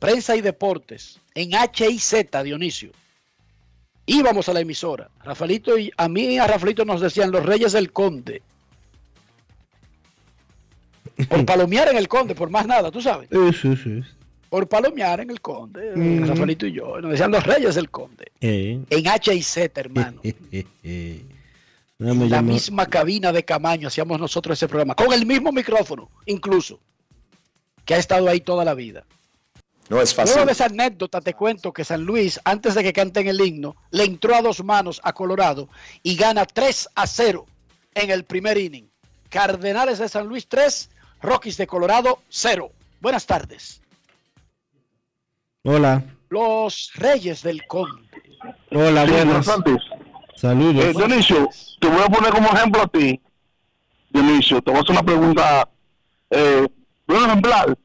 [0.01, 2.91] prensa y deportes, en H y Z, Dionisio.
[4.07, 5.09] Íbamos a la emisora.
[5.23, 8.43] Rafaelito y a mí y a Rafaelito nos decían los Reyes del Conde.
[11.29, 13.29] Por palomear en el Conde, por más nada, tú sabes.
[13.31, 14.03] Sí, sí, sí.
[14.49, 16.27] Por palomear en el Conde, Mm.
[16.27, 17.01] Rafaelito y yo.
[17.01, 18.33] Nos decían los Reyes del Conde.
[18.41, 18.81] Eh.
[18.91, 20.21] En H y Z, hermano.
[20.25, 24.95] Déjame En la misma cabina de Camaño hacíamos nosotros ese programa.
[24.97, 26.81] Con el mismo micrófono, incluso.
[27.85, 29.05] Que ha estado ahí toda la vida.
[29.89, 30.47] No es Luego fácil.
[30.47, 34.05] de esa anécdota te cuento que San Luis, antes de que canten el himno, le
[34.05, 35.69] entró a dos manos a Colorado
[36.03, 37.47] y gana 3 a 0
[37.95, 38.89] en el primer inning.
[39.31, 40.91] Cardenales de San Luis 3,
[41.23, 42.71] Rockies de Colorado 0.
[43.01, 43.81] Buenas tardes.
[45.65, 48.09] Hola, Los Reyes del Conde.
[48.71, 49.47] hola, Sí, buenas.
[49.47, 49.83] buenas
[50.37, 50.85] Saludos.
[50.85, 51.49] Eh, Dionisio,
[51.81, 53.21] te voy a poner como ejemplo a ti.
[54.11, 55.69] Dionisio, te voy a hacer una pregunta.
[56.31, 56.69] Eh,
[57.07, 57.77] voy a ejemplar.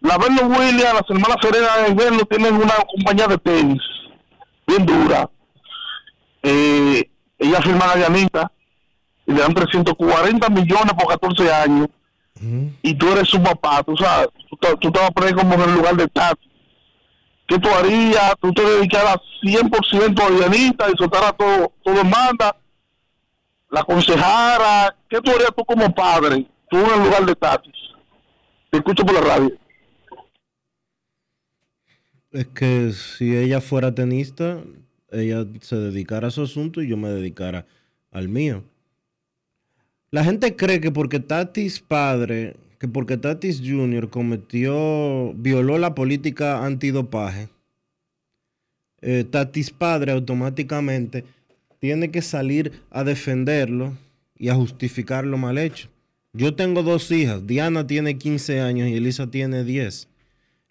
[0.00, 3.82] La Verno Williams, las hermanas Serena y Verno tienen una compañía de tenis
[4.66, 5.28] bien dura.
[6.42, 8.50] Eh, ella firma a Dianita
[9.26, 11.88] y le dan 340 millones por 14 años.
[12.82, 14.28] Y tú eres su papá, tú sabes.
[14.48, 16.48] Tú, tú te vas a poner como en el lugar de Tati.
[17.46, 18.32] ¿Qué tú harías?
[18.40, 22.56] ¿Tú te dedicaras 100% a Dianita y soltaras todo, todo en manda?
[23.68, 24.96] La aconsejara.
[25.08, 26.46] ¿Qué tú harías tú como padre?
[26.70, 27.70] Tú en el lugar de Tati.
[28.70, 29.50] Te escucho por la radio.
[32.32, 34.62] Es que si ella fuera tenista,
[35.10, 37.66] ella se dedicara a su asunto y yo me dedicara
[38.12, 38.62] al mío.
[40.10, 44.08] La gente cree que porque Tatis padre, que porque Tatis Jr.
[44.10, 47.48] cometió, violó la política antidopaje,
[49.00, 51.24] eh, Tatis padre automáticamente
[51.78, 53.96] tiene que salir a defenderlo
[54.36, 55.88] y a justificar lo mal hecho.
[56.32, 60.08] Yo tengo dos hijas, Diana tiene 15 años y Elisa tiene 10.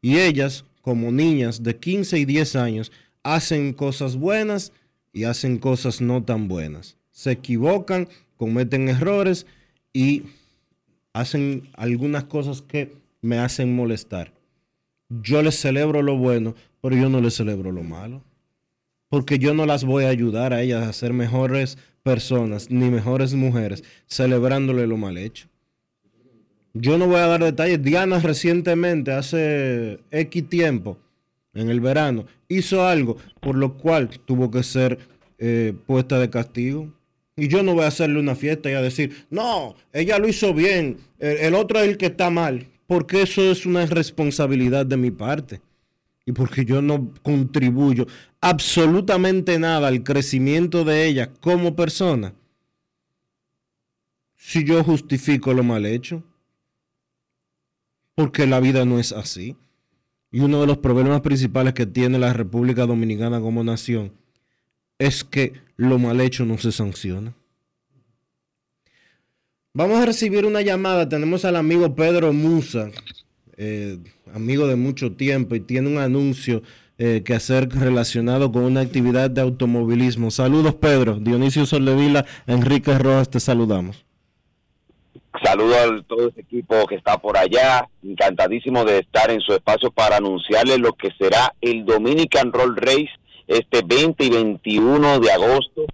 [0.02, 2.92] Y ellas, como niñas de 15 y 10 años,
[3.22, 4.74] hacen cosas buenas
[5.14, 6.98] y hacen cosas no tan buenas.
[7.12, 9.46] Se equivocan, cometen errores
[9.94, 10.24] y
[11.14, 14.34] hacen algunas cosas que me hacen molestar.
[15.10, 18.24] Yo les celebro lo bueno, pero yo no les celebro lo malo.
[19.10, 23.36] Porque yo no las voy a ayudar a ellas a ser mejores personas ni mejores
[23.36, 25.50] mujeres celebrándole lo mal hecho.
[26.74, 27.82] Yo no voy a dar detalles.
[27.82, 30.98] Diana recientemente, hace X tiempo,
[31.54, 35.00] en el verano, hizo algo por lo cual tuvo que ser
[35.40, 36.94] eh, puesta de castigo.
[37.36, 40.54] Y yo no voy a hacerle una fiesta y a decir, no, ella lo hizo
[40.54, 44.98] bien, el, el otro es el que está mal, porque eso es una responsabilidad de
[44.98, 45.62] mi parte.
[46.26, 48.06] Y porque yo no contribuyo
[48.42, 52.34] absolutamente nada al crecimiento de ella como persona.
[54.36, 56.24] Si yo justifico lo mal hecho
[58.20, 59.56] porque la vida no es así.
[60.30, 64.12] Y uno de los problemas principales que tiene la República Dominicana como nación
[64.98, 67.34] es que lo mal hecho no se sanciona.
[69.74, 71.08] Vamos a recibir una llamada.
[71.08, 72.92] Tenemos al amigo Pedro Musa,
[73.56, 74.00] eh,
[74.34, 76.62] amigo de mucho tiempo, y tiene un anuncio
[76.98, 80.30] eh, que hacer relacionado con una actividad de automovilismo.
[80.30, 81.22] Saludos, Pedro.
[81.22, 84.09] Dionisio Soldevila, Enrique Rojas, te saludamos.
[85.44, 87.88] Saludo a todo ese equipo que está por allá.
[88.04, 93.10] Encantadísimo de estar en su espacio para anunciarles lo que será el Dominican Roll Race
[93.48, 95.86] este 20 y 21 de agosto.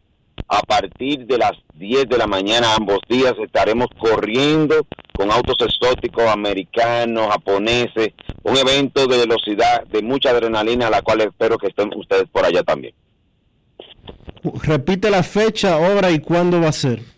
[0.48, 6.26] A partir de las 10 de la mañana, ambos días, estaremos corriendo con autos exóticos
[6.28, 8.10] americanos, japoneses,
[8.44, 12.46] un evento de velocidad, de mucha adrenalina, a la cual espero que estén ustedes por
[12.46, 12.94] allá también.
[14.64, 17.15] Repite la fecha, hora y cuándo va a ser.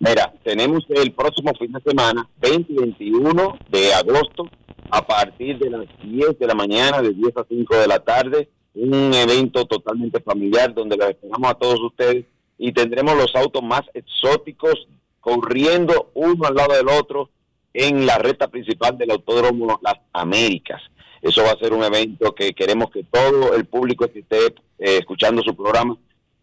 [0.00, 4.48] Mira, tenemos el próximo fin de semana, 20 y 21 de agosto,
[4.90, 8.48] a partir de las 10 de la mañana, de 10 a 5 de la tarde,
[8.74, 12.24] un evento totalmente familiar donde los esperamos a todos ustedes
[12.56, 14.88] y tendremos los autos más exóticos
[15.20, 17.28] corriendo uno al lado del otro
[17.74, 20.80] en la recta principal del Autódromo Las Américas.
[21.20, 24.46] Eso va a ser un evento que queremos que todo el público que esté
[24.78, 25.98] eh, escuchando su programa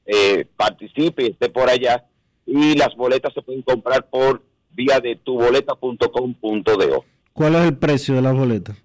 [0.06, 2.06] eh, participe y esté por allá.
[2.48, 4.42] Y las boletas se pueden comprar por
[4.72, 7.06] vía de tuboleta.com.do.
[7.34, 8.78] ¿Cuál es el precio de las boletas?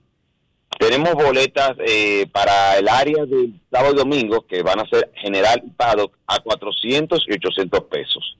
[0.78, 5.62] Tenemos boletas eh, para el área del sábado y domingo que van a ser general
[5.64, 8.36] y paddock a 400 y 800 pesos.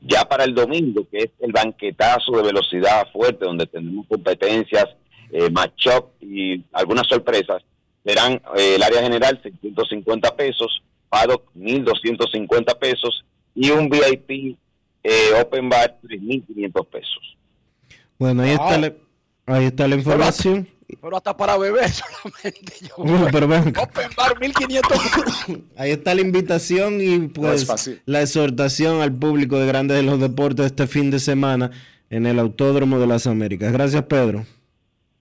[0.00, 4.86] Ya para el domingo, que es el banquetazo de velocidad fuerte, donde tenemos competencias,
[5.32, 7.62] eh, match-up y algunas sorpresas,
[8.04, 13.24] serán eh, el área general 650 pesos, paddock 1250 pesos
[13.54, 14.56] y un VIP
[15.02, 17.36] eh, open bar 3500 pesos.
[18.18, 18.92] Bueno, ahí, está, la,
[19.46, 20.68] ahí está la información.
[21.00, 22.72] Pero hasta para beber solamente.
[22.82, 23.68] Yo, Bueno, pero ven.
[23.68, 24.98] Open bar 1500.
[25.76, 28.02] Ahí está la invitación y pues fácil.
[28.04, 31.70] la exhortación al público de Grandes de los Deportes este fin de semana
[32.10, 33.72] en el Autódromo de las Américas.
[33.72, 34.44] Gracias, Pedro.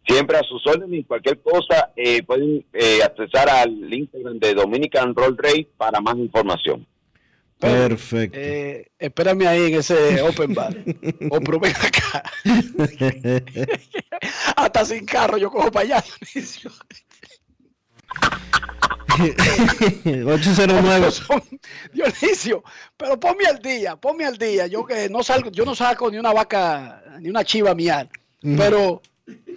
[0.06, 5.16] Siempre a sus órdenes y cualquier cosa eh, pueden eh, accesar al Instagram de Dominican
[5.16, 6.86] Roll Race para más información.
[7.62, 8.38] Perfecto.
[8.40, 10.76] Eh, espérame ahí en ese open bar.
[11.30, 12.24] o ven acá.
[14.56, 16.04] Hasta sin carro yo cojo para allá.
[16.34, 16.72] Dionisio.
[20.26, 21.10] 809.
[21.94, 22.64] Dionisio,
[22.98, 24.66] pero ponme al día, ponme al día.
[24.66, 28.10] Yo que no salgo, yo no saco ni una vaca, ni una chiva mial.
[28.42, 29.02] Pero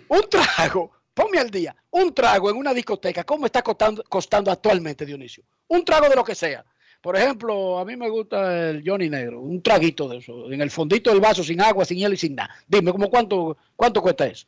[0.08, 5.06] un trago, ponme al día, un trago en una discoteca, ¿cómo está costando, costando actualmente,
[5.06, 5.44] Dionisio?
[5.68, 6.64] Un trago de lo que sea.
[7.04, 10.70] Por ejemplo, a mí me gusta el Johnny Negro, un traguito de eso, en el
[10.70, 12.48] fondito del vaso, sin agua, sin hielo y sin nada.
[12.66, 14.46] Dime, ¿cómo cuánto, cuánto cuesta eso?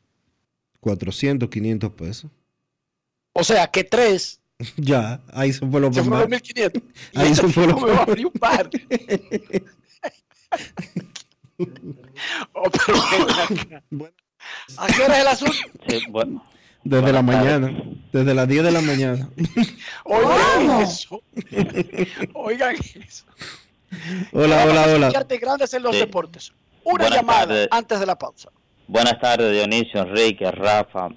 [0.80, 2.30] 400, 500 pesos.
[3.34, 4.40] O sea, que tres
[4.78, 6.82] Ya, ahí se fue lo se fueron los 1500.
[7.12, 8.70] Y Ahí ese se fue tipo lo me va a abrir un par.
[12.52, 14.08] Oh, pero.
[14.78, 15.56] ¿A qué hora es el asunto?
[16.08, 16.42] bueno.
[16.88, 17.82] Desde la mañana,
[18.12, 19.28] desde las 10 de la mañana.
[20.04, 21.20] Oigan eso.
[22.34, 23.24] Oigan eso.
[24.32, 25.26] Hola, hola, hola.
[25.40, 26.00] grandes en los Sí.
[26.00, 26.52] deportes.
[26.84, 27.68] Una Buenas llamada tardes.
[27.72, 28.50] antes de la pausa.
[28.86, 31.08] Buenas tardes, Dionisio, Enrique, Rafa,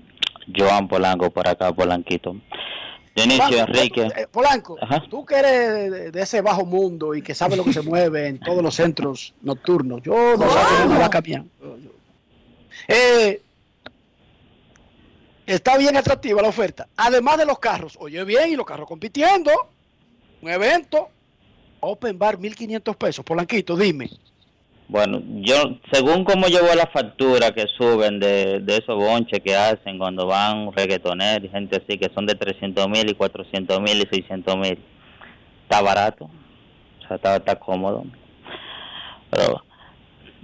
[0.57, 2.35] Joan Polanco por acá, Polanquito.
[3.15, 4.01] Dionisio, Polanco, Enrique.
[4.15, 5.03] eh, Polanco, Ajá.
[5.07, 8.27] tú que eres de, de ese bajo mundo y que sabes lo que se mueve
[8.27, 10.01] en todos los centros nocturnos.
[10.01, 11.43] Yo no sé cómo va a cambiar.
[12.87, 13.41] Eh,
[15.49, 16.87] está bien atractiva la oferta.
[16.95, 19.51] Además de los carros, oye bien, y los carros compitiendo.
[20.41, 21.09] Un evento,
[21.79, 23.25] Open Bar, 1500 pesos.
[23.25, 24.09] Polanquito, dime.
[24.87, 25.55] Bueno, yo,
[25.91, 30.71] según como llevo la factura que suben de, de esos bonches que hacen cuando van
[30.71, 34.79] reggaetoneros y gente así, que son de 300 mil y 400 mil y 600 mil,
[35.63, 38.03] está barato, o sea, está, está cómodo.
[39.29, 39.63] Pero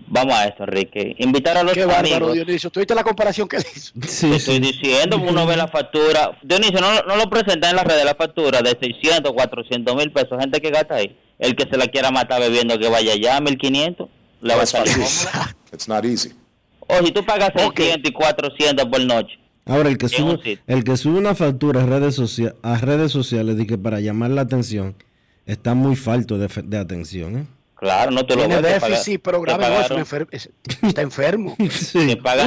[0.08, 1.16] vamos a esto, Enrique.
[1.20, 2.34] Invitar a los Qué bárbaro, amigos.
[2.34, 2.70] Dionisio.
[2.70, 3.92] ¿Tuviste la comparación que él hizo?
[4.00, 6.38] Te estoy diciendo, uno ve la factura.
[6.44, 10.38] Dionisio, no, no lo presenta en las redes la factura de 600, 400 mil pesos.
[10.40, 11.18] Gente que gasta ahí.
[11.40, 14.08] El que se la quiera matar bebiendo que vaya allá, 1500,
[14.42, 14.94] le va a salir.
[15.74, 16.32] It's not easy.
[16.88, 19.40] O si tú pagas 600 y 400 por noche.
[19.66, 23.58] Ahora, el que, sube, el que sube una factura a redes, socia- a redes sociales
[23.58, 24.96] de que para llamar la atención
[25.48, 27.38] está muy falto de, fe- de atención.
[27.40, 27.46] ¿eh?
[27.76, 30.50] Claro, no te lo Tiene te déficit, pero grave no, es un pagaron- enfer- es-
[30.82, 31.56] está enfermo.
[31.60, 31.70] Un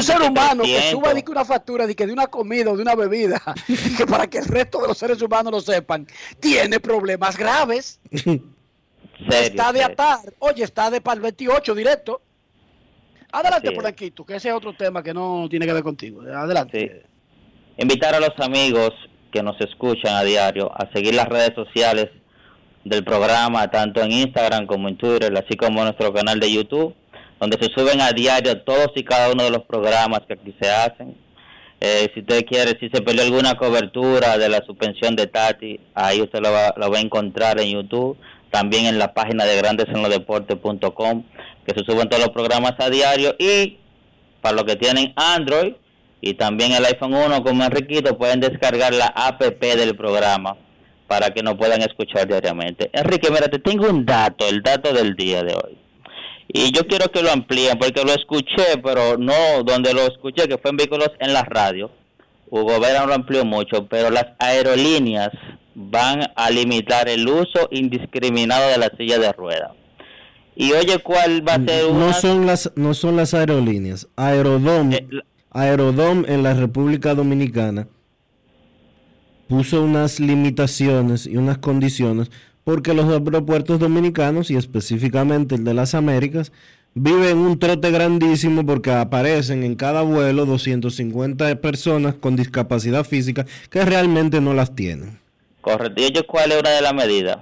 [0.02, 0.90] ser humano que 300.
[0.90, 3.40] suba de que una factura de que de una comida o de una bebida,
[3.98, 6.06] que para que el resto de los seres humanos lo sepan,
[6.40, 8.00] tiene problemas graves.
[9.30, 9.92] está de serio.
[9.92, 10.20] atar.
[10.38, 12.22] Oye, está de para el 28 directo.
[13.30, 13.74] Adelante, es.
[13.74, 16.22] Polanquito, que ese es otro tema que no tiene que ver contigo.
[16.22, 17.05] Adelante.
[17.76, 18.90] Invitar a los amigos
[19.30, 22.09] que nos escuchan a diario a seguir las redes sociales
[22.89, 26.94] del programa, tanto en Instagram como en Twitter, así como en nuestro canal de YouTube,
[27.40, 30.70] donde se suben a diario todos y cada uno de los programas que aquí se
[30.70, 31.16] hacen.
[31.81, 36.20] Eh, si usted quiere, si se perdió alguna cobertura de la suspensión de Tati, ahí
[36.20, 38.16] usted lo va, lo va a encontrar en YouTube,
[38.51, 41.24] también en la página de grandesenlodeportes.com,
[41.66, 43.78] que se suben todos los programas a diario y
[44.40, 45.74] para los que tienen Android
[46.20, 50.56] y también el iPhone 1 como Enriquito pueden descargar la app del programa
[51.09, 52.90] para que nos puedan escuchar diariamente.
[52.93, 55.76] Enrique, mira, te tengo un dato, el dato del día de hoy.
[56.48, 60.59] Y yo quiero que lo amplíen porque lo escuché, pero no donde lo escuché, que
[60.59, 61.90] fue en vehículos en la radio.
[62.51, 65.30] Hugo Vera lo amplió mucho, pero las aerolíneas
[65.74, 69.72] van a limitar el uso indiscriminado de la silla de ruedas.
[70.56, 72.06] Y oye, ¿cuál va a ser una?
[72.06, 74.09] No son las, no son las aerolíneas.
[74.16, 75.22] Aerodom, Eh, la-
[75.52, 77.86] Aerodom en la República Dominicana
[79.49, 82.31] puso unas limitaciones y unas condiciones
[82.65, 86.53] porque los aeropuertos dominicanos y específicamente el de las Américas
[86.93, 93.85] viven un trote grandísimo porque aparecen en cada vuelo 250 personas con discapacidad física que
[93.85, 95.19] realmente no las tienen.
[95.61, 96.03] Correcto.
[96.03, 97.39] ¿Y oye, cuál es una de las medidas?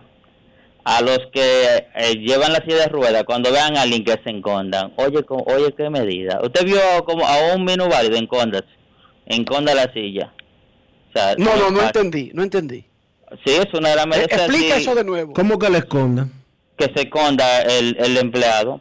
[0.85, 4.31] A los que eh, llevan la silla de ruedas, cuando vean a alguien que se
[4.31, 6.39] encondan, oye, oye, ¿qué medida?
[6.45, 8.69] ¿Usted vio como a un minusválido encondarse?
[9.27, 10.33] Enconda la silla.
[11.17, 12.85] Sea, No, no, no entendí, no entendí.
[13.45, 14.07] Sí, es una de las.
[14.19, 15.33] Eh, Explica sí, eso de nuevo.
[15.33, 16.29] ¿Cómo que le esconda?
[16.77, 18.81] Que se esconda el, el empleado,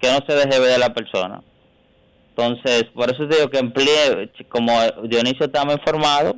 [0.00, 1.42] que no se deje ver de la persona.
[2.30, 4.72] Entonces, por eso digo que emplee, como
[5.04, 6.36] Dionisio está muy informado,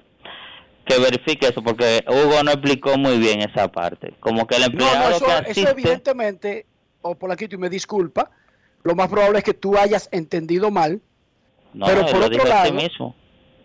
[0.84, 4.12] que verifique eso, porque Hugo no explicó muy bien esa parte.
[4.20, 6.66] Como que el No, empleado no, eso, que eso asiste, evidentemente,
[7.02, 8.30] o por aquí tú me disculpa,
[8.82, 11.00] lo más probable es que tú hayas entendido mal.
[11.72, 13.16] no, pero por lo otro a sí lado- mismo.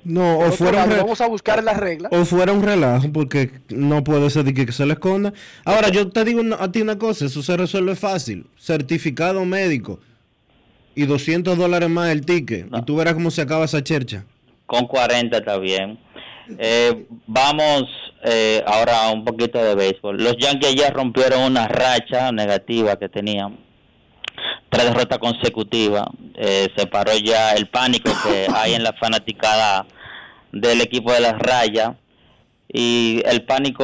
[0.03, 2.11] No, o fuera, lado, vamos a buscar en las reglas.
[2.13, 5.33] o fuera un relajo, porque no puede ser de que, que se le esconda.
[5.65, 8.47] Ahora, yo te digo una- a ti una cosa, eso se resuelve fácil.
[8.57, 9.99] Certificado médico
[10.95, 12.67] y 200 dólares más el ticket.
[12.73, 14.25] Y tú verás cómo se acaba esa chercha.
[14.65, 15.99] Con 40 está bien.
[16.57, 17.83] Eh, vamos
[18.23, 20.17] eh, ahora a un poquito de béisbol.
[20.23, 23.57] Los Yankees ya rompieron una racha negativa que tenían.
[24.69, 26.05] Tres derrotas consecutivas.
[26.35, 29.85] Eh, se paró ya el pánico que hay en la fanaticada
[30.51, 31.95] del equipo de las rayas.
[32.71, 33.83] Y el pánico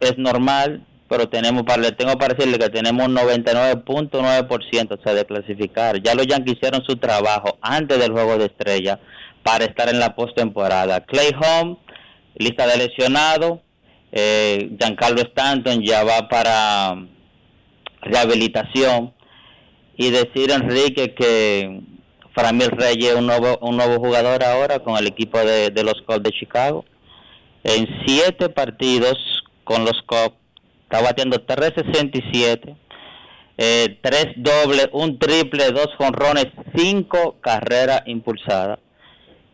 [0.00, 5.24] es normal, pero tenemos para, tengo para decirle que tenemos un 99.9% o sea, de
[5.24, 6.02] clasificar.
[6.02, 8.98] Ya los Yankees hicieron su trabajo antes del juego de estrella
[9.42, 11.00] para estar en la postemporada.
[11.00, 11.76] Clay Home,
[12.36, 13.60] lista de lesionados.
[14.10, 16.96] Eh, Giancarlo Stanton ya va para
[18.02, 19.12] rehabilitación.
[19.96, 21.80] Y decir, Enrique, que
[22.34, 26.22] Framil Reyes es un nuevo, un nuevo jugador ahora con el equipo de, los Cubs
[26.22, 26.84] de Chicago.
[27.64, 29.16] En siete partidos
[29.64, 30.36] con los Cubs,
[30.84, 32.76] está batiendo 367,
[33.58, 38.78] eh, tres dobles, un triple, dos jonrones, cinco carreras impulsadas.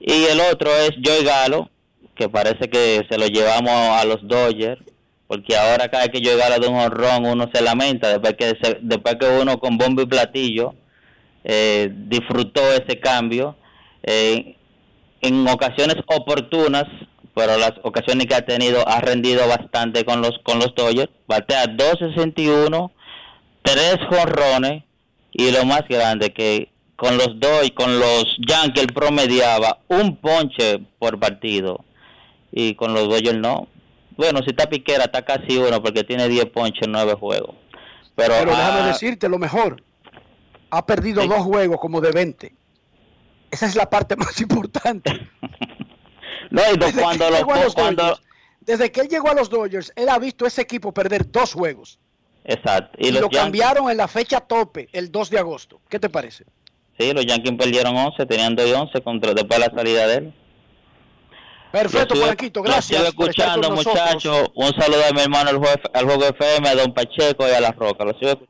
[0.00, 1.68] Y el otro es Joey Galo,
[2.14, 4.80] que parece que se lo llevamos a los Dodgers,
[5.28, 8.78] porque ahora cada que Joey Galo da un honrón uno se lamenta, después que, se-
[8.80, 10.74] después que uno con bombo y platillo
[11.44, 13.56] eh, disfrutó ese cambio.
[14.02, 14.56] Eh,
[15.20, 16.84] en ocasiones oportunas,
[17.34, 21.10] pero las ocasiones que ha tenido ha rendido bastante con los con los Dodgers.
[21.26, 22.90] Batea 261,
[23.62, 24.82] tres jonrones
[25.32, 31.18] y lo más grande que con los Dodgers, con los Yankees promediaba un ponche por
[31.20, 31.84] partido
[32.50, 33.68] y con los Dodgers no.
[34.18, 37.54] Bueno, si está Piquera está casi uno porque tiene 10 ponches en 9 juegos.
[38.16, 39.80] Pero, Pero déjame ah, decirte lo mejor.
[40.70, 42.52] Ha perdido dos juegos como de 20.
[43.52, 45.12] Esa es la parte más importante.
[46.50, 48.22] no, y Desde cuando los cuando Dodgers,
[48.60, 52.00] desde que él llegó a los Dodgers, él ha visto ese equipo perder dos juegos.
[52.44, 55.80] exacto Y, y, los lo Yankees cambiaron en la fecha tope, el 2 de agosto.
[55.88, 56.44] ¿Qué te parece?
[56.98, 60.14] Sí, los Yankees perdieron 11, tenían 2 y 11 contra, después de la salida de
[60.16, 60.34] él.
[61.72, 63.00] Perfecto, Lo lo gracias.
[63.00, 64.48] sigo por estar escuchando, muchachos.
[64.54, 67.60] Un saludo a mi hermano al juego, al juego FM, a Don Pacheco y a
[67.60, 68.04] La Roca.
[68.04, 68.40] Lo sigo.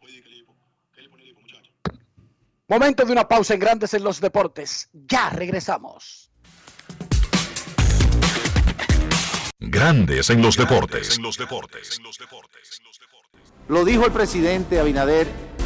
[2.69, 4.90] Momento de una pausa en Grandes en los Deportes.
[4.93, 6.31] Ya regresamos.
[9.59, 11.19] Grandes en los deportes.
[13.69, 15.27] Lo dijo el presidente Abinader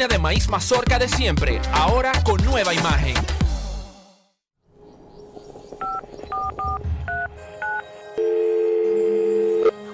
[0.00, 3.14] Harina de maíz mazorca de siempre, ahora con nueva imagen.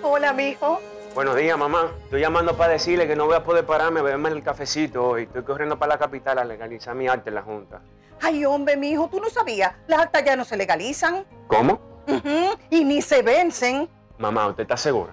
[0.02, 0.80] Hola, mijo.
[1.14, 1.90] Buenos días, mamá.
[2.04, 5.24] Estoy llamando para decirle que no voy a poder pararme a beberme el cafecito hoy.
[5.24, 7.80] Estoy corriendo para la capital a legalizar mi arte en la Junta.
[8.20, 9.72] Ay, hombre, mijo, tú no sabías.
[9.88, 11.24] Las actas ya no se legalizan.
[11.48, 11.80] ¿Cómo?
[12.06, 13.88] Ujú, Y ni se vencen.
[14.18, 15.12] Mamá, ¿usted está segura?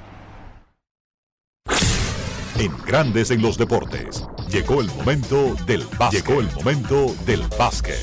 [2.61, 4.23] En Grandes en los Deportes.
[4.51, 6.23] Llegó el momento del básquet.
[6.23, 7.97] Llegó el momento del básquet.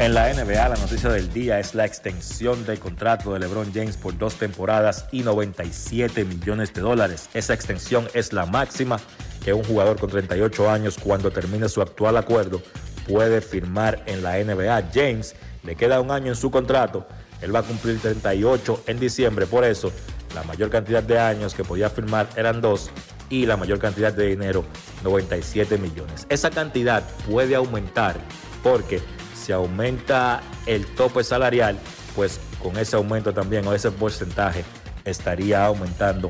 [0.00, 3.96] En la NBA, la noticia del día es la extensión del contrato de LeBron James
[3.96, 7.28] por dos temporadas y 97 millones de dólares.
[7.32, 8.98] Esa extensión es la máxima
[9.44, 12.60] que un jugador con 38 años, cuando termine su actual acuerdo,
[13.06, 14.90] puede firmar en la NBA.
[14.92, 17.06] James le queda un año en su contrato.
[17.42, 19.46] Él va a cumplir 38 en diciembre.
[19.46, 19.92] Por eso,
[20.34, 22.90] la mayor cantidad de años que podía firmar eran dos
[23.30, 24.64] y la mayor cantidad de dinero,
[25.04, 26.26] 97 millones.
[26.28, 28.16] Esa cantidad puede aumentar
[28.62, 29.00] porque
[29.34, 31.78] si aumenta el tope salarial,
[32.14, 34.64] pues con ese aumento también o ese porcentaje
[35.04, 36.28] estaría aumentando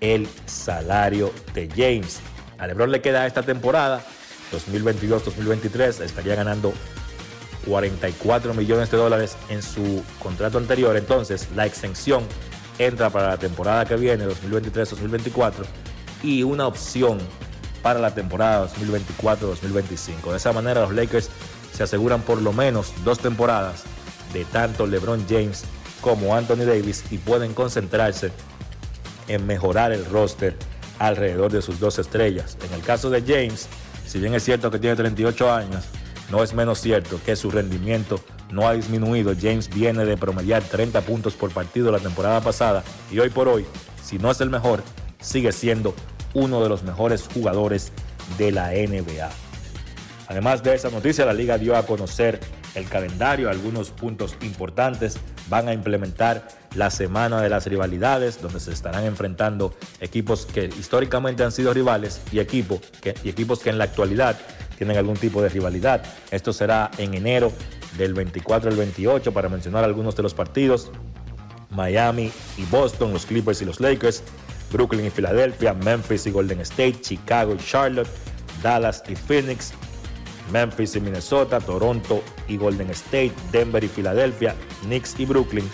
[0.00, 2.20] el salario de James.
[2.58, 4.02] A LeBron le queda esta temporada,
[4.52, 6.72] 2022-2023, estaría ganando
[7.66, 10.96] 44 millones de dólares en su contrato anterior.
[10.96, 12.22] Entonces, la extensión
[12.78, 15.52] entra para la temporada que viene, 2023-2024,
[16.22, 17.18] y una opción
[17.82, 20.30] para la temporada 2024-2025.
[20.30, 21.30] De esa manera, los Lakers
[21.72, 23.84] se aseguran por lo menos dos temporadas
[24.32, 25.64] de tanto LeBron James
[26.00, 28.32] como Anthony Davis y pueden concentrarse
[29.28, 30.56] en mejorar el roster
[30.98, 32.56] alrededor de sus dos estrellas.
[32.66, 33.68] En el caso de James,
[34.06, 35.84] si bien es cierto que tiene 38 años,
[36.30, 38.20] no es menos cierto que su rendimiento
[38.50, 39.32] no ha disminuido.
[39.40, 43.64] James viene de promediar 30 puntos por partido la temporada pasada y hoy por hoy,
[44.02, 44.82] si no es el mejor,
[45.26, 45.94] sigue siendo
[46.34, 47.92] uno de los mejores jugadores
[48.38, 49.28] de la NBA.
[50.28, 52.40] Además de esa noticia, la liga dio a conocer
[52.74, 55.18] el calendario, algunos puntos importantes.
[55.48, 61.42] Van a implementar la semana de las rivalidades, donde se estarán enfrentando equipos que históricamente
[61.42, 64.36] han sido rivales y, que, y equipos que en la actualidad
[64.76, 66.02] tienen algún tipo de rivalidad.
[66.30, 67.52] Esto será en enero
[67.96, 70.90] del 24 al 28, para mencionar algunos de los partidos.
[71.70, 74.22] Miami y Boston, los Clippers y los Lakers,
[74.72, 78.08] Brooklyn y Filadelfia, Memphis y Golden State, Chicago y Charlotte,
[78.62, 79.72] Dallas y Phoenix,
[80.52, 85.68] Memphis y Minnesota, Toronto y Golden State, Denver y Filadelfia, Knicks y Brooklyn,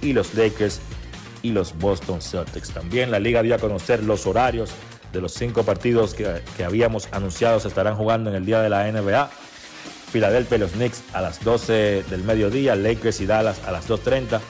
[0.00, 0.80] y los Lakers
[1.42, 2.70] y los Boston Celtics.
[2.70, 4.70] También la liga dio a conocer los horarios
[5.12, 8.70] de los cinco partidos que, que habíamos anunciado se estarán jugando en el día de
[8.70, 9.30] la NBA.
[10.10, 14.40] Filadelfia y los Knicks a las 12 del mediodía, Lakers y Dallas a las 2.30,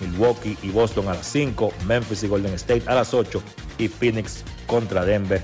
[0.00, 3.42] Milwaukee y Boston a las 5, Memphis y Golden State a las 8
[3.78, 5.42] y Phoenix contra Denver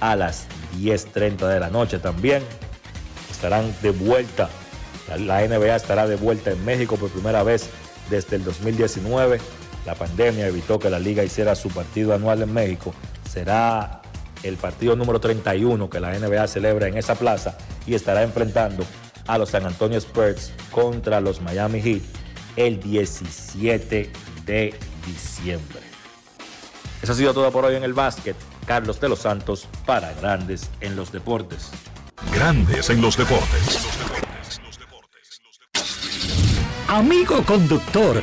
[0.00, 0.46] a las
[0.78, 2.42] 10.30 de la noche también.
[3.30, 4.48] Estarán de vuelta,
[5.18, 7.68] la NBA estará de vuelta en México por primera vez
[8.10, 9.40] desde el 2019.
[9.86, 12.94] La pandemia evitó que la liga hiciera su partido anual en México.
[13.28, 14.02] Será
[14.42, 17.56] el partido número 31 que la NBA celebra en esa plaza
[17.86, 18.84] y estará enfrentando
[19.26, 22.21] a los San Antonio Spurs contra los Miami Heat
[22.56, 24.10] el 17
[24.44, 24.74] de
[25.06, 25.80] diciembre.
[27.02, 28.36] Eso ha sido todo por hoy en el básquet.
[28.66, 31.70] Carlos de los Santos para Grandes en los Deportes.
[32.32, 33.88] Grandes en los deportes.
[36.86, 38.22] Amigo conductor,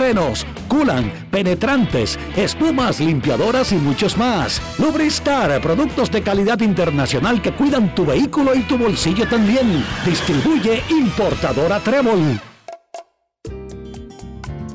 [0.00, 4.62] frenos, culan, penetrantes, espumas, limpiadoras y muchos más.
[4.78, 9.84] Lubristar, productos de calidad internacional que cuidan tu vehículo y tu bolsillo también.
[10.06, 12.40] Distribuye importadora Trébol.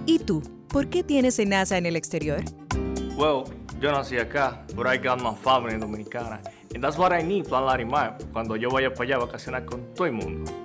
[0.06, 0.44] ¿Y tú?
[0.68, 2.44] ¿Por qué tienes NASA en el exterior?
[3.18, 3.46] Well,
[3.82, 6.40] yo nací acá, but I got my family dominicana.
[6.76, 9.92] And that's what I need, Plan Larimar, cuando yo vaya para allá a vacacionar con
[9.96, 10.65] todo el mundo.